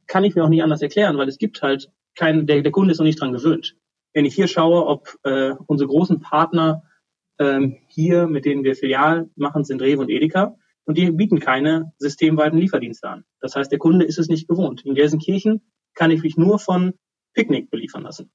kann 0.07 0.23
ich 0.23 0.35
mir 0.35 0.43
auch 0.43 0.49
nicht 0.49 0.63
anders 0.63 0.81
erklären, 0.81 1.17
weil 1.17 1.27
es 1.27 1.37
gibt 1.37 1.61
halt 1.61 1.91
kein, 2.15 2.47
der, 2.47 2.61
der 2.61 2.71
Kunde 2.71 2.91
ist 2.91 2.99
noch 2.99 3.05
nicht 3.05 3.19
dran 3.19 3.33
gewöhnt. 3.33 3.75
Wenn 4.13 4.25
ich 4.25 4.35
hier 4.35 4.47
schaue, 4.47 4.85
ob 4.85 5.15
äh, 5.23 5.53
unsere 5.67 5.87
großen 5.89 6.19
Partner 6.19 6.83
ähm, 7.39 7.77
hier, 7.87 8.27
mit 8.27 8.45
denen 8.45 8.63
wir 8.63 8.75
Filial 8.75 9.29
machen, 9.35 9.63
sind 9.63 9.81
Rewe 9.81 10.01
und 10.01 10.09
Edeka. 10.09 10.55
Und 10.85 10.97
die 10.97 11.11
bieten 11.11 11.39
keine 11.39 11.93
systemweiten 11.99 12.57
Lieferdienste 12.57 13.07
an. 13.07 13.23
Das 13.39 13.55
heißt, 13.55 13.71
der 13.71 13.79
Kunde 13.79 14.05
ist 14.05 14.17
es 14.17 14.27
nicht 14.27 14.47
gewohnt. 14.47 14.85
In 14.85 14.95
Gelsenkirchen 14.95 15.61
kann 15.93 16.11
ich 16.11 16.23
mich 16.23 16.35
nur 16.35 16.59
von 16.59 16.93
Picknick 17.33 17.69
beliefern 17.69 18.03
lassen. 18.03 18.31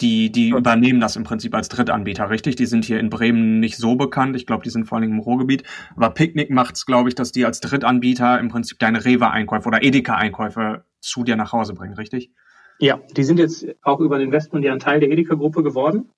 Die, 0.00 0.32
die 0.32 0.48
übernehmen 0.48 0.98
das 0.98 1.14
im 1.14 1.22
Prinzip 1.22 1.54
als 1.54 1.68
Drittanbieter, 1.68 2.28
richtig? 2.28 2.56
Die 2.56 2.66
sind 2.66 2.84
hier 2.84 2.98
in 2.98 3.10
Bremen 3.10 3.60
nicht 3.60 3.76
so 3.76 3.94
bekannt. 3.94 4.34
Ich 4.34 4.46
glaube, 4.46 4.64
die 4.64 4.70
sind 4.70 4.86
vor 4.86 4.98
allem 4.98 5.12
im 5.12 5.18
Ruhrgebiet. 5.20 5.62
Aber 5.94 6.10
Picknick 6.10 6.50
macht 6.50 6.74
es, 6.74 6.86
glaube 6.86 7.08
ich, 7.08 7.14
dass 7.14 7.30
die 7.30 7.44
als 7.44 7.60
Drittanbieter 7.60 8.40
im 8.40 8.48
Prinzip 8.48 8.78
deine 8.80 9.04
Rewe-Einkäufe 9.04 9.68
oder 9.68 9.82
Edeka-Einkäufe 9.82 10.84
zu 11.02 11.24
dir 11.24 11.36
nach 11.36 11.52
Hause 11.52 11.74
bringen, 11.74 11.94
richtig? 11.94 12.30
Ja, 12.78 13.00
die 13.16 13.24
sind 13.24 13.38
jetzt 13.38 13.66
auch 13.82 14.00
über 14.00 14.18
den 14.18 14.28
Investment 14.28 14.64
ja 14.64 14.72
ein 14.72 14.78
Teil 14.78 15.00
der 15.00 15.10
Edeka-Gruppe 15.10 15.62
geworden 15.62 16.10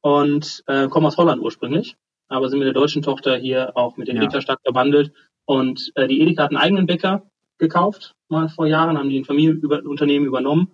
und 0.00 0.64
äh, 0.66 0.88
kommen 0.88 1.06
aus 1.06 1.16
Holland 1.16 1.42
ursprünglich, 1.42 1.96
aber 2.28 2.48
sind 2.48 2.58
mit 2.58 2.66
der 2.66 2.74
deutschen 2.74 3.02
Tochter 3.02 3.36
hier 3.36 3.76
auch 3.76 3.96
mit 3.96 4.08
den 4.08 4.16
ja. 4.16 4.22
Edeka 4.22 4.40
stark 4.40 4.60
verwandelt. 4.62 5.12
Und 5.44 5.92
äh, 5.94 6.08
die 6.08 6.20
Edeka 6.20 6.44
hat 6.44 6.50
einen 6.50 6.58
eigenen 6.58 6.86
Bäcker 6.86 7.22
gekauft, 7.58 8.14
mal 8.28 8.48
vor 8.48 8.66
Jahren, 8.66 8.98
haben 8.98 9.08
die 9.08 9.20
ein 9.20 9.24
Familienunternehmen 9.24 10.26
übernommen. 10.26 10.72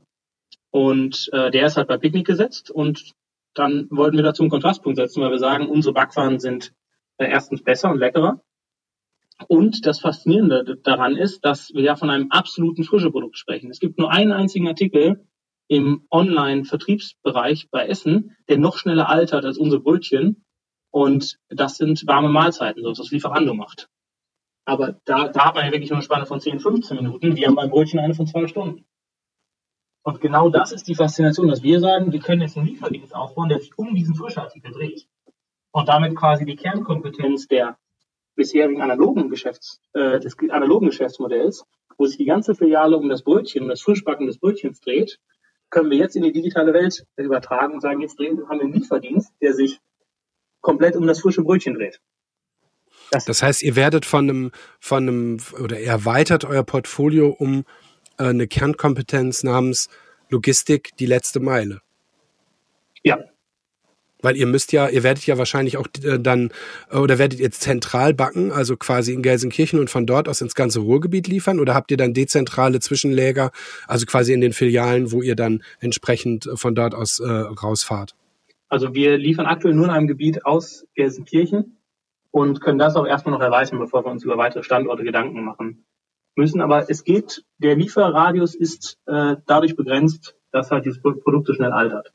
Und 0.70 1.28
äh, 1.32 1.51
der 1.51 1.66
ist 1.66 1.76
halt 1.76 1.88
bei 1.88 1.99
Picknick 1.99 2.26
gesetzt 2.26 2.70
und 2.70 3.12
dann 3.55 3.86
wollten 3.90 4.16
wir 4.16 4.24
dazu 4.24 4.43
einen 4.43 4.51
Kontrastpunkt 4.51 4.97
setzen, 4.97 5.22
weil 5.22 5.30
wir 5.30 5.38
sagen, 5.38 5.68
unsere 5.68 5.93
Backwaren 5.93 6.40
sind 6.40 6.72
äh, 7.18 7.30
erstens 7.30 7.62
besser 7.62 7.90
und 7.90 7.99
leckerer 7.99 8.40
und 9.49 9.86
das 9.86 10.01
Faszinierende 10.01 10.76
daran 10.82 11.16
ist, 11.16 11.45
dass 11.45 11.72
wir 11.74 11.82
ja 11.82 11.97
von 11.97 12.11
einem 12.11 12.30
absoluten 12.30 12.84
Frischeprodukt 12.84 13.38
sprechen. 13.38 13.70
Es 13.70 13.80
gibt 13.80 13.99
nur 13.99 14.11
einen 14.11 14.32
einzigen 14.32 14.68
Artikel 14.68 15.26
im 15.68 16.07
Online-Vertriebsbereich 16.11 17.70
bei 17.70 17.86
Essen, 17.86 18.36
der 18.49 18.59
noch 18.59 18.76
schneller 18.76 19.09
altert 19.09 19.45
als 19.45 19.59
unsere 19.59 19.82
Brötchen. 19.82 20.45
Und 20.90 21.38
das 21.49 21.78
sind 21.78 22.07
warme 22.07 22.28
Mahlzeiten, 22.28 22.82
so 22.82 22.90
was 22.90 23.11
Lieferando 23.11 23.55
macht. 23.55 23.88
Aber 24.64 25.01
da, 25.05 25.28
da 25.28 25.47
hat 25.47 25.55
man 25.55 25.64
ja 25.64 25.72
wirklich 25.72 25.90
nur 25.90 25.97
eine 25.97 26.05
Spanne 26.05 26.26
von 26.26 26.40
10, 26.40 26.61
15 26.61 26.97
Minuten. 26.97 27.36
Wir 27.36 27.49
haben 27.49 27.55
beim 27.55 27.70
Brötchen 27.70 27.99
eine 27.99 28.14
von 28.14 28.26
zwei 28.26 28.47
Stunden. 28.47 28.84
Und 30.05 30.20
genau 30.20 30.51
das 30.51 30.72
ist 30.72 30.88
die 30.88 30.95
Faszination, 30.95 31.49
dass 31.49 31.62
wir 31.62 31.80
sagen, 31.80 32.12
wir 32.12 32.20
können 32.20 32.43
jetzt 32.43 32.57
einen 32.57 32.66
Lieferdienst 32.66 33.14
aufbauen, 33.14 33.49
der 33.49 33.61
sich 33.61 33.76
um 33.78 33.95
diesen 33.95 34.14
Frischartikel 34.14 34.72
dreht. 34.72 35.07
Und 35.72 35.88
damit 35.88 36.16
quasi 36.16 36.45
die 36.45 36.57
Kernkompetenz 36.57 37.49
der 37.49 37.78
bisherigen 38.35 38.80
analogen 38.80 39.28
Geschäfts, 39.28 39.80
äh, 39.93 40.18
des 40.20 40.37
analogen 40.51 40.87
Geschäftsmodells, 40.87 41.64
wo 41.99 42.07
sich 42.07 42.16
die 42.16 42.24
ganze 42.24 42.55
Filiale 42.55 42.97
um 42.97 43.09
das 43.09 43.22
Brötchen, 43.22 43.62
um 43.62 43.68
das 43.68 43.83
Frischbacken 43.83 44.26
des 44.26 44.39
Brötchens 44.39 44.80
dreht, 44.80 45.18
können 45.70 45.91
wir 45.91 45.99
jetzt 45.99 46.16
in 46.16 46.22
die 46.22 46.33
digitale 46.33 46.72
Welt 46.72 47.07
übertragen 47.16 47.74
und 47.74 47.80
sagen, 47.80 48.01
jetzt 48.01 48.18
drehen, 48.18 48.49
haben 48.49 48.59
wir 48.59 48.64
einen 48.64 48.74
Lieferdienst, 48.74 49.33
der 49.41 49.55
sich 49.55 49.80
komplett 50.61 50.97
um 50.97 51.07
das 51.07 51.20
frische 51.20 51.43
Brötchen 51.43 51.74
dreht. 51.74 52.01
Das, 53.11 53.24
das 53.24 53.43
heißt, 53.43 53.62
ihr 53.62 53.76
werdet 53.76 54.07
von 54.07 54.28
einem, 54.28 54.53
von 54.80 55.09
einem, 55.09 55.37
oder 55.62 55.80
ihr 55.80 55.87
erweitert 55.87 56.45
euer 56.45 56.62
Portfolio 56.62 57.28
um 57.28 57.64
äh, 58.18 58.24
eine 58.24 58.47
Kernkompetenz 58.47 59.43
namens 59.43 59.89
Logistik, 60.28 60.97
die 60.99 61.07
letzte 61.07 61.41
Meile. 61.41 61.83
Ja, 63.03 63.18
weil 64.23 64.37
ihr 64.37 64.47
müsst 64.47 64.73
ja, 64.73 64.89
ihr 64.89 65.03
werdet 65.03 65.27
ja 65.27 65.37
wahrscheinlich 65.37 65.77
auch 65.77 65.87
äh, 66.03 66.18
dann, 66.18 66.51
äh, 66.91 66.97
oder 66.97 67.18
werdet 67.18 67.41
ihr 67.41 67.51
zentral 67.51 68.14
backen, 68.14 68.51
also 68.51 68.77
quasi 68.77 69.12
in 69.12 69.23
Gelsenkirchen 69.23 69.79
und 69.79 69.91
von 69.91 70.07
dort 70.07 70.29
aus 70.29 70.41
ins 70.41 70.55
ganze 70.55 70.81
Ruhrgebiet 70.81 71.29
liefern? 71.29 71.61
Oder 71.61 71.75
habt 71.75 71.91
ihr 71.91 71.97
dann 71.97 72.14
dezentrale 72.14 72.81
Zwischenläger, 72.81 73.51
also 73.87 74.07
quasi 74.07 74.33
in 74.33 74.41
den 74.41 74.53
Filialen, 74.53 75.12
wo 75.12 75.23
ihr 75.23 75.37
dann 75.37 75.62
entsprechend 75.81 76.49
von 76.55 76.75
dort 76.75 76.95
aus 76.95 77.20
äh, 77.20 77.29
rausfahrt? 77.29 78.14
Also 78.68 78.95
wir 78.95 79.18
liefern 79.18 79.45
aktuell 79.45 79.75
nur 79.75 79.85
in 79.85 79.91
einem 79.91 80.07
Gebiet 80.07 80.47
aus 80.47 80.87
Gelsenkirchen 80.95 81.77
und 82.31 82.62
können 82.62 82.79
das 82.79 82.97
auch 82.97 83.07
erstmal 83.07 83.35
noch 83.35 83.45
erweitern, 83.45 83.79
bevor 83.79 84.05
wir 84.05 84.11
uns 84.11 84.25
über 84.25 84.39
weitere 84.39 84.62
Standorte 84.62 85.05
Gedanken 85.05 85.45
machen 85.45 85.85
müssen. 86.37 86.61
Aber 86.61 86.89
es 86.89 87.05
geht, 87.05 87.45
der 87.59 87.77
Lieferradius 87.77 88.55
ist 88.55 88.99
äh, 89.07 89.37
dadurch 89.47 89.77
begrenzt, 89.77 90.37
dass 90.51 90.70
halt 90.70 90.87
dieses 90.87 91.03
Produkt 91.03 91.47
so 91.47 91.55
schnell 91.55 91.73
altert. 91.73 92.12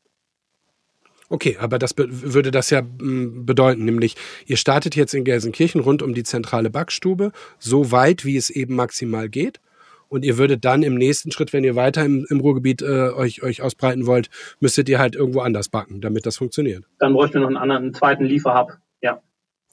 Okay, 1.30 1.58
aber 1.60 1.78
das 1.78 1.94
würde 1.96 2.50
das 2.50 2.70
ja 2.70 2.82
mm, 2.82 3.44
bedeuten, 3.44 3.84
nämlich 3.84 4.16
ihr 4.46 4.56
startet 4.56 4.96
jetzt 4.96 5.12
in 5.14 5.24
Gelsenkirchen 5.24 5.80
rund 5.80 6.02
um 6.02 6.14
die 6.14 6.22
zentrale 6.22 6.70
Backstube, 6.70 7.32
so 7.58 7.92
weit, 7.92 8.24
wie 8.24 8.36
es 8.36 8.50
eben 8.50 8.74
maximal 8.74 9.28
geht. 9.28 9.60
Und 10.08 10.24
ihr 10.24 10.38
würdet 10.38 10.64
dann 10.64 10.82
im 10.82 10.94
nächsten 10.94 11.30
Schritt, 11.30 11.52
wenn 11.52 11.64
ihr 11.64 11.76
weiter 11.76 12.02
im, 12.02 12.26
im 12.30 12.40
Ruhrgebiet 12.40 12.80
äh, 12.80 13.10
euch, 13.10 13.42
euch 13.42 13.60
ausbreiten 13.60 14.06
wollt, 14.06 14.30
müsstet 14.58 14.88
ihr 14.88 14.98
halt 14.98 15.14
irgendwo 15.14 15.40
anders 15.40 15.68
backen, 15.68 16.00
damit 16.00 16.24
das 16.24 16.38
funktioniert. 16.38 16.84
Dann 16.98 17.12
bräuchten 17.12 17.34
wir 17.34 17.40
noch 17.40 17.48
einen 17.48 17.56
anderen, 17.58 17.82
einen 17.84 17.94
zweiten 17.94 18.24
Lieferhub. 18.24 18.78
Ja. 19.02 19.20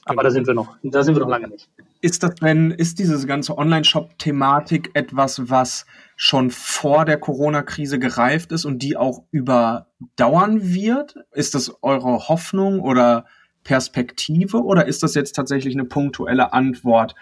Aber 0.05 0.21
genau. 0.21 0.23
da 0.23 0.31
sind 0.31 0.47
wir 0.47 0.53
noch. 0.53 0.77
Da 0.83 1.03
sind 1.03 1.15
wir 1.15 1.21
noch 1.21 1.29
lange 1.29 1.47
nicht. 1.47 1.67
Ist 2.01 2.21
das 2.21 2.35
denn, 2.35 2.69
ist 2.69 2.99
diese 2.99 3.25
ganze 3.25 3.57
Online-Shop-Thematik 3.57 4.91
etwas, 4.93 5.49
was 5.49 5.87
schon 6.15 6.51
vor 6.51 7.05
der 7.05 7.17
Corona-Krise 7.17 7.97
gereift 7.97 8.51
ist 8.51 8.65
und 8.65 8.83
die 8.83 8.95
auch 8.95 9.23
überdauern 9.31 10.61
wird? 10.61 11.15
Ist 11.31 11.55
das 11.55 11.73
eure 11.81 12.27
Hoffnung 12.29 12.79
oder 12.79 13.25
Perspektive 13.63 14.63
oder 14.63 14.85
ist 14.85 15.01
das 15.01 15.15
jetzt 15.15 15.35
tatsächlich 15.35 15.73
eine 15.73 15.85
punktuelle 15.85 16.53
Antwort 16.53 17.15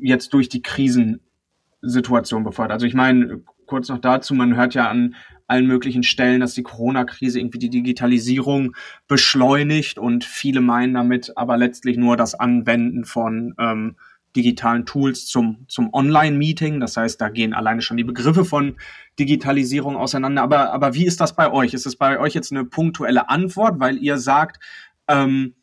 jetzt 0.00 0.32
durch 0.32 0.48
die 0.48 0.62
Krisensituation 0.62 2.44
befördert? 2.44 2.74
Also 2.74 2.86
ich 2.86 2.94
meine, 2.94 3.42
kurz 3.66 3.88
noch 3.88 3.98
dazu, 3.98 4.34
man 4.34 4.54
hört 4.54 4.74
ja 4.74 4.88
an 4.88 5.16
allen 5.46 5.66
möglichen 5.66 6.02
Stellen, 6.02 6.40
dass 6.40 6.54
die 6.54 6.62
Corona-Krise 6.62 7.38
irgendwie 7.38 7.58
die 7.58 7.70
Digitalisierung 7.70 8.74
beschleunigt 9.08 9.98
und 9.98 10.24
viele 10.24 10.60
meinen 10.60 10.94
damit 10.94 11.36
aber 11.36 11.56
letztlich 11.56 11.96
nur 11.96 12.16
das 12.16 12.34
Anwenden 12.34 13.04
von 13.04 13.54
ähm, 13.58 13.96
digitalen 14.36 14.86
Tools 14.86 15.26
zum, 15.26 15.64
zum 15.68 15.92
Online-Meeting. 15.92 16.80
Das 16.80 16.96
heißt, 16.96 17.20
da 17.20 17.28
gehen 17.28 17.54
alleine 17.54 17.82
schon 17.82 17.96
die 17.96 18.04
Begriffe 18.04 18.44
von 18.44 18.76
Digitalisierung 19.18 19.96
auseinander. 19.96 20.42
Aber, 20.42 20.72
aber 20.72 20.94
wie 20.94 21.06
ist 21.06 21.20
das 21.20 21.36
bei 21.36 21.50
euch? 21.50 21.74
Ist 21.74 21.86
es 21.86 21.96
bei 21.96 22.18
euch 22.18 22.34
jetzt 22.34 22.50
eine 22.50 22.64
punktuelle 22.64 23.28
Antwort, 23.28 23.78
weil 23.78 23.98
ihr 23.98 24.18
sagt, 24.18 24.62
ähm, 25.08 25.54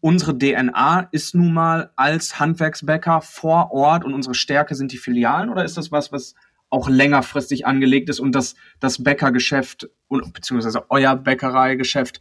unsere 0.00 0.36
DNA 0.36 1.08
ist 1.10 1.34
nun 1.34 1.52
mal 1.52 1.90
als 1.96 2.38
Handwerksbäcker 2.38 3.20
vor 3.20 3.72
Ort 3.72 4.04
und 4.04 4.14
unsere 4.14 4.34
Stärke 4.34 4.74
sind 4.74 4.92
die 4.92 4.98
Filialen? 4.98 5.50
Oder 5.50 5.64
ist 5.64 5.76
das 5.76 5.90
was, 5.90 6.12
was 6.12 6.34
auch 6.70 6.88
längerfristig 6.88 7.66
angelegt 7.66 8.08
ist 8.08 8.20
und 8.20 8.32
das, 8.32 8.54
das 8.80 9.02
Bäckergeschäft 9.02 9.88
beziehungsweise 10.08 10.90
euer 10.90 11.16
Bäckereigeschäft 11.16 12.20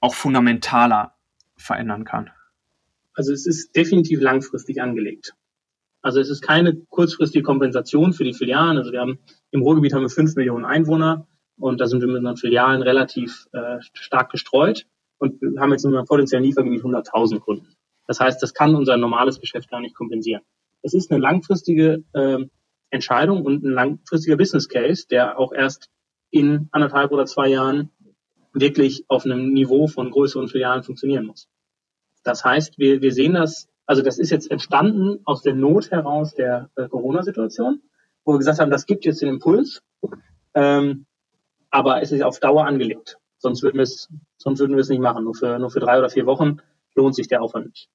auch 0.00 0.14
fundamentaler 0.14 1.14
verändern 1.56 2.04
kann? 2.04 2.30
Also 3.14 3.32
es 3.32 3.46
ist 3.46 3.76
definitiv 3.76 4.20
langfristig 4.20 4.80
angelegt. 4.80 5.34
Also 6.00 6.20
es 6.20 6.30
ist 6.30 6.42
keine 6.42 6.74
kurzfristige 6.74 7.44
Kompensation 7.44 8.12
für 8.12 8.24
die 8.24 8.34
Filialen. 8.34 8.76
Also 8.76 8.92
wir 8.92 9.00
haben 9.00 9.18
im 9.50 9.62
Ruhrgebiet 9.62 9.94
haben 9.94 10.02
wir 10.02 10.08
fünf 10.08 10.34
Millionen 10.34 10.64
Einwohner 10.64 11.26
und 11.58 11.80
da 11.80 11.86
sind 11.86 12.00
wir 12.00 12.08
mit 12.08 12.18
unseren 12.18 12.36
Filialen 12.36 12.82
relativ 12.82 13.46
äh, 13.52 13.78
stark 13.92 14.30
gestreut 14.30 14.86
und 15.18 15.40
haben 15.58 15.70
jetzt 15.70 15.84
in 15.84 15.90
unserem 15.90 16.06
potenziellen 16.06 16.44
Liefergebiet 16.44 16.82
100.000 16.82 17.38
Kunden. 17.38 17.68
Das 18.08 18.18
heißt, 18.18 18.42
das 18.42 18.52
kann 18.52 18.74
unser 18.74 18.96
normales 18.96 19.40
Geschäft 19.40 19.70
gar 19.70 19.80
nicht 19.80 19.94
kompensieren. 19.94 20.42
Es 20.82 20.94
ist 20.94 21.12
eine 21.12 21.20
langfristige 21.20 22.02
äh, 22.14 22.38
Entscheidung 22.92 23.42
und 23.42 23.64
ein 23.64 23.70
langfristiger 23.70 24.36
Business 24.36 24.68
Case, 24.68 25.06
der 25.10 25.38
auch 25.38 25.52
erst 25.52 25.88
in 26.30 26.68
anderthalb 26.72 27.10
oder 27.10 27.26
zwei 27.26 27.48
Jahren 27.48 27.90
wirklich 28.52 29.04
auf 29.08 29.24
einem 29.24 29.52
Niveau 29.52 29.86
von 29.86 30.10
größeren 30.10 30.48
Filialen 30.48 30.82
funktionieren 30.82 31.26
muss. 31.26 31.48
Das 32.22 32.44
heißt, 32.44 32.78
wir, 32.78 33.00
wir 33.00 33.12
sehen 33.12 33.34
das, 33.34 33.68
also 33.86 34.02
das 34.02 34.18
ist 34.18 34.30
jetzt 34.30 34.50
entstanden 34.50 35.20
aus 35.24 35.42
der 35.42 35.54
Not 35.54 35.90
heraus 35.90 36.34
der 36.34 36.70
äh, 36.76 36.88
Corona-Situation, 36.88 37.82
wo 38.24 38.34
wir 38.34 38.38
gesagt 38.38 38.60
haben, 38.60 38.70
das 38.70 38.86
gibt 38.86 39.04
jetzt 39.04 39.22
den 39.22 39.28
Impuls, 39.28 39.82
ähm, 40.54 41.06
aber 41.70 42.02
es 42.02 42.12
ist 42.12 42.22
auf 42.22 42.38
Dauer 42.38 42.66
angelegt. 42.66 43.18
Sonst 43.38 43.62
würden 43.62 43.78
wir 43.78 43.82
es, 43.82 44.08
sonst 44.36 44.60
würden 44.60 44.76
wir 44.76 44.82
es 44.82 44.88
nicht 44.88 45.00
machen. 45.00 45.24
Nur 45.24 45.34
für, 45.34 45.58
nur 45.58 45.70
für 45.70 45.80
drei 45.80 45.98
oder 45.98 46.10
vier 46.10 46.26
Wochen 46.26 46.58
lohnt 46.94 47.16
sich 47.16 47.26
der 47.26 47.42
Aufwand 47.42 47.66
nicht. 47.66 47.88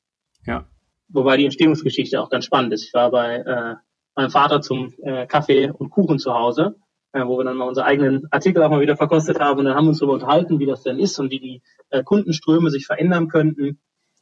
Ja. 0.45 0.67
Wobei 1.09 1.37
die 1.37 1.45
Entstehungsgeschichte 1.45 2.19
auch 2.19 2.29
ganz 2.29 2.43
spannend 2.43 2.73
ist. 2.73 2.83
Ich 2.83 2.93
war 2.93 3.11
bei 3.11 3.37
äh, 3.37 3.75
meinem 4.17 4.31
Vater 4.31 4.61
zum 4.61 4.93
äh, 5.03 5.27
Kaffee 5.27 5.69
und 5.71 5.91
Kuchen 5.91 6.19
zu 6.19 6.33
Hause, 6.33 6.75
äh, 7.13 7.23
wo 7.25 7.37
wir 7.37 7.45
dann 7.45 7.55
mal 7.55 7.67
unsere 7.67 7.85
eigenen 7.85 8.27
Artikel 8.31 8.61
auch 8.63 8.69
mal 8.69 8.81
wieder 8.81 8.97
verkostet 8.97 9.39
haben 9.39 9.59
und 9.59 9.65
dann 9.65 9.75
haben 9.75 9.85
wir 9.85 9.89
uns 9.89 9.99
darüber 9.99 10.15
unterhalten, 10.15 10.59
wie 10.59 10.65
das 10.65 10.83
denn 10.83 10.99
ist 10.99 11.19
und 11.19 11.29
wie 11.31 11.39
die 11.39 11.61
äh, 11.89 12.03
Kundenströme 12.03 12.69
sich 12.71 12.85
verändern 12.85 13.29
könnten. 13.29 13.79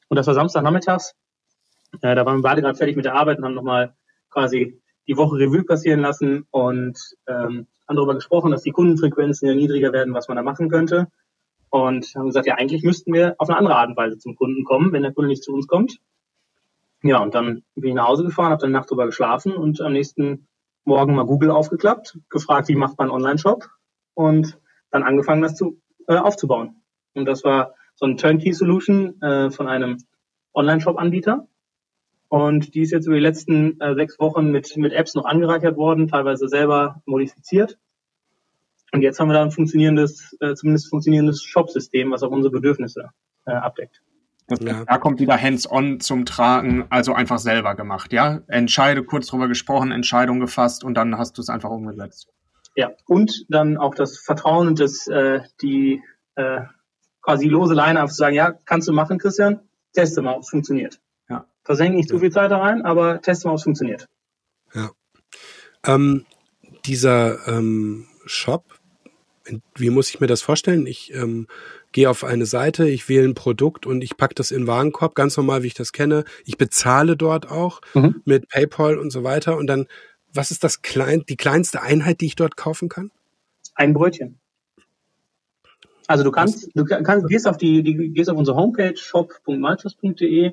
Und 0.10 0.18
das 0.18 0.28
war 0.28 0.34
Samstagnachmittags. 0.34 1.16
Äh, 2.02 2.14
da 2.14 2.26
waren 2.26 2.39
wir 2.39 2.43
beide 2.43 2.62
gerade 2.62 2.78
fertig 2.78 2.96
mit 2.96 3.06
der 3.06 3.16
Arbeit 3.16 3.38
und 3.38 3.46
haben 3.46 3.56
nochmal 3.56 3.96
quasi 4.30 4.82
die 5.08 5.18
Woche 5.18 5.38
Revue 5.38 5.64
passieren 5.64 6.02
lassen 6.02 6.46
und 6.52 7.00
ähm, 7.28 7.68
haben 7.88 7.96
darüber 7.96 8.16
gesprochen, 8.16 8.52
dass 8.52 8.64
die 8.64 8.72
Kundenfrequenzen 8.72 9.48
ja 9.48 9.56
niedriger 9.56 9.93
werden, 9.93 10.14
was 10.14 10.28
man 10.28 10.36
da 10.36 10.43
machen 10.43 10.70
könnte. 10.70 11.08
Und 11.70 12.14
haben 12.16 12.28
gesagt, 12.28 12.48
ja, 12.48 12.56
eigentlich 12.56 12.84
müssten 12.84 13.14
wir 13.14 13.36
auf 13.38 13.50
eine 13.50 13.58
andere 13.58 13.76
Art 13.76 13.89
und 13.89 13.98
Weise 13.98 14.18
zum 14.18 14.36
Kunden 14.36 14.64
kommen, 14.66 14.91
wenn 14.91 15.04
der 15.04 15.14
Kunde 15.14 15.30
nicht 15.30 15.43
zu 15.43 15.54
uns 15.54 15.68
kommt. 15.68 16.00
Ja, 17.08 17.20
und 17.20 17.36
dann 17.36 17.62
bin 17.76 17.89
ich 17.89 17.93
nach 17.93 18.08
Hause 18.08 18.24
gefahren, 18.24 18.49
habe 18.49 18.62
dann 18.62 18.72
Nacht 18.72 18.89
drüber 18.89 19.06
geschlafen 19.06 19.56
und 19.56 19.80
am 19.80 19.93
nächsten 19.93 20.47
Morgen 20.86 21.14
mal 21.14 21.28
Google 21.28 21.51
aufgeklappt, 21.51 22.18
gefragt, 22.32 22.68
wie 22.68 22.76
macht 22.76 22.97
man 22.97 23.12
einen 23.12 23.16
Online-Shop 23.16 23.70
und 24.16 24.60
dann 24.89 25.03
angefangen, 25.03 25.43
das 25.43 25.53
zu, 25.53 25.80
äh, 26.08 26.18
aufzubauen. 26.18 26.82
Und 27.14 27.26
das 27.26 27.43
war 27.43 27.76
so 27.93 28.08
eine 28.08 28.16
Turnkey-Solution 28.16 29.22
äh, 29.22 29.51
von 29.51 29.68
einem 29.68 30.03
Online-Shop-Anbieter. 30.56 31.47
Und 32.28 32.74
die 32.74 32.82
ist 32.82 32.91
jetzt 32.91 33.06
über 33.06 33.18
die 33.18 33.22
letzten 33.22 33.80
äh, 33.82 33.93
sechs 33.93 34.18
Wochen 34.18 34.49
mit, 34.49 34.76
mit 34.76 34.91
Apps 34.91 35.14
noch 35.14 35.26
angereichert 35.26 35.78
worden, 35.78 36.08
teilweise 36.08 36.47
selber 36.47 37.03
modifiziert. 37.06 37.78
Und 38.93 39.03
jetzt 39.03 39.20
haben 39.20 39.30
wir 39.30 39.34
da 39.34 39.43
ein 39.43 39.51
funktionierendes, 39.51 40.36
äh, 40.39 40.56
zumindest 40.56 40.89
funktionierendes 40.89 41.43
Shop-System, 41.43 42.10
was 42.10 42.24
auch 42.24 42.32
unsere 42.32 42.51
Bedürfnisse 42.51 43.12
äh, 43.45 43.51
abdeckt. 43.51 44.01
Ja. 44.50 44.86
Da 44.86 44.98
kommt 45.00 45.20
wieder 45.20 45.41
hands-on 45.41 46.00
zum 46.00 46.26
Tragen, 46.26 46.86
also 46.89 47.14
einfach 47.14 47.39
selber 47.39 47.74
gemacht, 47.76 48.14
ja? 48.14 48.41
Entscheide, 48.48 49.04
kurz 49.04 49.28
drüber 49.28 49.48
gesprochen, 49.48 49.91
Entscheidung 49.91 50.39
gefasst 50.39 50.84
und 50.84 50.93
dann 50.96 51.18
hast 51.18 51.38
du 51.38 51.41
es 51.41 51.50
einfach 51.50 51.72
umgesetzt. 51.72 52.28
Ja, 52.76 52.91
und 53.08 53.46
dann 53.50 53.78
auch 53.78 53.96
das 53.96 54.18
Vertrauen 54.18 54.68
und 54.68 54.80
das, 54.80 55.08
äh, 55.08 55.41
die 55.62 56.04
äh, 56.36 56.62
quasi 57.22 57.48
lose 57.48 57.74
Leine 57.74 58.04
auf 58.04 58.12
zu 58.12 58.18
sagen, 58.18 58.36
ja, 58.36 58.52
kannst 58.52 58.88
du 58.88 58.93
machen, 58.93 59.18
Christian, 59.18 59.62
teste 59.93 60.22
mal, 60.22 60.36
ob 60.36 60.41
es 60.41 60.50
funktioniert. 60.50 61.00
Ja. 61.28 61.46
Versenke 61.64 61.98
nicht 61.98 62.10
ja. 62.10 62.16
zu 62.16 62.20
viel 62.20 62.32
Zeit 62.32 62.52
da 62.52 62.60
rein, 62.60 62.84
aber 62.84 63.22
teste 63.22 63.48
mal, 63.48 63.54
ob 63.54 63.58
es 63.58 63.64
funktioniert. 63.64 64.08
Ja. 64.74 64.91
Ähm, 65.86 66.26
dieser 66.86 67.48
ähm, 67.48 68.08
Shop, 68.26 68.64
wie 69.76 69.89
muss 69.89 70.10
ich 70.10 70.20
mir 70.20 70.28
das 70.28 70.41
vorstellen? 70.41 70.86
Ich 70.86 71.14
ähm, 71.14 71.48
gehe 71.96 72.10
auf 72.10 72.26
eine 72.26 72.46
Seite, 72.46 72.89
ich 72.89 73.08
wähle 73.08 73.26
ein 73.26 73.36
Produkt 73.36 73.86
und 73.86 74.04
ich 74.04 74.18
packe 74.18 74.36
das 74.36 74.52
in 74.52 74.64
den 74.64 74.68
Warenkorb, 74.68 75.16
ganz 75.16 75.38
normal, 75.38 75.64
wie 75.64 75.68
ich 75.68 75.76
das 75.76 75.93
kenne. 75.93 76.26
Ich 76.43 76.58
bezahle 76.58 77.16
dort 77.16 77.50
auch 77.50 77.80
mhm. 77.93 78.22
mit 78.26 78.50
PayPal 78.50 79.00
und 79.00 79.12
so 79.12 79.24
weiter. 79.24 79.56
Und 79.56 79.68
dann, 79.68 79.88
was 80.34 80.52
ist 80.52 80.66
das 80.66 80.82
klein, 80.82 81.24
die 81.30 81.38
kleinste 81.38 81.82
Einheit, 81.82 82.20
die 82.20 82.26
ich 82.26 82.36
dort 82.36 82.58
kaufen 82.58 82.89
kann? 82.89 83.12
Ein 83.76 83.93
Brötchen. 83.93 84.39
Also 86.06 86.26
du 86.26 86.32
kannst, 86.32 86.70
du 86.76 86.84
kannst, 86.84 87.30
gehst 87.30 87.48
auf 87.48 87.56
die, 87.56 87.82
die 87.82 88.10
gehst 88.10 88.30
auf 88.30 88.38
unsere 88.38 88.58
Homepage 88.58 88.98
shop.malchus.de, 88.98 90.52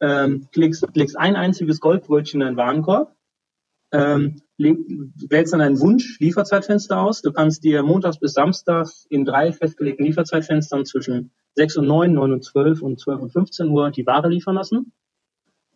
ähm, 0.00 0.46
klickst, 0.52 0.86
klickst 0.92 1.18
ein 1.18 1.34
einziges 1.34 1.80
Goldbrötchen 1.80 2.40
in 2.40 2.46
deinen 2.46 2.56
Warenkorb, 2.56 3.12
ähm, 3.94 4.42
wählst 4.58 5.52
dann 5.52 5.60
einen 5.60 5.80
Wunsch 5.80 6.18
Lieferzeitfenster 6.18 7.00
aus. 7.00 7.22
Du 7.22 7.32
kannst 7.32 7.64
dir 7.64 7.82
montags 7.82 8.18
bis 8.18 8.34
samstags 8.34 9.06
in 9.08 9.24
drei 9.24 9.52
festgelegten 9.52 10.04
Lieferzeitfenstern 10.04 10.84
zwischen 10.84 11.30
6 11.54 11.78
und 11.78 11.86
9, 11.86 12.12
9 12.12 12.32
und 12.32 12.44
12 12.44 12.82
und 12.82 13.00
12 13.00 13.20
und 13.20 13.32
15 13.32 13.68
Uhr 13.68 13.90
die 13.90 14.06
Ware 14.06 14.28
liefern 14.28 14.56
lassen. 14.56 14.92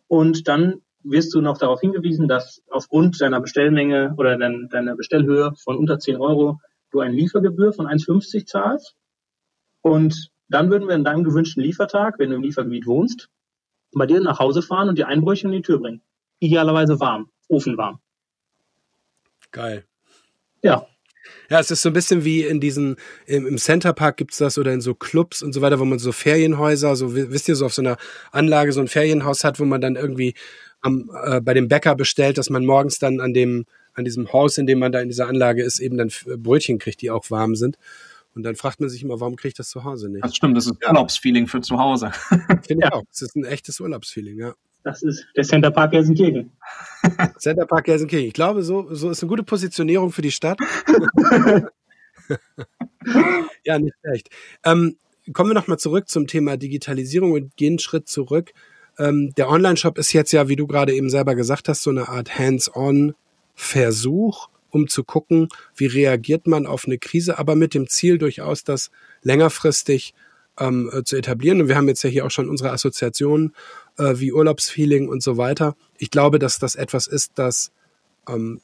Und 0.07 0.47
dann 0.47 0.81
wirst 1.03 1.33
du 1.33 1.41
noch 1.41 1.57
darauf 1.57 1.79
hingewiesen, 1.79 2.27
dass 2.27 2.61
aufgrund 2.69 3.21
deiner 3.21 3.39
Bestellmenge 3.39 4.15
oder 4.17 4.37
deiner 4.37 4.95
Bestellhöhe 4.95 5.53
von 5.63 5.77
unter 5.77 5.97
10 5.99 6.17
Euro 6.17 6.59
du 6.91 6.99
eine 6.99 7.15
Liefergebühr 7.15 7.71
von 7.71 7.87
1,50 7.87 8.45
zahlst. 8.45 8.95
Und 9.81 10.29
dann 10.49 10.69
würden 10.69 10.89
wir 10.89 10.95
in 10.95 11.05
deinem 11.05 11.23
gewünschten 11.23 11.63
Liefertag, 11.63 12.15
wenn 12.17 12.31
du 12.31 12.35
im 12.35 12.41
Liefergebiet 12.41 12.85
wohnst, 12.85 13.29
bei 13.93 14.05
dir 14.05 14.19
nach 14.19 14.39
Hause 14.39 14.61
fahren 14.61 14.89
und 14.89 14.97
dir 14.97 15.07
Einbrüche 15.07 15.47
in 15.47 15.53
die 15.53 15.61
Tür 15.61 15.79
bringen. 15.79 16.01
Idealerweise 16.39 16.99
warm, 16.99 17.29
ofenwarm. 17.47 17.99
Geil. 19.51 19.85
Ja. 20.61 20.85
Ja, 21.49 21.59
es 21.59 21.69
ist 21.69 21.81
so 21.81 21.89
ein 21.89 21.93
bisschen 21.93 22.23
wie 22.23 22.43
in 22.43 22.59
diesen, 22.59 22.95
im, 23.25 23.45
im 23.45 23.57
Centerpark 23.57 24.17
gibt's 24.17 24.37
das 24.37 24.57
oder 24.57 24.73
in 24.73 24.81
so 24.81 24.95
Clubs 24.95 25.43
und 25.43 25.53
so 25.53 25.61
weiter, 25.61 25.79
wo 25.79 25.85
man 25.85 25.99
so 25.99 26.11
Ferienhäuser, 26.11 26.95
so 26.95 27.13
wisst 27.15 27.47
ihr, 27.49 27.55
so 27.55 27.65
auf 27.65 27.73
so 27.73 27.81
einer 27.81 27.97
Anlage 28.31 28.71
so 28.71 28.81
ein 28.81 28.87
Ferienhaus 28.87 29.43
hat, 29.43 29.59
wo 29.59 29.65
man 29.65 29.81
dann 29.81 29.95
irgendwie 29.95 30.33
am, 30.81 31.09
äh, 31.23 31.41
bei 31.41 31.53
dem 31.53 31.67
Bäcker 31.67 31.95
bestellt, 31.95 32.37
dass 32.37 32.49
man 32.49 32.65
morgens 32.65 32.99
dann 32.99 33.19
an 33.19 33.33
dem, 33.33 33.65
an 33.93 34.05
diesem 34.05 34.31
Haus, 34.31 34.57
in 34.57 34.65
dem 34.65 34.79
man 34.79 34.91
da 34.91 35.01
in 35.01 35.09
dieser 35.09 35.27
Anlage 35.27 35.63
ist, 35.63 35.79
eben 35.79 35.97
dann 35.97 36.11
Brötchen 36.37 36.79
kriegt, 36.79 37.01
die 37.01 37.11
auch 37.11 37.29
warm 37.29 37.55
sind. 37.55 37.77
Und 38.35 38.43
dann 38.43 38.55
fragt 38.55 38.79
man 38.79 38.89
sich 38.89 39.03
immer, 39.03 39.19
warum 39.19 39.35
kriege 39.35 39.49
ich 39.49 39.55
das 39.55 39.69
zu 39.69 39.83
Hause 39.83 40.09
nicht? 40.09 40.23
Das 40.23 40.35
stimmt, 40.35 40.55
das 40.55 40.67
ist 40.67 40.73
ein 40.83 40.89
Urlaubsfeeling 40.89 41.47
für 41.47 41.61
zu 41.61 41.77
Hause. 41.77 42.11
Finde 42.65 42.85
ich 42.85 42.85
auch. 42.93 43.03
Das 43.09 43.21
ist 43.21 43.35
ein 43.35 43.43
echtes 43.43 43.79
Urlaubsfeeling, 43.79 44.37
ja. 44.37 44.53
Das 44.83 45.03
ist 45.03 45.25
der 45.35 45.43
Center 45.43 45.71
Park 45.71 45.91
Gelsenkirchen. 45.91 46.51
Center 47.37 47.65
Park 47.65 47.85
Gelsenkirchen. 47.85 48.27
Ich 48.27 48.33
glaube, 48.33 48.63
so, 48.63 48.93
so 48.93 49.09
ist 49.09 49.21
eine 49.21 49.29
gute 49.29 49.43
Positionierung 49.43 50.11
für 50.11 50.21
die 50.21 50.31
Stadt. 50.31 50.59
ja, 53.65 53.79
nicht 53.79 53.95
schlecht. 54.01 54.29
Ähm, 54.63 54.97
kommen 55.33 55.49
wir 55.49 55.53
nochmal 55.53 55.79
zurück 55.79 56.07
zum 56.07 56.27
Thema 56.27 56.55
Digitalisierung 56.57 57.31
und 57.33 57.55
gehen 57.57 57.73
einen 57.73 57.79
Schritt 57.79 58.07
zurück. 58.07 58.51
Ähm, 58.97 59.33
der 59.37 59.49
Online-Shop 59.49 59.97
ist 59.97 60.13
jetzt 60.13 60.31
ja, 60.31 60.47
wie 60.47 60.55
du 60.55 60.65
gerade 60.67 60.93
eben 60.93 61.09
selber 61.09 61.35
gesagt 61.35 61.67
hast, 61.69 61.83
so 61.83 61.89
eine 61.89 62.07
Art 62.09 62.37
Hands-on-Versuch, 62.37 63.17
um 64.69 64.87
zu 64.87 65.03
gucken, 65.03 65.49
wie 65.75 65.87
reagiert 65.87 66.47
man 66.47 66.65
auf 66.65 66.85
eine 66.85 66.97
Krise, 66.97 67.37
aber 67.39 67.55
mit 67.55 67.73
dem 67.73 67.87
Ziel 67.87 68.17
durchaus, 68.17 68.63
das 68.63 68.91
längerfristig 69.23 70.13
ähm, 70.59 70.89
äh, 70.93 71.03
zu 71.03 71.17
etablieren. 71.17 71.61
Und 71.61 71.67
wir 71.67 71.75
haben 71.75 71.87
jetzt 71.87 72.03
ja 72.03 72.09
hier 72.09 72.25
auch 72.25 72.31
schon 72.31 72.49
unsere 72.49 72.71
Assoziationen 72.71 73.53
äh, 73.99 74.19
wie 74.19 74.31
Urlaubsfeeling 74.31 75.07
und 75.07 75.21
so 75.21 75.37
weiter. 75.37 75.75
Ich 75.97 76.09
glaube, 76.09 76.39
dass 76.39 76.57
das 76.57 76.75
etwas 76.75 77.05
ist, 77.05 77.33
das 77.35 77.71
ähm, 78.27 78.61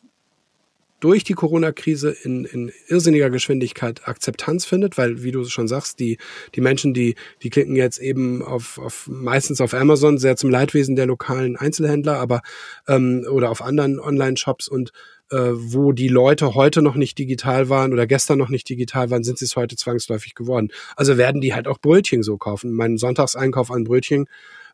durch 1.01 1.23
die 1.23 1.33
Corona-Krise 1.33 2.15
in, 2.23 2.45
in 2.45 2.71
irrsinniger 2.87 3.29
Geschwindigkeit 3.29 4.07
Akzeptanz 4.07 4.65
findet, 4.65 4.97
weil, 4.97 5.23
wie 5.23 5.31
du 5.31 5.43
schon 5.45 5.67
sagst, 5.67 5.99
die, 5.99 6.17
die 6.55 6.61
Menschen, 6.61 6.93
die, 6.93 7.15
die 7.43 7.49
klicken 7.49 7.75
jetzt 7.75 7.99
eben 7.99 8.41
auf, 8.41 8.79
auf 8.79 9.07
meistens 9.07 9.61
auf 9.61 9.73
Amazon, 9.73 10.17
sehr 10.17 10.37
zum 10.37 10.49
Leidwesen 10.49 10.95
der 10.95 11.05
lokalen 11.05 11.57
Einzelhändler, 11.57 12.17
aber 12.17 12.41
ähm, 12.87 13.25
oder 13.29 13.51
auf 13.51 13.61
anderen 13.61 13.99
Online-Shops 13.99 14.67
und 14.67 14.93
äh, 15.31 15.51
wo 15.53 15.91
die 15.91 16.07
Leute 16.07 16.55
heute 16.55 16.81
noch 16.81 16.95
nicht 16.95 17.17
digital 17.17 17.69
waren 17.69 17.93
oder 17.93 18.07
gestern 18.07 18.37
noch 18.37 18.49
nicht 18.49 18.69
digital 18.69 19.09
waren, 19.09 19.23
sind 19.23 19.37
sie 19.37 19.45
es 19.45 19.55
heute 19.55 19.75
zwangsläufig 19.75 20.33
geworden. 20.33 20.69
Also 20.95 21.17
werden 21.17 21.41
die 21.41 21.53
halt 21.53 21.67
auch 21.67 21.79
Brötchen 21.79 22.23
so 22.23 22.37
kaufen. 22.37 22.71
Mein 22.71 22.97
Sonntagseinkauf 22.97 23.69
an 23.69 23.83
Brötchen 23.83 24.27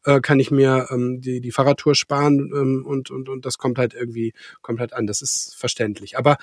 äh, 0.05 0.19
kann 0.21 0.39
ich 0.39 0.51
mir 0.51 0.87
ähm, 0.91 1.21
die, 1.21 1.41
die 1.41 1.51
Fahrradtour 1.51 1.95
sparen 1.95 2.51
ähm, 2.53 2.85
und, 2.85 3.11
und, 3.11 3.29
und 3.29 3.45
das 3.45 3.57
kommt 3.57 3.77
halt 3.77 3.93
irgendwie, 3.93 4.33
kommt 4.61 4.79
halt 4.79 4.93
an. 4.93 5.07
Das 5.07 5.21
ist 5.21 5.55
verständlich. 5.55 6.17
Aber 6.17 6.37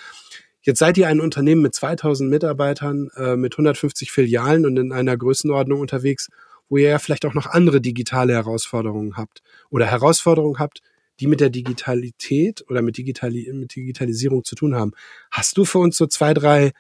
Jetzt 0.61 0.81
seid 0.81 0.99
ihr 0.99 1.09
ein 1.09 1.21
Unternehmen 1.21 1.63
mit 1.63 1.75
2000 1.75 2.29
Mitarbeitern, 2.29 3.09
äh, 3.17 3.37
mit 3.37 3.55
150 3.55 4.11
Filialen 4.11 4.67
und 4.67 4.77
in 4.77 4.93
einer 4.93 5.17
Größenordnung 5.17 5.81
unterwegs, 5.81 6.29
wo 6.69 6.77
ihr 6.77 6.91
ja 6.91 6.99
vielleicht 6.99 7.25
auch 7.25 7.33
noch 7.33 7.47
andere 7.47 7.81
digitale 7.81 8.35
Herausforderungen 8.35 9.17
habt 9.17 9.43
oder 9.71 9.87
Herausforderungen 9.87 10.59
habt, 10.59 10.83
die 11.21 11.27
mit 11.27 11.41
der 11.41 11.51
Digitalität 11.51 12.65
oder 12.69 12.83
mit, 12.83 12.97
Digitali 12.99 13.51
mit 13.53 13.75
Digitalisierung 13.75 14.45
zu 14.45 14.55
tun 14.57 14.75
haben. 14.75 14.93
Hast 15.31 15.57
du 15.57 15.65
für 15.65 15.79
uns 15.79 15.97
so 15.97 16.07
zwei, 16.07 16.35
drei 16.35 16.73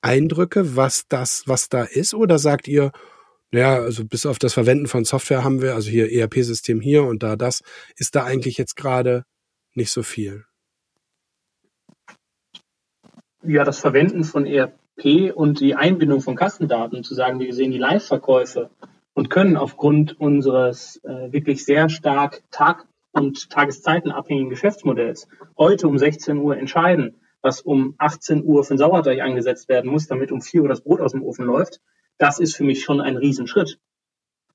Eindrücke, 0.00 0.76
was 0.76 1.06
das, 1.08 1.44
was 1.46 1.68
da 1.68 1.84
ist? 1.84 2.14
Oder 2.14 2.38
sagt 2.38 2.68
ihr, 2.68 2.92
naja, 3.52 3.74
also 3.76 4.04
bis 4.04 4.24
auf 4.24 4.38
das 4.38 4.54
Verwenden 4.54 4.86
von 4.86 5.04
Software 5.04 5.44
haben 5.44 5.60
wir, 5.60 5.74
also 5.74 5.90
hier 5.90 6.10
ERP-System 6.10 6.80
hier 6.80 7.04
und 7.04 7.22
da 7.22 7.36
das, 7.36 7.62
ist 7.96 8.14
da 8.14 8.24
eigentlich 8.24 8.56
jetzt 8.56 8.76
gerade 8.76 9.24
nicht 9.74 9.90
so 9.90 10.02
viel. 10.02 10.44
Ja, 13.44 13.64
das 13.64 13.78
Verwenden 13.78 14.24
von 14.24 14.46
ERP 14.46 15.34
und 15.34 15.60
die 15.60 15.74
Einbindung 15.74 16.22
von 16.22 16.34
Kassendaten, 16.34 17.04
zu 17.04 17.14
sagen, 17.14 17.40
wir 17.40 17.52
sehen 17.52 17.72
die 17.72 17.78
Live-Verkäufe 17.78 18.70
und 19.14 19.28
können 19.28 19.56
aufgrund 19.56 20.18
unseres 20.18 21.00
äh, 21.04 21.32
wirklich 21.32 21.64
sehr 21.64 21.90
stark 21.90 22.42
Tag- 22.50 22.86
und 23.12 23.50
tageszeitenabhängigen 23.50 24.48
Geschäftsmodells 24.48 25.28
heute 25.58 25.88
um 25.88 25.98
16 25.98 26.38
Uhr 26.38 26.56
entscheiden, 26.56 27.20
was 27.42 27.60
um 27.60 27.94
18 27.98 28.44
Uhr 28.44 28.64
für 28.64 28.74
ein 28.74 28.78
Sauerteig 28.78 29.20
eingesetzt 29.20 29.68
werden 29.68 29.90
muss, 29.90 30.06
damit 30.06 30.32
um 30.32 30.40
4 30.40 30.62
Uhr 30.62 30.68
das 30.68 30.80
Brot 30.80 31.00
aus 31.00 31.12
dem 31.12 31.22
Ofen 31.22 31.44
läuft, 31.44 31.80
das 32.22 32.38
ist 32.38 32.56
für 32.56 32.64
mich 32.64 32.84
schon 32.84 33.00
ein 33.00 33.16
Riesenschritt. 33.16 33.78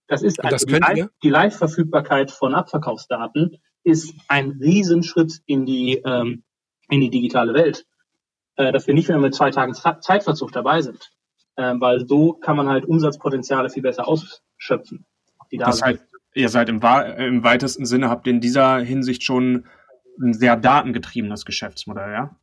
Das 0.07 0.23
ist 0.23 0.43
also 0.43 0.65
die, 0.65 0.75
Live, 0.75 1.09
die 1.21 1.29
Live-Verfügbarkeit 1.29 2.31
von 2.31 2.55
Abverkaufsdaten 2.55 3.57
ist 3.83 4.13
ein 4.29 4.51
Riesenschritt 4.61 5.41
in 5.45 5.65
die, 5.65 6.01
ähm, 6.05 6.43
in 6.89 7.01
die 7.01 7.09
digitale 7.09 7.53
Welt. 7.53 7.85
Äh, 8.55 8.71
dass 8.71 8.87
wir 8.87 8.93
nicht 8.93 9.09
mehr 9.09 9.19
mit 9.19 9.35
zwei 9.35 9.51
Tagen 9.51 9.73
Zeitverzug 9.73 10.53
dabei 10.53 10.81
sind. 10.81 11.11
Äh, 11.57 11.73
weil 11.77 12.07
so 12.07 12.33
kann 12.33 12.55
man 12.55 12.69
halt 12.69 12.85
Umsatzpotenziale 12.85 13.69
viel 13.69 13.83
besser 13.83 14.07
ausschöpfen. 14.07 15.05
das 15.51 15.81
heißt, 15.81 16.03
ihr 16.35 16.49
seid 16.49 16.69
im, 16.69 16.81
im 17.17 17.43
weitesten 17.43 17.85
Sinne, 17.85 18.09
habt 18.09 18.27
in 18.27 18.39
dieser 18.39 18.79
Hinsicht 18.79 19.23
schon 19.23 19.65
ein 20.19 20.33
sehr 20.33 20.55
datengetriebenes 20.55 21.45
Geschäftsmodell, 21.45 22.11
ja? 22.11 22.35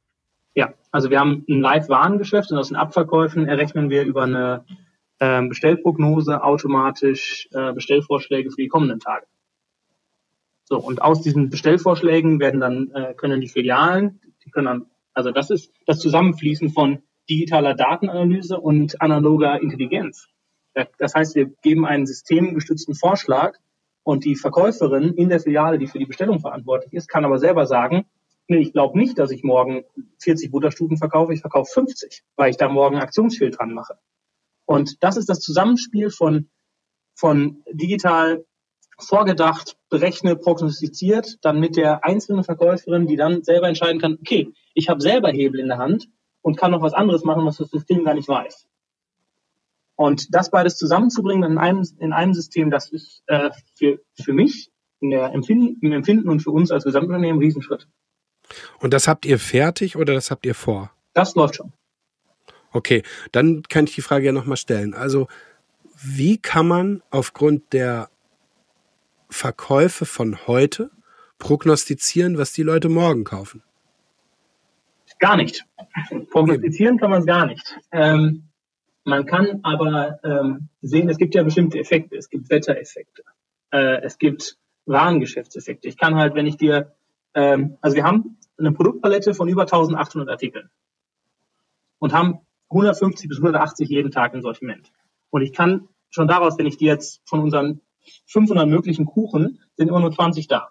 Ja, 0.54 0.74
also 0.92 1.10
wir 1.10 1.18
haben 1.18 1.44
ein 1.48 1.60
Live-Warengeschäft 1.60 2.52
und 2.52 2.58
aus 2.58 2.68
den 2.68 2.76
Abverkäufen 2.76 3.48
errechnen 3.48 3.90
wir 3.90 4.04
über 4.04 4.22
eine 4.22 4.64
äh, 5.18 5.46
Bestellprognose 5.46 6.42
automatisch 6.42 7.48
äh, 7.52 7.72
Bestellvorschläge 7.72 8.50
für 8.50 8.62
die 8.62 8.68
kommenden 8.68 9.00
Tage. 9.00 9.26
So, 10.64 10.78
und 10.78 11.02
aus 11.02 11.20
diesen 11.20 11.50
Bestellvorschlägen 11.50 12.40
werden 12.40 12.60
dann, 12.60 12.90
äh, 12.92 13.14
können 13.14 13.40
die 13.40 13.48
Filialen, 13.48 14.20
die 14.44 14.50
können 14.50 14.66
dann, 14.66 14.86
also 15.12 15.30
das 15.30 15.50
ist 15.50 15.72
das 15.86 15.98
Zusammenfließen 15.98 16.70
von 16.70 17.02
digitaler 17.28 17.74
Datenanalyse 17.74 18.58
und 18.58 19.00
analoger 19.00 19.60
Intelligenz. 19.60 20.28
Das 20.98 21.14
heißt, 21.14 21.36
wir 21.36 21.46
geben 21.62 21.86
einen 21.86 22.06
systemgestützten 22.06 22.94
Vorschlag 22.94 23.56
und 24.02 24.24
die 24.24 24.34
Verkäuferin 24.34 25.14
in 25.14 25.28
der 25.28 25.40
Filiale, 25.40 25.78
die 25.78 25.86
für 25.86 25.98
die 25.98 26.06
Bestellung 26.06 26.40
verantwortlich 26.40 26.92
ist, 26.92 27.08
kann 27.08 27.24
aber 27.24 27.38
selber 27.38 27.66
sagen, 27.66 28.06
nee, 28.48 28.58
ich 28.58 28.72
glaube 28.72 28.98
nicht, 28.98 29.18
dass 29.18 29.30
ich 29.30 29.44
morgen 29.44 29.84
40 30.18 30.50
Butterstufen 30.50 30.96
verkaufe, 30.96 31.32
ich 31.32 31.40
verkaufe 31.40 31.70
50, 31.72 32.22
weil 32.36 32.50
ich 32.50 32.56
da 32.56 32.68
morgen 32.68 32.98
dran 32.98 33.72
mache. 33.72 33.98
Und 34.66 35.02
das 35.02 35.16
ist 35.16 35.28
das 35.28 35.40
Zusammenspiel 35.40 36.10
von, 36.10 36.48
von 37.14 37.62
digital 37.70 38.44
vorgedacht, 38.98 39.76
berechne, 39.90 40.36
prognostiziert, 40.36 41.38
dann 41.42 41.60
mit 41.60 41.76
der 41.76 42.04
einzelnen 42.04 42.44
Verkäuferin, 42.44 43.06
die 43.06 43.16
dann 43.16 43.42
selber 43.42 43.68
entscheiden 43.68 44.00
kann, 44.00 44.18
okay, 44.20 44.52
ich 44.74 44.88
habe 44.88 45.00
selber 45.00 45.30
Hebel 45.30 45.60
in 45.60 45.68
der 45.68 45.78
Hand 45.78 46.08
und 46.42 46.56
kann 46.56 46.70
noch 46.70 46.82
was 46.82 46.94
anderes 46.94 47.24
machen, 47.24 47.44
was 47.44 47.56
das 47.56 47.70
System 47.70 48.04
gar 48.04 48.14
nicht 48.14 48.28
weiß. 48.28 48.66
Und 49.96 50.34
das 50.34 50.50
beides 50.50 50.76
zusammenzubringen 50.76 51.52
in 51.52 51.58
einem, 51.58 51.86
in 51.98 52.12
einem 52.12 52.34
System, 52.34 52.70
das 52.70 52.90
ist 52.90 53.22
äh, 53.26 53.50
für, 53.76 54.00
für 54.20 54.32
mich 54.32 54.70
in 55.00 55.10
der 55.10 55.32
Empfinden, 55.32 55.78
im 55.84 55.92
Empfinden 55.92 56.28
und 56.28 56.40
für 56.40 56.50
uns 56.50 56.70
als 56.70 56.84
Gesamtunternehmen 56.84 57.38
ein 57.38 57.42
Riesenschritt. 57.42 57.88
Und 58.80 58.92
das 58.92 59.08
habt 59.08 59.24
ihr 59.24 59.38
fertig 59.38 59.96
oder 59.96 60.14
das 60.14 60.30
habt 60.30 60.46
ihr 60.46 60.54
vor? 60.54 60.90
Das 61.12 61.34
läuft 61.34 61.56
schon. 61.56 61.72
Okay, 62.74 63.04
dann 63.30 63.62
kann 63.62 63.84
ich 63.84 63.94
die 63.94 64.02
Frage 64.02 64.26
ja 64.26 64.32
nochmal 64.32 64.56
stellen. 64.56 64.94
Also, 64.94 65.28
wie 65.94 66.38
kann 66.38 66.66
man 66.66 67.02
aufgrund 67.10 67.72
der 67.72 68.10
Verkäufe 69.30 70.06
von 70.06 70.48
heute 70.48 70.90
prognostizieren, 71.38 72.36
was 72.36 72.52
die 72.52 72.64
Leute 72.64 72.88
morgen 72.88 73.22
kaufen? 73.22 73.62
Gar 75.20 75.36
nicht. 75.36 75.64
Prognostizieren 76.32 76.98
kann 76.98 77.10
man 77.10 77.20
es 77.20 77.26
gar 77.26 77.46
nicht. 77.46 77.78
Ähm, 77.92 78.48
man 79.04 79.24
kann 79.24 79.60
aber 79.62 80.18
ähm, 80.24 80.68
sehen, 80.82 81.08
es 81.08 81.16
gibt 81.16 81.36
ja 81.36 81.44
bestimmte 81.44 81.78
Effekte. 81.78 82.16
Es 82.16 82.28
gibt 82.28 82.50
Wettereffekte. 82.50 83.22
Äh, 83.70 84.02
es 84.02 84.18
gibt 84.18 84.58
Warengeschäftseffekte. 84.86 85.86
Ich 85.86 85.96
kann 85.96 86.16
halt, 86.16 86.34
wenn 86.34 86.48
ich 86.48 86.56
dir, 86.56 86.92
ähm, 87.34 87.78
also 87.80 87.94
wir 87.94 88.02
haben 88.02 88.36
eine 88.58 88.72
Produktpalette 88.72 89.32
von 89.32 89.48
über 89.48 89.62
1800 89.62 90.28
Artikeln 90.28 90.70
und 92.00 92.12
haben 92.12 92.40
150 92.74 93.28
bis 93.28 93.38
180 93.38 93.88
jeden 93.88 94.10
Tag 94.10 94.34
im 94.34 94.42
Sortiment. 94.42 94.92
Und 95.30 95.42
ich 95.42 95.52
kann 95.52 95.88
schon 96.10 96.28
daraus, 96.28 96.58
wenn 96.58 96.66
ich 96.66 96.76
dir 96.76 96.88
jetzt 96.88 97.22
von 97.24 97.40
unseren 97.40 97.80
500 98.26 98.68
möglichen 98.68 99.06
Kuchen, 99.06 99.60
sind 99.76 99.88
immer 99.88 100.00
nur 100.00 100.12
20 100.12 100.48
da. 100.48 100.70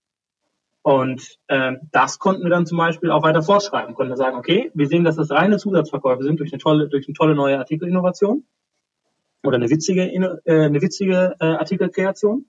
Und 0.81 1.39
äh, 1.49 1.73
das 1.93 2.19
konnten 2.19 2.43
wir 2.43 2.49
dann 2.49 2.65
zum 2.65 2.79
Beispiel 2.79 3.11
auch 3.11 3.23
weiter 3.23 3.43
fortschreiben. 3.43 3.95
Konnten 3.95 4.13
wir 4.13 4.17
sagen, 4.17 4.39
okay, 4.39 4.71
wir 4.73 4.87
sehen, 4.87 5.05
dass 5.05 5.17
das 5.17 5.31
reine 5.31 5.59
Zusatzverkäufe 5.59 6.23
sind 6.23 6.41
durch 6.41 6.55
eine 6.55 6.59
tolle, 6.59 6.89
durch 6.89 7.07
eine 7.07 7.13
tolle 7.13 7.35
neue 7.35 7.59
Artikelinnovation 7.59 8.47
oder 9.43 9.57
eine 9.57 9.69
witzige, 9.69 10.11
äh, 10.11 10.65
eine 10.65 10.81
witzige 10.81 11.37
äh, 11.39 11.45
Artikelkreation. 11.45 12.47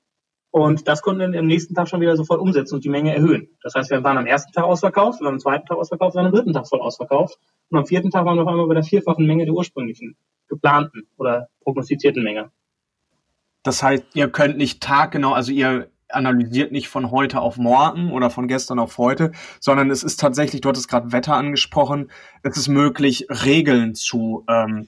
Und 0.56 0.88
das 0.88 1.02
konnten 1.02 1.34
wir 1.34 1.40
am 1.40 1.48
nächsten 1.48 1.76
Tag 1.76 1.90
schon 1.90 2.00
wieder 2.00 2.16
sofort 2.16 2.40
umsetzen 2.40 2.76
und 2.76 2.86
die 2.86 2.90
Menge 2.90 3.14
erhöhen. 3.14 3.50
Das 3.62 3.76
heißt, 3.76 3.92
wir 3.92 4.02
waren 4.06 4.18
am 4.18 4.26
ersten 4.26 4.54
Tag 4.54 4.64
ausverkauft, 4.64 5.20
wir 5.20 5.26
waren 5.26 5.34
am 5.34 5.40
zweiten 5.42 5.66
Tag 5.68 5.78
ausverkauft, 5.78 6.16
wir 6.16 6.20
waren 6.20 6.28
am 6.28 6.32
dritten 6.32 6.54
Tag 6.54 6.66
voll 6.66 6.80
ausverkauft. 6.80 7.38
Und 7.70 7.78
am 7.78 7.86
vierten 7.86 8.10
Tag 8.10 8.24
waren 8.24 8.38
wir 8.38 8.44
auf 8.44 8.48
einmal 8.48 8.66
bei 8.66 8.74
der 8.74 8.84
vierfachen 8.84 9.26
Menge 9.26 9.44
der 9.44 9.54
ursprünglichen 9.54 10.16
geplanten 10.48 11.10
oder 11.18 11.50
prognostizierten 11.62 12.24
Menge. 12.24 12.52
Das 13.64 13.84
heißt, 13.84 14.06
ihr 14.14 14.30
könnt 14.30 14.56
nicht 14.58 14.82
taggenau, 14.82 15.34
also 15.34 15.52
ihr 15.52 15.90
analysiert 16.08 16.72
nicht 16.72 16.88
von 16.88 17.12
heute 17.12 17.42
auf 17.42 17.58
morgen 17.58 18.14
oder 18.14 18.30
von 18.30 18.48
gestern 18.48 18.80
auf 18.80 18.98
heute, 18.98 19.34
sondern 19.60 19.92
es 19.92 20.04
ist 20.04 20.22
tatsächlich, 20.22 20.62
du 20.62 20.70
hattest 20.70 20.88
gerade 20.88 21.12
Wetter 21.12 21.36
angesprochen, 21.36 22.10
es 22.44 22.56
ist 22.56 22.70
möglich, 22.70 23.28
Regeln 23.30 23.94
zu, 23.94 24.46
ähm, 24.48 24.88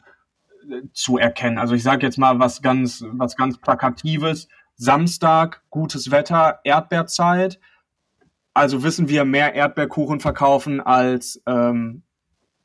zu 0.94 1.18
erkennen. 1.18 1.58
Also 1.58 1.76
ich 1.76 1.84
sage 1.84 2.06
jetzt 2.06 2.18
mal 2.18 2.40
was 2.40 2.62
ganz, 2.62 3.04
was 3.12 3.36
ganz 3.36 3.58
Plakatives. 3.58 4.48
Samstag, 4.78 5.64
gutes 5.70 6.12
Wetter, 6.12 6.60
Erdbeerzeit. 6.64 7.60
Also 8.54 8.84
wissen 8.84 9.10
wir 9.10 9.26
mehr 9.26 9.54
Erdbeerkuchen 9.54 10.20
verkaufen 10.20 10.80
als 10.80 11.42
ähm, 11.46 12.04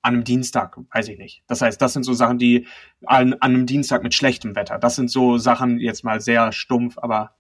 an 0.02 0.14
einem 0.14 0.24
Dienstag, 0.24 0.76
weiß 0.92 1.08
ich 1.08 1.18
nicht. 1.18 1.42
Das 1.46 1.62
heißt, 1.62 1.80
das 1.80 1.92
sind 1.92 2.02
so 2.02 2.12
Sachen, 2.12 2.38
die 2.38 2.66
an, 3.06 3.34
an 3.34 3.54
einem 3.54 3.66
Dienstag 3.66 4.02
mit 4.02 4.14
schlechtem 4.14 4.56
Wetter. 4.56 4.78
Das 4.78 4.96
sind 4.96 5.10
so 5.10 5.38
Sachen 5.38 5.78
jetzt 5.78 6.04
mal 6.04 6.20
sehr 6.20 6.52
stumpf, 6.52 6.98
aber 6.98 7.34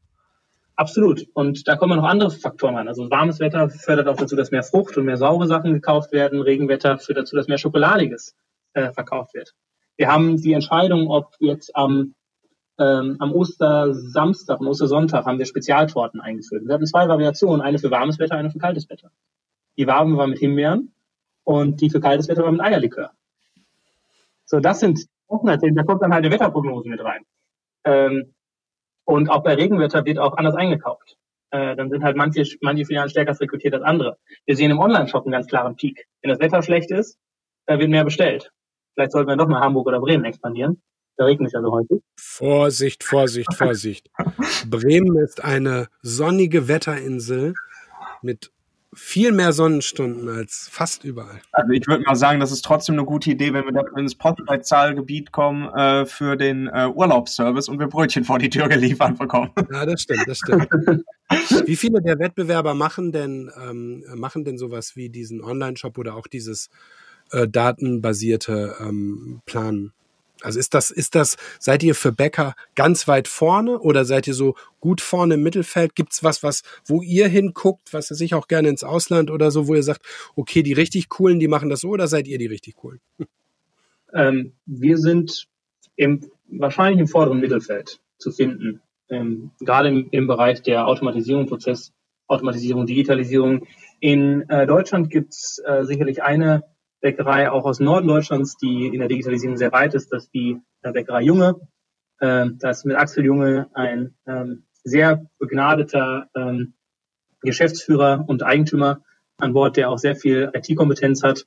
Absolut. 0.76 1.26
Und 1.34 1.68
da 1.68 1.76
kommen 1.76 1.96
noch 1.96 2.08
andere 2.08 2.30
Faktoren 2.30 2.76
rein. 2.76 2.88
Also 2.88 3.10
warmes 3.10 3.40
Wetter 3.40 3.68
fördert 3.68 4.08
auch 4.08 4.16
dazu, 4.16 4.36
dass 4.36 4.50
mehr 4.50 4.62
Frucht 4.62 4.96
und 4.96 5.04
mehr 5.04 5.18
saure 5.18 5.46
Sachen 5.46 5.74
gekauft 5.74 6.12
werden. 6.12 6.40
Regenwetter 6.40 6.98
führt 6.98 7.18
dazu, 7.18 7.36
dass 7.36 7.46
mehr 7.46 7.58
Schokoladiges 7.58 8.34
äh, 8.72 8.90
verkauft 8.90 9.34
wird. 9.34 9.54
Wir 9.96 10.08
haben 10.08 10.40
die 10.40 10.54
Entscheidung, 10.54 11.08
ob 11.08 11.34
jetzt 11.40 11.76
am, 11.76 12.14
ähm, 12.78 13.16
am 13.18 13.32
Ostersamstag 13.32 14.60
und 14.60 14.66
Ostersonntag 14.66 15.24
haben 15.26 15.38
wir 15.38 15.46
Spezialtorten 15.46 16.20
eingeführt. 16.20 16.66
Wir 16.66 16.74
hatten 16.74 16.86
zwei 16.86 17.08
Variationen, 17.08 17.60
eine 17.60 17.78
für 17.78 17.90
warmes 17.90 18.18
Wetter, 18.18 18.36
eine 18.36 18.50
für 18.50 18.58
kaltes 18.58 18.88
Wetter. 18.88 19.10
Die 19.76 19.86
warme 19.86 20.16
war 20.16 20.26
mit 20.26 20.38
Himbeeren 20.38 20.92
und 21.44 21.80
die 21.80 21.90
für 21.90 22.00
kaltes 22.00 22.28
Wetter 22.28 22.44
war 22.44 22.52
mit 22.52 22.60
Eierlikör. 22.60 23.10
So, 24.44 24.60
das 24.60 24.80
sind 24.80 25.00
da 25.28 25.82
kommt 25.82 26.02
dann 26.02 26.12
halt 26.12 26.24
eine 26.24 26.30
Wetterprognose 26.30 26.88
mit 26.88 27.02
rein. 27.02 27.22
Ähm, 27.84 28.34
und 29.04 29.30
auch 29.30 29.42
bei 29.42 29.54
Regenwetter 29.54 30.04
wird 30.04 30.18
auch 30.18 30.36
anders 30.36 30.54
eingekauft. 30.54 31.16
Äh, 31.50 31.74
dann 31.74 31.90
sind 31.90 32.04
halt 32.04 32.16
manche, 32.16 32.44
manche 32.60 32.84
Filialen 32.84 33.08
stärker 33.08 33.38
rekrutiert 33.40 33.74
als 33.74 33.82
andere. 33.82 34.18
Wir 34.44 34.56
sehen 34.56 34.70
im 34.70 34.78
Online-Shop 34.78 35.24
einen 35.24 35.32
ganz 35.32 35.46
klaren 35.46 35.76
Peak. 35.76 36.06
Wenn 36.20 36.30
das 36.30 36.40
Wetter 36.40 36.62
schlecht 36.62 36.90
ist, 36.90 37.18
da 37.66 37.78
wird 37.78 37.90
mehr 37.90 38.04
bestellt. 38.04 38.52
Vielleicht 38.94 39.12
sollten 39.12 39.28
wir 39.28 39.36
doch 39.36 39.48
mal 39.48 39.60
Hamburg 39.60 39.86
oder 39.86 40.00
Bremen 40.00 40.24
expandieren. 40.24 40.82
Da 41.22 41.26
regnet 41.26 41.46
es 41.46 41.52
ja 41.52 41.62
so 41.62 41.70
häufig. 41.70 42.02
Vorsicht, 42.16 43.04
Vorsicht, 43.04 43.54
Vorsicht. 43.56 44.10
Bremen 44.68 45.16
ist 45.18 45.44
eine 45.44 45.86
sonnige 46.02 46.66
Wetterinsel 46.66 47.54
mit 48.22 48.50
viel 48.92 49.30
mehr 49.30 49.52
Sonnenstunden 49.52 50.28
als 50.28 50.68
fast 50.68 51.04
überall. 51.04 51.40
Also 51.52 51.70
ich 51.70 51.86
würde 51.86 52.02
mal 52.02 52.16
sagen, 52.16 52.40
das 52.40 52.50
ist 52.50 52.62
trotzdem 52.62 52.96
eine 52.96 53.04
gute 53.04 53.30
Idee, 53.30 53.54
wenn 53.54 53.64
wir 53.66 53.72
da 53.72 53.84
ins 53.96 54.16
Postleitzahlgebiet 54.16 55.30
kommen 55.30 55.68
äh, 55.68 56.06
für 56.06 56.34
den 56.36 56.66
äh, 56.66 56.88
Urlaubsservice 56.92 57.68
und 57.68 57.78
wir 57.78 57.86
Brötchen 57.86 58.24
vor 58.24 58.40
die 58.40 58.50
Tür 58.50 58.68
geliefert 58.68 59.16
bekommen. 59.16 59.52
Ja, 59.72 59.86
das 59.86 60.02
stimmt, 60.02 60.26
das 60.26 60.38
stimmt. 60.38 60.68
wie 61.66 61.76
viele 61.76 62.02
der 62.02 62.18
Wettbewerber 62.18 62.74
machen 62.74 63.12
denn 63.12 63.48
ähm, 63.64 64.04
machen 64.16 64.44
denn 64.44 64.58
sowas 64.58 64.96
wie 64.96 65.08
diesen 65.08 65.40
Online-Shop 65.40 65.96
oder 65.98 66.16
auch 66.16 66.26
dieses 66.26 66.68
äh, 67.30 67.46
datenbasierte 67.46 68.74
ähm, 68.80 69.40
Planen? 69.46 69.92
Also 70.44 70.58
ist 70.58 70.74
das, 70.74 70.90
ist 70.90 71.14
das, 71.14 71.36
seid 71.58 71.82
ihr 71.82 71.94
für 71.94 72.12
Bäcker 72.12 72.54
ganz 72.74 73.08
weit 73.08 73.28
vorne 73.28 73.78
oder 73.78 74.04
seid 74.04 74.26
ihr 74.26 74.34
so 74.34 74.54
gut 74.80 75.00
vorne 75.00 75.34
im 75.34 75.42
Mittelfeld? 75.42 75.94
Gibt's 75.94 76.22
was, 76.22 76.42
was, 76.42 76.62
wo 76.84 77.02
ihr 77.02 77.28
hinguckt, 77.28 77.92
was 77.92 78.08
sich 78.08 78.34
auch 78.34 78.48
gerne 78.48 78.68
ins 78.68 78.84
Ausland 78.84 79.30
oder 79.30 79.50
so, 79.50 79.68
wo 79.68 79.74
ihr 79.74 79.82
sagt, 79.82 80.02
okay, 80.36 80.62
die 80.62 80.72
richtig 80.72 81.08
coolen, 81.08 81.40
die 81.40 81.48
machen 81.48 81.68
das 81.68 81.80
so 81.80 81.88
oder 81.88 82.08
seid 82.08 82.28
ihr 82.28 82.38
die 82.38 82.46
richtig 82.46 82.76
coolen? 82.76 83.00
Ähm, 84.12 84.52
wir 84.66 84.98
sind 84.98 85.46
im, 85.96 86.30
wahrscheinlich 86.48 87.00
im 87.00 87.08
vorderen 87.08 87.40
Mittelfeld 87.40 88.00
zu 88.18 88.30
finden. 88.30 88.80
Ähm, 89.08 89.50
gerade 89.60 89.88
im, 89.88 90.08
im 90.10 90.26
Bereich 90.26 90.62
der 90.62 90.86
Automatisierung, 90.86 91.46
Prozessautomatisierung, 91.46 92.86
Digitalisierung. 92.86 93.66
In 94.00 94.48
äh, 94.48 94.66
Deutschland 94.66 95.10
gibt's 95.10 95.60
äh, 95.64 95.84
sicherlich 95.84 96.22
eine 96.22 96.64
Bäckerei 97.02 97.50
auch 97.50 97.64
aus 97.64 97.80
Norden 97.80 98.08
Deutschlands, 98.08 98.56
die 98.56 98.86
in 98.86 99.00
der 99.00 99.08
Digitalisierung 99.08 99.56
sehr 99.56 99.72
weit 99.72 99.92
ist, 99.94 100.12
dass 100.12 100.30
die 100.30 100.58
äh, 100.82 100.92
Bäckerei 100.92 101.22
Junge. 101.22 101.60
Äh, 102.20 102.46
da 102.58 102.70
ist 102.70 102.86
mit 102.86 102.96
Axel 102.96 103.24
Junge 103.24 103.68
ein 103.74 104.14
ähm, 104.26 104.64
sehr 104.84 105.26
begnadeter 105.38 106.28
ähm, 106.34 106.74
Geschäftsführer 107.40 108.24
und 108.26 108.44
Eigentümer 108.44 109.02
an 109.36 109.52
Bord, 109.52 109.76
der 109.76 109.90
auch 109.90 109.98
sehr 109.98 110.14
viel 110.14 110.50
IT-Kompetenz 110.54 111.24
hat, 111.24 111.46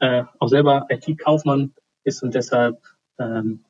äh, 0.00 0.24
auch 0.40 0.48
selber 0.48 0.86
IT-Kaufmann 0.88 1.74
ist 2.02 2.22
und 2.24 2.34
deshalb 2.34 2.82
ähm, 3.18 3.64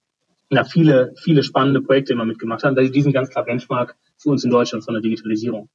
ja, 0.49 0.65
viele, 0.65 1.13
viele 1.17 1.43
spannende 1.43 1.83
Projekte 1.83 2.15
immer 2.15 2.25
mitgemacht 2.25 2.65
hat. 2.65 2.77
Die 2.79 3.03
sind 3.03 3.13
ganz 3.13 3.29
klar 3.29 3.45
Benchmark 3.45 3.97
für 4.17 4.31
uns 4.31 4.45
in 4.45 4.51
Deutschland 4.51 4.85
von 4.85 4.95
der 4.95 5.03
Digitalisierung, 5.03 5.69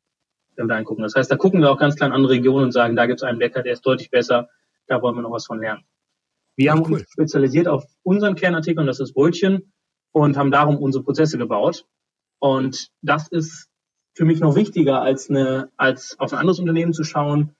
wenn 0.56 0.66
wir 0.66 0.74
da 0.74 0.80
angucken. 0.80 1.04
Das 1.04 1.16
heißt, 1.16 1.30
da 1.30 1.36
gucken 1.36 1.62
wir 1.62 1.70
auch 1.70 1.78
ganz 1.78 1.96
klar 1.96 2.08
in 2.08 2.16
andere 2.16 2.34
Regionen 2.34 2.66
und 2.66 2.72
sagen, 2.72 2.96
da 2.96 3.06
gibt 3.06 3.20
es 3.20 3.24
einen 3.24 3.38
Bäcker, 3.38 3.62
der 3.62 3.74
ist 3.74 3.86
deutlich 3.86 4.10
besser, 4.10 4.50
da 4.88 5.02
wollen 5.02 5.16
wir 5.16 5.22
noch 5.22 5.32
was 5.32 5.46
von 5.46 5.60
lernen. 5.60 5.84
Wir 6.56 6.72
haben 6.72 6.84
cool. 6.86 6.94
uns 6.94 7.12
spezialisiert 7.12 7.68
auf 7.68 7.86
unseren 8.04 8.36
Kernartikel, 8.36 8.82
und 8.82 8.88
das 8.88 9.00
ist 9.00 9.14
Brötchen, 9.14 9.72
und 10.12 10.38
haben 10.38 10.52
darum 10.52 10.78
unsere 10.78 11.04
Prozesse 11.04 11.38
gebaut. 11.38 11.86
Und 12.40 12.90
das 13.02 13.28
ist 13.28 13.70
für 14.16 14.26
mich 14.26 14.40
noch 14.40 14.56
wichtiger, 14.56 15.02
als, 15.02 15.30
eine, 15.30 15.70
als 15.78 16.20
auf 16.20 16.34
ein 16.34 16.40
anderes 16.40 16.60
Unternehmen 16.60 16.94
zu 16.94 17.04
schauen, 17.04 17.56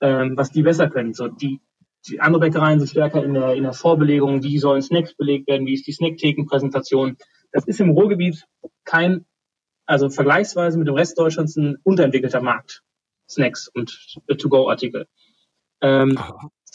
ähm, 0.00 0.36
was 0.36 0.50
die 0.50 0.62
besser 0.62 0.90
können. 0.90 1.14
So 1.14 1.28
die, 1.28 1.60
die 2.08 2.20
andere 2.20 2.40
Bäckereien 2.40 2.80
sind 2.80 2.88
stärker 2.88 3.22
in 3.22 3.34
der, 3.34 3.54
in 3.54 3.62
der 3.62 3.72
Vorbelegung, 3.72 4.42
wie 4.42 4.58
sollen 4.58 4.82
Snacks 4.82 5.14
belegt 5.14 5.46
werden, 5.48 5.66
wie 5.66 5.74
ist 5.74 5.86
die 5.86 5.92
Snackthekenpräsentation. 5.92 7.16
Das 7.52 7.64
ist 7.66 7.80
im 7.80 7.90
Ruhrgebiet 7.90 8.46
kein, 8.84 9.24
also 9.86 10.10
vergleichsweise 10.10 10.78
mit 10.78 10.88
dem 10.88 10.94
Rest 10.94 11.18
Deutschlands 11.18 11.56
ein 11.56 11.76
unterentwickelter 11.84 12.40
Markt. 12.40 12.82
Snacks 13.28 13.68
und 13.68 14.18
To-Go-Artikel. 14.26 15.06
Ähm, 15.80 16.18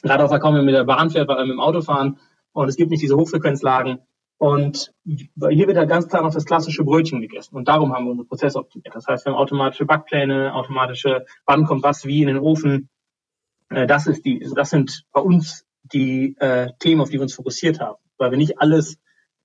gerade 0.01 0.23
auch 0.23 0.51
man 0.51 0.65
mit 0.65 0.75
der 0.75 0.83
Bahn 0.83 1.09
fährt, 1.09 1.27
weil 1.27 1.37
wir 1.37 1.45
mit 1.45 1.53
dem 1.53 1.59
Auto 1.59 1.81
fahren 1.81 2.19
und 2.53 2.69
es 2.69 2.75
gibt 2.75 2.89
nicht 2.91 3.03
diese 3.03 3.17
Hochfrequenzlagen. 3.17 3.99
Und 4.37 4.93
hier 5.05 5.67
wird 5.67 5.77
halt 5.77 5.89
ganz 5.89 6.07
klar 6.07 6.21
noch 6.21 6.33
das 6.33 6.45
klassische 6.45 6.83
Brötchen 6.83 7.21
gegessen. 7.21 7.55
Und 7.55 7.67
darum 7.67 7.93
haben 7.93 8.05
wir 8.05 8.11
unsere 8.11 8.27
Prozesse 8.27 8.59
optimiert. 8.59 8.93
Das 8.93 9.07
heißt, 9.07 9.25
wir 9.25 9.31
haben 9.31 9.39
automatische 9.39 9.85
Backpläne, 9.85 10.53
automatische, 10.53 11.25
wann 11.45 11.65
kommt 11.65 11.83
was 11.83 12.05
wie 12.05 12.21
in 12.21 12.27
den 12.27 12.39
Ofen. 12.39 12.89
Äh, 13.69 13.87
das 13.87 14.07
ist 14.07 14.25
die, 14.25 14.45
das 14.53 14.69
sind 14.69 15.05
bei 15.13 15.21
uns 15.21 15.65
die 15.83 16.35
äh, 16.39 16.71
Themen, 16.79 17.01
auf 17.01 17.09
die 17.09 17.15
wir 17.15 17.21
uns 17.21 17.35
fokussiert 17.35 17.79
haben. 17.79 17.97
Weil 18.17 18.31
wir 18.31 18.37
nicht 18.37 18.59
alles 18.59 18.97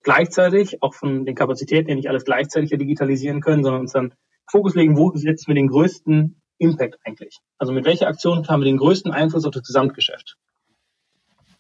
gleichzeitig, 0.03 0.83
auch 0.83 0.95
von 0.95 1.25
den 1.25 1.35
Kapazitäten 1.35 1.95
nicht 1.95 2.09
alles 2.09 2.25
gleichzeitig 2.25 2.71
digitalisieren 2.71 3.41
können, 3.41 3.63
sondern 3.63 3.83
uns 3.83 3.93
dann 3.93 4.15
Fokus 4.51 4.75
legen, 4.75 4.97
wo 4.97 5.13
setzen 5.15 5.49
wir 5.49 5.55
den 5.55 5.69
größten 5.69 6.40
Impact 6.61 6.99
eigentlich? 7.05 7.39
Also 7.59 7.73
mit 7.73 7.85
welcher 7.85 8.07
Aktion 8.07 8.47
haben 8.49 8.61
wir 8.61 8.67
den 8.67 8.77
größten 8.77 9.13
Einfluss 9.13 9.45
auf 9.45 9.53
das 9.53 9.65
Gesamtgeschäft? 9.65 10.37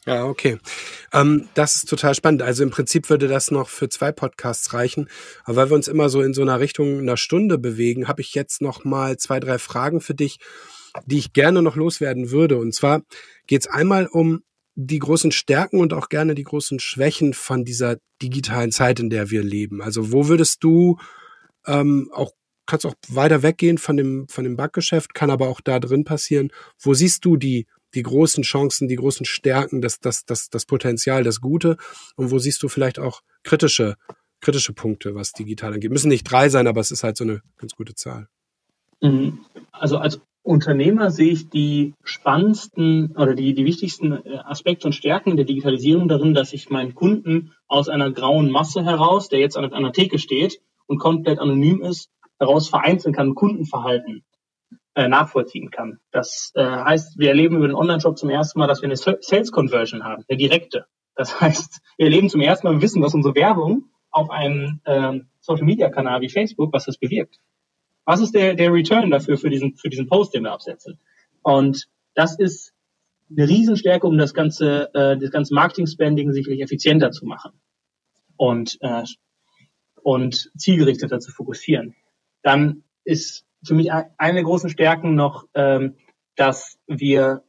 Ja, 0.07 0.25
okay. 0.25 0.59
Ähm, 1.13 1.49
das 1.55 1.77
ist 1.77 1.89
total 1.89 2.15
spannend. 2.15 2.43
Also 2.43 2.63
im 2.63 2.71
Prinzip 2.71 3.11
würde 3.11 3.29
das 3.29 3.51
noch 3.51 3.69
für 3.69 3.89
zwei 3.89 4.13
Podcasts 4.13 4.73
reichen. 4.73 5.09
Aber 5.45 5.57
weil 5.57 5.71
wir 5.71 5.75
uns 5.75 5.89
immer 5.89 6.09
so 6.09 6.23
in 6.23 6.33
so 6.33 6.43
einer 6.43 6.59
Richtung 6.59 7.01
einer 7.01 7.19
Stunde 7.19 7.59
bewegen, 7.59 8.09
habe 8.09 8.23
ich 8.23 8.35
jetzt 8.35 8.63
noch 8.63 8.85
mal 8.85 9.19
zwei, 9.19 9.41
drei 9.41 9.59
Fragen 9.59 10.01
für 10.01 10.15
dich, 10.15 10.39
die 11.05 11.19
ich 11.19 11.33
gerne 11.33 11.61
noch 11.61 11.77
loswerden 11.77 12.31
würde. 12.31 12.57
Und 12.57 12.75
zwar 12.75 13.03
geht 13.47 13.63
es 13.63 13.67
einmal 13.67 14.07
um 14.07 14.43
die 14.75 14.99
großen 14.99 15.33
Stärken 15.33 15.81
und 15.81 15.93
auch 15.93 16.09
gerne 16.09 16.35
die 16.35 16.45
großen 16.45 16.81
Schwächen 16.81 17.35
von 17.35 17.65
dieser 17.65 17.97
digitalen 18.23 18.73
Zeit, 18.73 19.01
in 19.01 19.11
der 19.11 19.31
wir 19.31 19.43
leben. 19.43 19.83
Also 19.83 20.13
wo 20.13 20.29
würdest 20.29 20.65
du 20.65 20.99
ähm, 21.67 22.11
auch 22.15 22.33
kannst 22.67 22.87
auch 22.87 22.95
weiter 23.09 23.43
weggehen 23.43 23.79
von 23.79 23.97
dem, 23.97 24.29
von 24.29 24.45
dem 24.45 24.57
Backgeschäft, 24.57 25.15
kann 25.15 25.31
aber 25.31 25.49
auch 25.49 25.61
da 25.61 25.81
drin 25.81 26.05
passieren. 26.05 26.53
Wo 26.79 26.95
siehst 26.95 27.25
du 27.25 27.37
die, 27.37 27.67
die 27.95 28.03
großen 28.03 28.45
Chancen, 28.45 28.89
die 28.89 28.97
großen 28.97 29.27
Stärken, 29.27 29.81
das, 29.81 30.01
das, 30.01 30.25
das, 30.25 30.51
das 30.51 30.67
Potenzial, 30.67 31.25
das 31.25 31.41
Gute? 31.41 31.77
Und 32.17 32.31
wo 32.31 32.39
siehst 32.39 32.63
du 32.63 32.69
vielleicht 32.69 32.99
auch 32.99 33.23
kritische, 33.43 33.97
kritische 34.41 34.73
Punkte, 34.73 35.15
was 35.15 35.33
digital 35.33 35.75
angeht? 35.75 35.91
Müssen 35.91 36.09
nicht 36.09 36.25
drei 36.25 36.49
sein, 36.49 36.67
aber 36.67 36.81
es 36.81 36.91
ist 36.91 37.03
halt 37.03 37.17
so 37.17 37.25
eine 37.25 37.43
ganz 37.57 37.75
gute 37.75 37.95
Zahl. 37.95 38.29
Mhm. 39.01 39.41
Also 39.73 39.99
als 39.99 40.21
Unternehmer 40.43 41.11
sehe 41.11 41.33
ich 41.33 41.51
die 41.51 41.95
spannendsten 42.03 43.15
oder 43.17 43.35
die, 43.35 43.55
die 43.55 43.67
wichtigsten 43.67 44.13
äh, 44.13 44.39
Aspekte 44.45 44.87
und 44.87 44.95
Stärken 44.95 45.37
der 45.37 45.45
Digitalisierung 45.45 46.09
darin, 46.09 46.35
dass 46.35 46.53
ich 46.53 46.71
meinen 46.71 46.95
Kunden 46.95 47.53
aus 47.69 47.89
einer 47.89 48.11
grauen 48.11 48.51
Masse 48.51 48.85
heraus, 48.85 49.29
der 49.29 49.41
jetzt 49.41 49.57
an 49.57 49.71
einer 49.73 49.93
Theke 49.93 50.19
steht 50.19 50.61
und 50.87 50.99
komplett 50.99 51.39
anonym 51.39 51.83
ist, 51.83 52.09
heraus 52.41 52.69
vereinzeln 52.69 53.15
kann, 53.15 53.35
Kundenverhalten 53.35 54.25
äh, 54.95 55.09
nachvollziehen 55.09 55.71
kann. 55.71 56.01
Das 56.11 56.53
äh, 56.55 56.65
heißt, 56.65 57.19
wir 57.19 57.29
erleben 57.29 57.57
über 57.57 57.69
den 57.69 57.77
Online-Shop 57.77 58.19
zum 58.19 58.31
ersten 58.31 58.59
Mal, 58.59 58.67
dass 58.67 58.83
wir 58.83 58.89
eine 58.89 58.97
Sales 58.97 59.53
Conversion 59.53 60.03
haben, 60.05 60.25
eine 60.29 60.39
direkte. 60.39 60.87
Das 61.15 61.41
heißt, 61.41 61.81
wir 61.97 62.07
erleben 62.07 62.29
zum 62.29 62.41
ersten 62.41 62.67
Mal, 62.67 62.75
wir 62.75 62.83
wissen, 62.83 63.03
was 63.03 63.15
unsere 63.15 63.35
Werbung 63.35 63.85
auf 64.11 64.31
einem 64.31 64.81
äh, 64.85 65.21
Social-Media-Kanal 65.41 66.21
wie 66.23 66.29
Facebook, 66.29 66.73
was 66.73 66.87
das 66.87 66.99
bewirkt. 66.99 67.39
Was 68.05 68.21
ist 68.21 68.35
der, 68.35 68.55
der 68.55 68.73
Return 68.73 69.11
dafür 69.11 69.37
für 69.37 69.51
diesen, 69.51 69.77
für 69.77 69.89
diesen 69.89 70.09
Post, 70.09 70.35
den 70.35 70.43
wir 70.43 70.53
absetzen? 70.53 70.99
Und 71.43 71.89
das 72.15 72.39
ist 72.39 72.75
eine 73.31 73.49
Riesenstärke, 73.49 74.07
um 74.07 74.19
das 74.19 74.35
ganze, 74.35 74.93
äh, 74.95 75.17
das 75.17 75.31
ganze 75.31 75.55
Marketing-Spending 75.55 76.33
sicherlich 76.33 76.61
effizienter 76.61 77.13
zu 77.13 77.27
machen 77.27 77.53
und, 78.37 78.79
äh, 78.81 79.05
und 80.03 80.51
zielgerichteter 80.57 81.21
zu 81.21 81.31
fokussieren. 81.31 81.95
Dann 82.43 82.85
ist 83.05 83.47
für 83.65 83.75
mich 83.75 83.93
eine 83.93 84.35
der 84.35 84.45
großen 84.45 84.71
Stärken 84.71 85.15
noch, 85.15 85.47
ähm, 85.55 85.97
dass 86.37 86.79
wir 86.87 87.45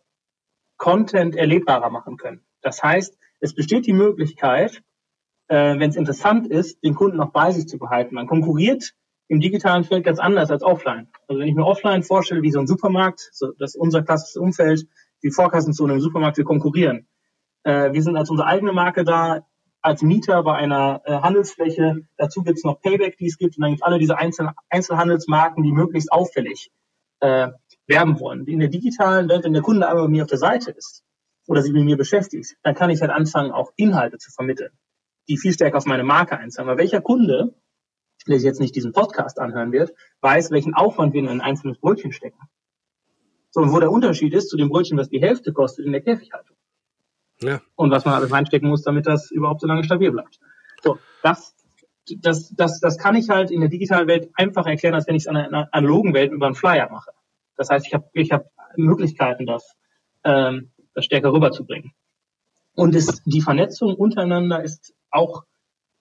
Content 0.77 1.35
erlebbarer 1.35 1.89
machen 1.89 2.17
können. 2.17 2.43
Das 2.61 2.81
heißt, 2.83 3.17
es 3.39 3.55
besteht 3.55 3.85
die 3.85 3.93
Möglichkeit, 3.93 4.81
äh, 5.47 5.79
wenn 5.79 5.89
es 5.89 5.95
interessant 5.95 6.47
ist, 6.47 6.83
den 6.83 6.95
Kunden 6.95 7.17
noch 7.17 7.31
bei 7.31 7.51
sich 7.51 7.67
zu 7.67 7.77
behalten. 7.77 8.15
Man 8.15 8.27
konkurriert 8.27 8.93
im 9.27 9.39
digitalen 9.39 9.83
Feld 9.83 10.03
ganz 10.03 10.19
anders 10.19 10.51
als 10.51 10.63
offline. 10.63 11.07
Also 11.27 11.39
wenn 11.39 11.47
ich 11.47 11.55
mir 11.55 11.65
offline 11.65 12.03
vorstelle, 12.03 12.41
wie 12.41 12.51
so 12.51 12.59
ein 12.59 12.67
Supermarkt, 12.67 13.29
so, 13.31 13.51
das 13.59 13.75
ist 13.75 13.79
unser 13.79 14.03
klassisches 14.03 14.35
Umfeld, 14.35 14.87
die 15.23 15.31
Vorkassenzone 15.31 15.93
im 15.93 16.01
Supermarkt, 16.01 16.37
wir 16.37 16.43
konkurrieren. 16.43 17.07
Äh, 17.63 17.93
wir 17.93 18.01
sind 18.01 18.17
als 18.17 18.29
unsere 18.29 18.47
eigene 18.47 18.73
Marke 18.73 19.03
da, 19.03 19.45
als 19.82 20.01
Mieter 20.01 20.43
bei 20.43 20.55
einer 20.55 21.01
äh, 21.05 21.13
Handelsfläche. 21.13 22.07
Dazu 22.17 22.43
gibt 22.43 22.57
es 22.57 22.63
noch 22.63 22.82
Payback, 22.82 23.17
die 23.17 23.27
es 23.27 23.38
gibt, 23.38 23.57
und 23.57 23.61
dann 23.61 23.71
gibt 23.71 23.82
es 23.82 23.86
alle 23.86 23.99
diese 23.99 24.17
Einzel 24.17 24.49
Einzelhandelsmarken, 24.69 25.63
die 25.63 25.71
möglichst 25.71 26.11
auffällig 26.11 26.71
äh, 27.19 27.49
werben 27.88 28.19
wollen. 28.19 28.45
In 28.47 28.59
der 28.59 28.69
digitalen 28.69 29.29
Welt, 29.29 29.43
wenn 29.43 29.53
der 29.53 29.61
Kunde 29.61 29.88
einmal 29.88 30.05
bei 30.05 30.09
mir 30.11 30.23
auf 30.23 30.29
der 30.29 30.38
Seite 30.38 30.71
ist 30.71 31.03
oder 31.47 31.61
sich 31.61 31.73
mit 31.73 31.84
mir 31.84 31.97
beschäftigt, 31.97 32.55
dann 32.63 32.75
kann 32.75 32.89
ich 32.89 33.01
halt 33.01 33.11
anfangen, 33.11 33.51
auch 33.51 33.71
Inhalte 33.75 34.17
zu 34.17 34.32
vermitteln, 34.32 34.71
die 35.27 35.38
viel 35.38 35.53
stärker 35.53 35.77
auf 35.77 35.86
meine 35.86 36.03
Marke 36.03 36.38
einzahlen. 36.38 36.69
Weil 36.69 36.77
welcher 36.77 37.01
Kunde 37.01 37.53
der 38.27 38.38
sich 38.38 38.45
jetzt 38.45 38.59
nicht 38.59 38.75
diesen 38.75 38.93
Podcast 38.93 39.39
anhören 39.39 39.71
wird, 39.71 39.93
weiß, 40.21 40.51
welchen 40.51 40.73
Aufwand 40.73 41.13
wir 41.13 41.21
in 41.21 41.27
ein 41.27 41.41
einzelnes 41.41 41.79
Brötchen 41.79 42.11
stecken. 42.11 42.39
So, 43.49 43.61
und 43.61 43.71
wo 43.73 43.79
der 43.79 43.91
Unterschied 43.91 44.34
ist 44.34 44.49
zu 44.49 44.57
dem 44.57 44.69
Brötchen, 44.69 44.97
was 44.97 45.09
die 45.09 45.21
Hälfte 45.21 45.51
kostet 45.53 45.86
in 45.86 45.91
der 45.91 46.01
Käfighaltung. 46.01 46.55
Ja. 47.43 47.61
Und 47.75 47.91
was 47.91 48.05
man 48.05 48.13
alles 48.13 48.31
reinstecken 48.31 48.69
muss, 48.69 48.83
damit 48.83 49.07
das 49.07 49.31
überhaupt 49.31 49.61
so 49.61 49.67
lange 49.67 49.83
stabil 49.83 50.11
bleibt. 50.11 50.39
So, 50.83 50.97
das, 51.23 51.55
das, 52.17 52.53
das, 52.55 52.79
das 52.79 52.97
kann 52.97 53.15
ich 53.15 53.29
halt 53.29 53.51
in 53.51 53.61
der 53.61 53.69
digitalen 53.69 54.07
Welt 54.07 54.29
einfach 54.35 54.65
erklären, 54.67 54.95
als 54.95 55.07
wenn 55.07 55.15
ich 55.15 55.23
es 55.23 55.27
in 55.27 55.35
einer 55.35 55.69
analogen 55.71 56.13
Welt 56.13 56.31
über 56.31 56.45
einen 56.45 56.55
Flyer 56.55 56.89
mache. 56.89 57.11
Das 57.57 57.69
heißt, 57.69 57.87
ich 57.87 57.93
habe 57.93 58.09
ich 58.13 58.31
hab 58.31 58.45
Möglichkeiten, 58.75 59.45
das, 59.45 59.75
ähm, 60.23 60.71
das 60.93 61.05
stärker 61.05 61.33
rüberzubringen. 61.33 61.91
Und 62.73 62.95
ist, 62.95 63.21
die 63.25 63.41
Vernetzung 63.41 63.95
untereinander 63.95 64.63
ist 64.63 64.93
auch 65.09 65.43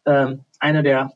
ähm, 0.06 0.44
einer 0.58 0.82
der 0.82 1.12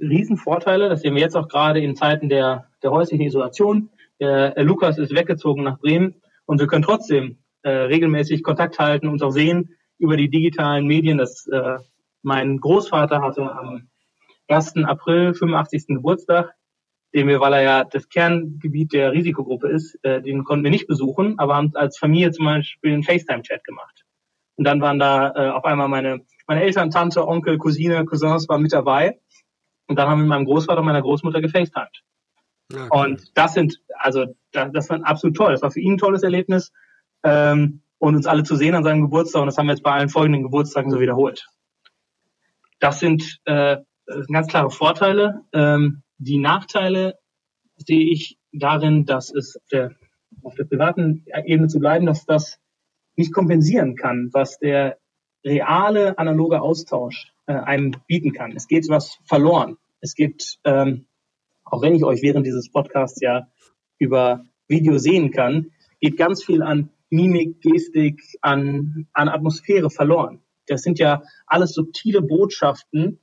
Riesenvorteile. 0.00 0.88
Das 0.88 1.02
sehen 1.02 1.14
wir 1.14 1.22
jetzt 1.22 1.36
auch 1.36 1.48
gerade 1.48 1.80
in 1.80 1.96
Zeiten 1.96 2.28
der, 2.28 2.68
der 2.82 2.90
häuslichen 2.90 3.26
Isolation. 3.26 3.90
Der, 4.20 4.54
Lukas 4.64 4.98
ist 4.98 5.14
weggezogen 5.14 5.62
nach 5.62 5.78
Bremen 5.78 6.22
und 6.46 6.60
wir 6.60 6.66
können 6.66 6.82
trotzdem 6.82 7.38
äh, 7.66 7.86
regelmäßig 7.86 8.44
Kontakt 8.44 8.78
halten 8.78 9.08
und 9.08 9.22
auch 9.24 9.32
sehen 9.32 9.74
über 9.98 10.16
die 10.16 10.28
digitalen 10.28 10.86
Medien, 10.86 11.18
dass 11.18 11.48
äh, 11.48 11.78
mein 12.22 12.60
Großvater 12.60 13.20
hatte 13.20 13.42
am 13.42 13.88
1. 14.46 14.76
April 14.84 15.34
85. 15.34 15.86
Geburtstag, 15.88 16.54
den 17.12 17.26
wir, 17.26 17.40
weil 17.40 17.54
er 17.54 17.62
ja 17.62 17.84
das 17.84 18.08
Kerngebiet 18.08 18.92
der 18.92 19.10
Risikogruppe 19.10 19.68
ist, 19.68 19.98
äh, 20.04 20.22
den 20.22 20.44
konnten 20.44 20.62
wir 20.62 20.70
nicht 20.70 20.86
besuchen, 20.86 21.40
aber 21.40 21.56
haben 21.56 21.74
als 21.74 21.98
Familie 21.98 22.30
zum 22.30 22.44
Beispiel 22.44 22.92
einen 22.92 23.02
FaceTime-Chat 23.02 23.64
gemacht. 23.64 24.04
Und 24.54 24.64
dann 24.64 24.80
waren 24.80 25.00
da 25.00 25.32
äh, 25.34 25.50
auf 25.50 25.64
einmal 25.64 25.88
meine, 25.88 26.20
meine 26.46 26.62
Eltern, 26.62 26.92
Tante, 26.92 27.26
Onkel, 27.26 27.58
Cousine, 27.58 28.04
Cousins 28.04 28.48
waren 28.48 28.62
mit 28.62 28.72
dabei. 28.72 29.18
Und 29.88 29.98
dann 29.98 30.08
haben 30.08 30.18
wir 30.18 30.22
mit 30.22 30.28
meinem 30.28 30.44
Großvater 30.44 30.80
und 30.80 30.86
meiner 30.86 31.02
Großmutter 31.02 31.40
gefacetimed. 31.40 32.04
Cool. 32.72 32.88
Und 32.90 33.36
das 33.36 33.54
sind, 33.54 33.80
also 33.98 34.26
das, 34.52 34.70
das 34.72 34.90
war 34.90 35.00
absolut 35.04 35.36
toll. 35.36 35.50
Das 35.50 35.62
war 35.62 35.72
für 35.72 35.80
ihn 35.80 35.94
ein 35.94 35.98
tolles 35.98 36.22
Erlebnis. 36.22 36.72
Ähm, 37.26 37.82
und 37.98 38.14
uns 38.14 38.26
alle 38.26 38.44
zu 38.44 38.56
sehen 38.56 38.74
an 38.74 38.84
seinem 38.84 39.02
Geburtstag. 39.02 39.42
Und 39.42 39.46
das 39.46 39.58
haben 39.58 39.66
wir 39.66 39.72
jetzt 39.72 39.82
bei 39.82 39.92
allen 39.92 40.08
folgenden 40.08 40.42
Geburtstagen 40.42 40.90
so 40.90 41.00
wiederholt. 41.00 41.46
Das 42.78 43.00
sind, 43.00 43.40
äh, 43.46 43.78
ganz 44.30 44.48
klare 44.48 44.70
Vorteile. 44.70 45.42
Ähm, 45.52 46.02
die 46.18 46.38
Nachteile 46.38 47.18
sehe 47.76 48.10
ich 48.10 48.38
darin, 48.52 49.04
dass 49.04 49.32
es 49.32 49.56
auf 49.56 49.68
der, 49.68 49.96
auf 50.42 50.54
der 50.54 50.64
privaten 50.64 51.24
Ebene 51.44 51.68
zu 51.68 51.78
bleiben, 51.78 52.06
dass 52.06 52.24
das 52.24 52.58
nicht 53.16 53.32
kompensieren 53.32 53.96
kann, 53.96 54.30
was 54.32 54.58
der 54.58 54.98
reale 55.44 56.18
analoge 56.18 56.60
Austausch 56.60 57.32
äh, 57.46 57.54
einem 57.54 57.92
bieten 58.06 58.32
kann. 58.32 58.52
Es 58.56 58.68
geht 58.68 58.88
was 58.88 59.18
verloren. 59.24 59.78
Es 60.00 60.14
gibt, 60.14 60.58
ähm, 60.64 61.06
auch 61.64 61.82
wenn 61.82 61.94
ich 61.94 62.04
euch 62.04 62.22
während 62.22 62.46
dieses 62.46 62.70
Podcasts 62.70 63.20
ja 63.20 63.48
über 63.98 64.44
Video 64.68 64.98
sehen 64.98 65.30
kann, 65.30 65.72
geht 66.00 66.16
ganz 66.16 66.44
viel 66.44 66.62
an 66.62 66.90
Mimik, 67.10 67.60
Gestik, 67.60 68.22
an, 68.40 69.06
an 69.12 69.28
Atmosphäre 69.28 69.90
verloren. 69.90 70.42
Das 70.66 70.82
sind 70.82 70.98
ja 70.98 71.22
alles 71.46 71.74
subtile 71.74 72.22
Botschaften, 72.22 73.20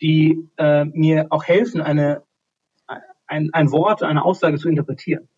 die 0.00 0.48
äh, 0.56 0.84
mir 0.86 1.26
auch 1.30 1.44
helfen, 1.44 1.80
eine, 1.80 2.22
ein, 3.26 3.50
ein 3.52 3.70
Wort, 3.72 4.02
eine 4.02 4.24
Aussage 4.24 4.58
zu 4.58 4.68
interpretieren. 4.68 5.28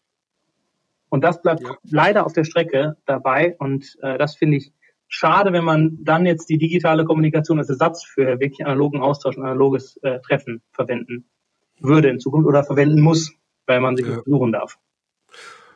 Und 1.08 1.24
das 1.24 1.42
bleibt 1.42 1.62
ja. 1.62 1.76
leider 1.82 2.24
auf 2.24 2.32
der 2.32 2.44
Strecke 2.44 2.96
dabei. 3.04 3.56
Und 3.58 3.96
äh, 4.00 4.16
das 4.16 4.36
finde 4.36 4.58
ich 4.58 4.72
schade, 5.08 5.52
wenn 5.52 5.64
man 5.64 5.98
dann 6.04 6.24
jetzt 6.24 6.48
die 6.48 6.58
digitale 6.58 7.04
Kommunikation 7.04 7.58
als 7.58 7.68
Ersatz 7.68 8.04
für 8.04 8.38
wirklich 8.38 8.64
analogen 8.64 9.00
Austausch 9.00 9.36
und 9.36 9.44
analoges 9.44 9.96
äh, 10.02 10.20
Treffen 10.20 10.62
verwenden 10.70 11.28
würde 11.80 12.08
in 12.08 12.20
Zukunft 12.20 12.46
oder 12.46 12.62
verwenden 12.62 13.00
muss, 13.00 13.32
weil 13.66 13.80
man 13.80 13.96
sich 13.96 14.06
ja. 14.06 14.20
besuchen 14.20 14.52
darf. 14.52 14.78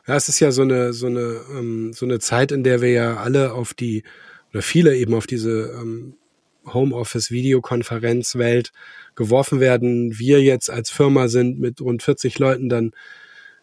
Ja, 0.07 0.15
es 0.15 0.29
ist 0.29 0.39
ja 0.39 0.51
so 0.51 0.61
eine 0.61 0.93
so 0.93 1.07
eine 1.07 1.41
ähm, 1.51 1.93
so 1.93 2.05
eine 2.05 2.19
Zeit, 2.19 2.51
in 2.51 2.63
der 2.63 2.81
wir 2.81 2.91
ja 2.91 3.17
alle 3.17 3.53
auf 3.53 3.73
die 3.73 4.03
oder 4.53 4.61
viele 4.61 4.95
eben 4.95 5.13
auf 5.15 5.27
diese 5.27 5.71
ähm, 5.79 6.15
Homeoffice 6.65 7.31
Videokonferenzwelt 7.31 8.71
geworfen 9.15 9.59
werden. 9.59 10.17
Wir 10.19 10.41
jetzt 10.41 10.69
als 10.69 10.91
Firma 10.91 11.27
sind 11.27 11.59
mit 11.59 11.81
rund 11.81 12.03
40 12.03 12.37
Leuten 12.39 12.69
dann 12.69 12.91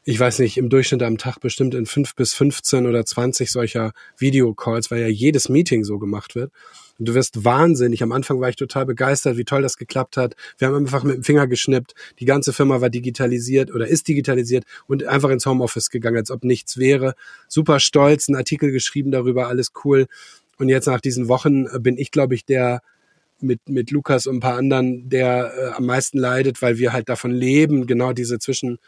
ich 0.05 0.18
weiß 0.18 0.40
nicht, 0.40 0.57
im 0.57 0.68
Durchschnitt 0.68 1.03
am 1.03 1.16
Tag 1.16 1.38
bestimmt 1.38 1.74
in 1.74 1.86
fünf 1.86 2.16
bis 2.16 2.34
15 2.34 2.86
oder 2.86 3.05
20 3.05 3.51
solcher 3.53 3.93
Videocalls, 4.18 4.90
weil 4.90 5.01
ja 5.01 5.07
jedes 5.07 5.49
Meeting 5.49 5.84
so 5.84 5.99
gemacht 5.99 6.34
wird. 6.34 6.51
Und 6.99 7.09
du 7.09 7.14
wirst 7.14 7.45
wahnsinnig. 7.45 8.03
Am 8.03 8.12
Anfang 8.12 8.40
war 8.40 8.49
ich 8.49 8.57
total 8.57 8.86
begeistert, 8.86 9.36
wie 9.36 9.45
toll 9.45 9.62
das 9.62 9.76
geklappt 9.76 10.16
hat. 10.16 10.34
Wir 10.59 10.68
haben 10.68 10.76
einfach 10.76 11.03
mit 11.05 11.16
dem 11.16 11.24
Finger 11.24 11.47
geschnippt. 11.47 11.95
Die 12.20 12.24
ganze 12.24 12.53
Firma 12.53 12.80
war 12.80 12.90
digitalisiert 12.90 13.74
oder 13.74 13.86
ist 13.86 14.09
digitalisiert 14.09 14.64
und 14.86 15.05
einfach 15.05 15.30
ins 15.30 15.47
Homeoffice 15.47 15.90
gegangen, 15.90 16.18
als 16.18 16.30
ob 16.30 16.45
nichts 16.45 16.76
wäre. 16.78 17.14
Super 17.49 17.80
stolz, 17.80 18.28
einen 18.28 18.36
Artikel 18.36 18.70
geschrieben 18.70 19.11
darüber, 19.11 19.49
alles 19.49 19.72
cool. 19.84 20.07
Und 20.59 20.68
jetzt 20.68 20.86
nach 20.86 21.01
diesen 21.01 21.28
Wochen 21.28 21.66
bin 21.82 21.99
ich, 21.99 22.11
glaube 22.11 22.34
ich, 22.34 22.45
der 22.45 22.82
mit, 23.40 23.68
mit 23.68 23.90
Lukas 23.90 24.26
und 24.26 24.36
ein 24.36 24.40
paar 24.40 24.57
anderen, 24.57 25.09
der 25.09 25.53
äh, 25.57 25.76
am 25.76 25.86
meisten 25.86 26.18
leidet, 26.18 26.62
weil 26.62 26.78
wir 26.78 26.93
halt 26.93 27.09
davon 27.09 27.32
leben, 27.32 27.86
genau 27.86 28.12
diese 28.12 28.38
zwischen 28.38 28.78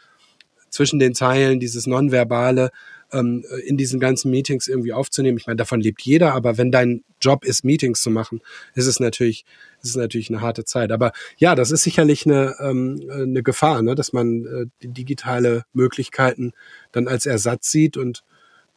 zwischen 0.75 0.99
den 0.99 1.15
Zeilen, 1.15 1.59
dieses 1.59 1.87
Nonverbale 1.87 2.69
ähm, 3.11 3.45
in 3.65 3.77
diesen 3.77 3.99
ganzen 3.99 4.31
Meetings 4.31 4.67
irgendwie 4.67 4.93
aufzunehmen. 4.93 5.37
Ich 5.37 5.47
meine, 5.47 5.57
davon 5.57 5.81
lebt 5.81 6.01
jeder, 6.01 6.33
aber 6.33 6.57
wenn 6.57 6.71
dein 6.71 7.03
Job 7.21 7.45
ist, 7.45 7.63
Meetings 7.63 8.01
zu 8.01 8.09
machen, 8.09 8.41
ist 8.73 8.87
es 8.87 8.99
natürlich, 8.99 9.45
ist 9.81 9.89
es 9.89 9.95
natürlich 9.95 10.29
eine 10.29 10.41
harte 10.41 10.65
Zeit. 10.65 10.91
Aber 10.91 11.11
ja, 11.37 11.55
das 11.55 11.71
ist 11.71 11.83
sicherlich 11.83 12.25
eine, 12.25 12.55
ähm, 12.59 13.01
eine 13.11 13.43
Gefahr, 13.43 13.81
ne? 13.81 13.95
dass 13.95 14.13
man 14.13 14.45
äh, 14.45 14.87
digitale 14.87 15.65
Möglichkeiten 15.73 16.53
dann 16.91 17.07
als 17.07 17.25
Ersatz 17.25 17.71
sieht 17.71 17.97
und 17.97 18.23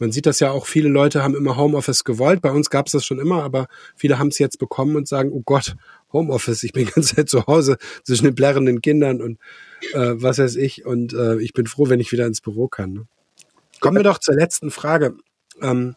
man 0.01 0.13
sieht 0.13 0.27
das 0.27 0.39
ja 0.39 0.53
auch, 0.53 0.67
viele 0.67 0.89
Leute 0.89 1.25
haben 1.25 1.35
immer 1.35 1.57
Homeoffice 1.57 2.05
gewollt. 2.05 2.41
Bei 2.41 2.53
uns 2.53 2.71
gab 2.71 2.87
es 2.87 2.93
das 2.93 3.05
schon 3.05 3.19
immer, 3.19 3.43
aber 3.43 3.67
viele 3.97 4.19
haben 4.19 4.29
es 4.29 4.39
jetzt 4.39 4.59
bekommen 4.59 4.95
und 4.95 5.09
sagen, 5.09 5.33
oh 5.33 5.43
Gott, 5.45 5.75
Homeoffice, 6.13 6.63
ich 6.63 6.73
bin 6.73 6.87
die 6.87 6.93
ganze 6.93 7.17
Zeit 7.17 7.29
zu 7.29 7.47
Hause 7.47 7.79
zwischen 8.05 8.25
den 8.25 8.35
plärrenden 8.35 8.81
Kindern 8.81 9.21
und 9.21 9.39
äh, 9.95 10.15
was 10.15 10.39
weiß 10.39 10.57
ich. 10.57 10.87
Und 10.87 11.15
äh, 11.15 11.41
ich 11.41 11.53
bin 11.53 11.67
froh, 11.67 11.89
wenn 11.89 12.01
ich 12.01 12.13
wieder 12.13 12.27
ins 12.27 12.41
Büro 12.41 12.69
kann. 12.69 12.93
Ne? 12.93 13.07
Kommen 13.81 13.97
wir 13.97 14.05
doch 14.05 14.19
zur 14.19 14.35
letzten 14.35 14.71
Frage. 14.71 15.17
Ähm, 15.61 15.97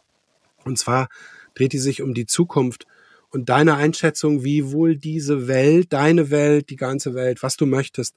und 0.63 0.77
zwar 0.77 1.09
dreht 1.55 1.73
die 1.73 1.79
sich 1.79 2.01
um 2.01 2.13
die 2.13 2.25
Zukunft 2.25 2.85
und 3.29 3.49
deine 3.49 3.75
Einschätzung, 3.75 4.43
wie 4.43 4.71
wohl 4.71 4.95
diese 4.95 5.47
Welt, 5.47 5.93
deine 5.93 6.31
Welt, 6.31 6.69
die 6.69 6.75
ganze 6.75 7.13
Welt, 7.13 7.41
was 7.41 7.55
du 7.55 7.65
möchtest, 7.65 8.15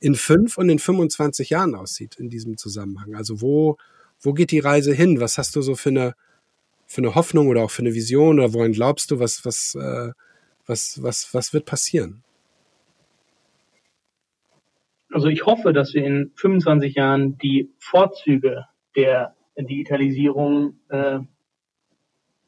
in 0.00 0.14
fünf 0.14 0.58
und 0.58 0.68
in 0.68 0.78
25 0.78 1.50
Jahren 1.50 1.74
aussieht 1.74 2.16
in 2.16 2.28
diesem 2.28 2.56
Zusammenhang. 2.56 3.14
Also 3.14 3.40
wo, 3.40 3.76
wo 4.20 4.32
geht 4.32 4.50
die 4.50 4.58
Reise 4.58 4.92
hin? 4.92 5.20
Was 5.20 5.38
hast 5.38 5.54
du 5.56 5.62
so 5.62 5.76
für 5.76 5.90
eine, 5.90 6.14
für 6.86 7.00
eine 7.00 7.14
Hoffnung 7.14 7.48
oder 7.48 7.62
auch 7.62 7.70
für 7.70 7.82
eine 7.82 7.94
Vision 7.94 8.40
oder 8.40 8.52
wohin 8.54 8.72
glaubst 8.72 9.10
du, 9.10 9.20
was, 9.20 9.44
was, 9.44 9.76
äh, 9.76 10.12
was, 10.66 11.00
was, 11.02 11.32
was 11.32 11.52
wird 11.52 11.64
passieren? 11.64 12.24
Also 15.12 15.28
ich 15.28 15.46
hoffe, 15.46 15.72
dass 15.72 15.94
wir 15.94 16.04
in 16.04 16.32
25 16.34 16.96
Jahren 16.96 17.38
die 17.38 17.70
Vorzüge 17.78 18.66
der 18.96 19.34
Digitalisierung 19.56 20.80
äh, 20.88 21.20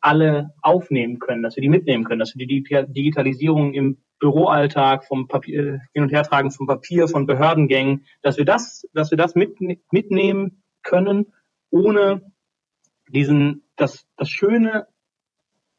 alle 0.01 0.55
aufnehmen 0.63 1.19
können, 1.19 1.43
dass 1.43 1.57
wir 1.57 1.63
die 1.63 1.69
mitnehmen 1.69 2.05
können, 2.05 2.21
dass 2.21 2.37
wir 2.37 2.47
die 2.47 2.63
Digitalisierung 2.63 3.75
im 3.75 3.99
Büroalltag 4.19 5.05
vom 5.05 5.29
Papier, 5.29 5.75
äh, 5.75 5.79
hin 5.93 6.03
und 6.03 6.13
hertragen 6.13 6.51
vom 6.51 6.67
Papier, 6.67 7.09
von 7.09 7.27
Behördengängen, 7.27 8.05
dass 8.23 8.37
wir 8.37 8.45
das, 8.45 8.87
dass 8.93 9.11
wir 9.11 9.19
das 9.19 9.35
mit, 9.35 9.59
mitnehmen 9.93 10.63
können, 10.83 11.33
ohne 11.71 12.23
diesen, 13.09 13.63
das, 13.77 14.07
das 14.17 14.29
Schöne 14.29 14.87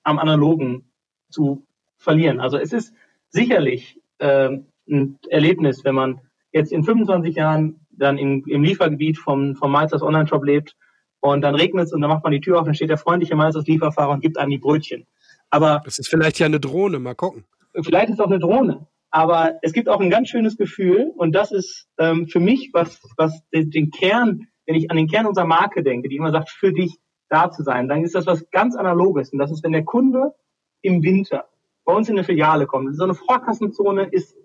am 0.03 0.19
Analogen 0.19 0.91
zu 1.29 1.65
verlieren. 1.97 2.39
Also 2.39 2.57
es 2.57 2.73
ist 2.73 2.93
sicherlich 3.29 3.99
äh, 4.19 4.57
ein 4.89 5.19
Erlebnis, 5.29 5.83
wenn 5.83 5.95
man 5.95 6.21
jetzt 6.51 6.71
in 6.71 6.83
25 6.83 7.35
Jahren 7.35 7.85
dann 7.99 8.17
im, 8.17 8.43
im 8.47 8.63
Liefergebiet 8.63 9.17
vom, 9.17 9.55
vom 9.55 9.71
Malzers 9.71 10.01
Online-Shop 10.01 10.43
lebt 10.43 10.75
und 11.19 11.41
dann 11.41 11.55
regnet 11.55 11.87
es 11.87 11.93
und 11.93 12.01
dann 12.01 12.09
macht 12.09 12.23
man 12.23 12.31
die 12.31 12.41
Tür 12.41 12.59
auf, 12.59 12.65
dann 12.65 12.75
steht 12.75 12.89
der 12.89 12.97
freundliche 12.97 13.35
Malzers 13.35 13.67
Lieferfahrer 13.67 14.11
und 14.11 14.21
gibt 14.21 14.37
einem 14.37 14.51
die 14.51 14.57
Brötchen. 14.57 15.05
Aber 15.49 15.81
das 15.85 15.99
ist 15.99 16.09
vielleicht 16.09 16.39
ja 16.39 16.45
eine 16.45 16.59
Drohne, 16.59 16.99
mal 16.99 17.15
gucken. 17.15 17.45
Vielleicht 17.73 18.09
ist 18.09 18.15
es 18.15 18.19
auch 18.19 18.27
eine 18.27 18.39
Drohne. 18.39 18.87
Aber 19.11 19.57
es 19.63 19.73
gibt 19.73 19.89
auch 19.89 19.99
ein 19.99 20.11
ganz 20.11 20.29
schönes 20.29 20.55
Gefühl 20.55 21.11
und 21.15 21.33
das 21.33 21.51
ist 21.51 21.87
ähm, 21.97 22.27
für 22.27 22.39
mich, 22.39 22.69
was, 22.73 23.01
was 23.17 23.41
den, 23.51 23.71
den 23.71 23.89
Kern, 23.89 24.47
wenn 24.67 24.75
ich 24.75 24.91
an 24.91 24.97
den 24.97 25.07
Kern 25.07 25.25
unserer 25.25 25.47
Marke 25.47 25.81
denke, 25.81 26.09
die 26.09 26.15
immer 26.15 26.31
sagt, 26.31 26.49
für 26.49 26.71
dich 26.71 26.95
da 27.27 27.49
zu 27.51 27.63
sein, 27.63 27.87
dann 27.87 28.03
ist 28.03 28.15
das 28.15 28.27
was 28.27 28.49
ganz 28.51 28.75
Analoges. 28.75 29.31
Und 29.31 29.39
das 29.39 29.51
ist, 29.51 29.63
wenn 29.63 29.71
der 29.71 29.83
Kunde 29.83 30.33
im 30.81 31.01
Winter 31.01 31.45
bei 31.85 31.93
uns 31.93 32.07
in 32.07 32.17
eine 32.17 32.23
Filiale 32.23 32.67
kommt. 32.67 32.95
So 32.95 33.03
eine 33.03 33.15
Vorkassenzone 33.15 34.09
ist 34.11 34.35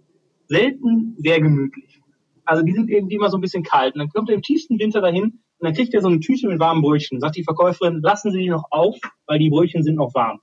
selten 0.46 1.14
sehr 1.18 1.40
gemütlich. 1.40 2.00
Also 2.44 2.62
die 2.62 2.72
sind 2.72 2.90
irgendwie 2.90 3.16
immer 3.16 3.30
so 3.30 3.38
ein 3.38 3.40
bisschen 3.40 3.62
kalt. 3.62 3.94
Und 3.94 4.00
dann 4.00 4.08
kommt 4.10 4.28
er 4.28 4.34
im 4.34 4.42
tiefsten 4.42 4.78
Winter 4.78 5.00
dahin 5.00 5.24
und 5.24 5.68
dann 5.68 5.74
kriegt 5.74 5.94
er 5.94 6.02
so 6.02 6.08
eine 6.08 6.20
Tüte 6.20 6.48
mit 6.48 6.58
warmen 6.58 6.82
Brötchen. 6.82 7.20
Sagt 7.20 7.36
die 7.36 7.44
Verkäuferin, 7.44 8.00
lassen 8.02 8.30
Sie 8.30 8.38
die 8.38 8.50
noch 8.50 8.64
auf, 8.70 8.96
weil 9.26 9.38
die 9.38 9.50
Brötchen 9.50 9.82
sind 9.82 9.96
noch 9.96 10.14
warm. 10.14 10.40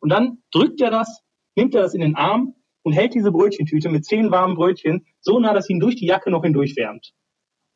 Und 0.00 0.10
dann 0.10 0.38
drückt 0.50 0.80
er 0.80 0.90
das, 0.90 1.22
nimmt 1.54 1.74
er 1.74 1.82
das 1.82 1.94
in 1.94 2.00
den 2.00 2.16
Arm 2.16 2.54
und 2.82 2.92
hält 2.92 3.14
diese 3.14 3.30
Brötchentüte 3.30 3.88
mit 3.88 4.04
zehn 4.04 4.30
warmen 4.30 4.56
Brötchen 4.56 5.06
so 5.20 5.38
nah, 5.38 5.54
dass 5.54 5.70
ihn 5.70 5.80
durch 5.80 5.96
die 5.96 6.06
Jacke 6.06 6.30
noch 6.30 6.42
hindurch 6.42 6.76
wärmt. 6.76 7.12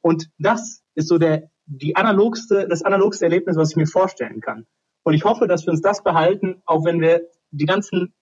Und 0.01 0.29
das 0.39 0.83
ist 0.95 1.09
so 1.09 1.18
der, 1.18 1.51
die 1.66 1.97
analogste, 1.97 2.66
das 2.68 2.83
analogste 2.83 3.24
Erlebnis, 3.24 3.57
was 3.57 3.70
ich 3.70 3.77
mir 3.77 3.87
vorstellen 3.87 4.41
kann. 4.41 4.66
Und 5.05 5.14
ich 5.14 5.24
hoffe, 5.24 5.47
dass 5.47 5.66
wir 5.66 5.72
uns 5.72 5.83
das 5.83 6.03
behalten, 6.03 6.62
auch 6.64 6.85
wenn 6.85 7.01
wir 7.01 7.29
die 7.51 7.66
ganzen, 7.66 8.14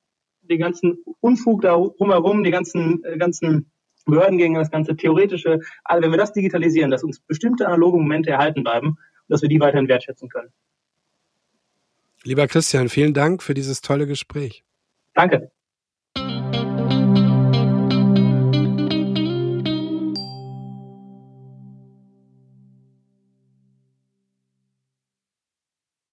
die 0.43 0.59
ganzen 0.59 0.99
Unfug 1.21 1.63
da 1.63 1.77
drumherum, 1.77 2.45
die 2.45 2.51
ganzen, 2.51 3.03
äh, 3.05 3.17
ganzen 3.17 3.71
Behördengänge, 4.05 4.59
das 4.59 4.71
ganze 4.71 4.97
theoretische, 4.97 5.61
also 5.85 6.03
wenn 6.03 6.11
wir 6.11 6.19
das 6.19 6.33
digitalisieren, 6.33 6.91
dass 6.91 7.03
uns 7.03 7.21
bestimmte 7.21 7.67
analoge 7.67 7.99
Momente 7.99 8.31
erhalten 8.31 8.63
bleiben, 8.63 8.99
dass 9.29 9.43
wir 9.43 9.49
die 9.49 9.61
weiterhin 9.61 9.89
wertschätzen 9.89 10.29
können. 10.29 10.53
Lieber 12.23 12.47
Christian, 12.47 12.89
vielen 12.89 13.15
Dank 13.15 13.43
für 13.43 13.55
dieses 13.55 13.81
tolle 13.81 14.07
Gespräch. 14.07 14.65
Danke. 15.15 15.51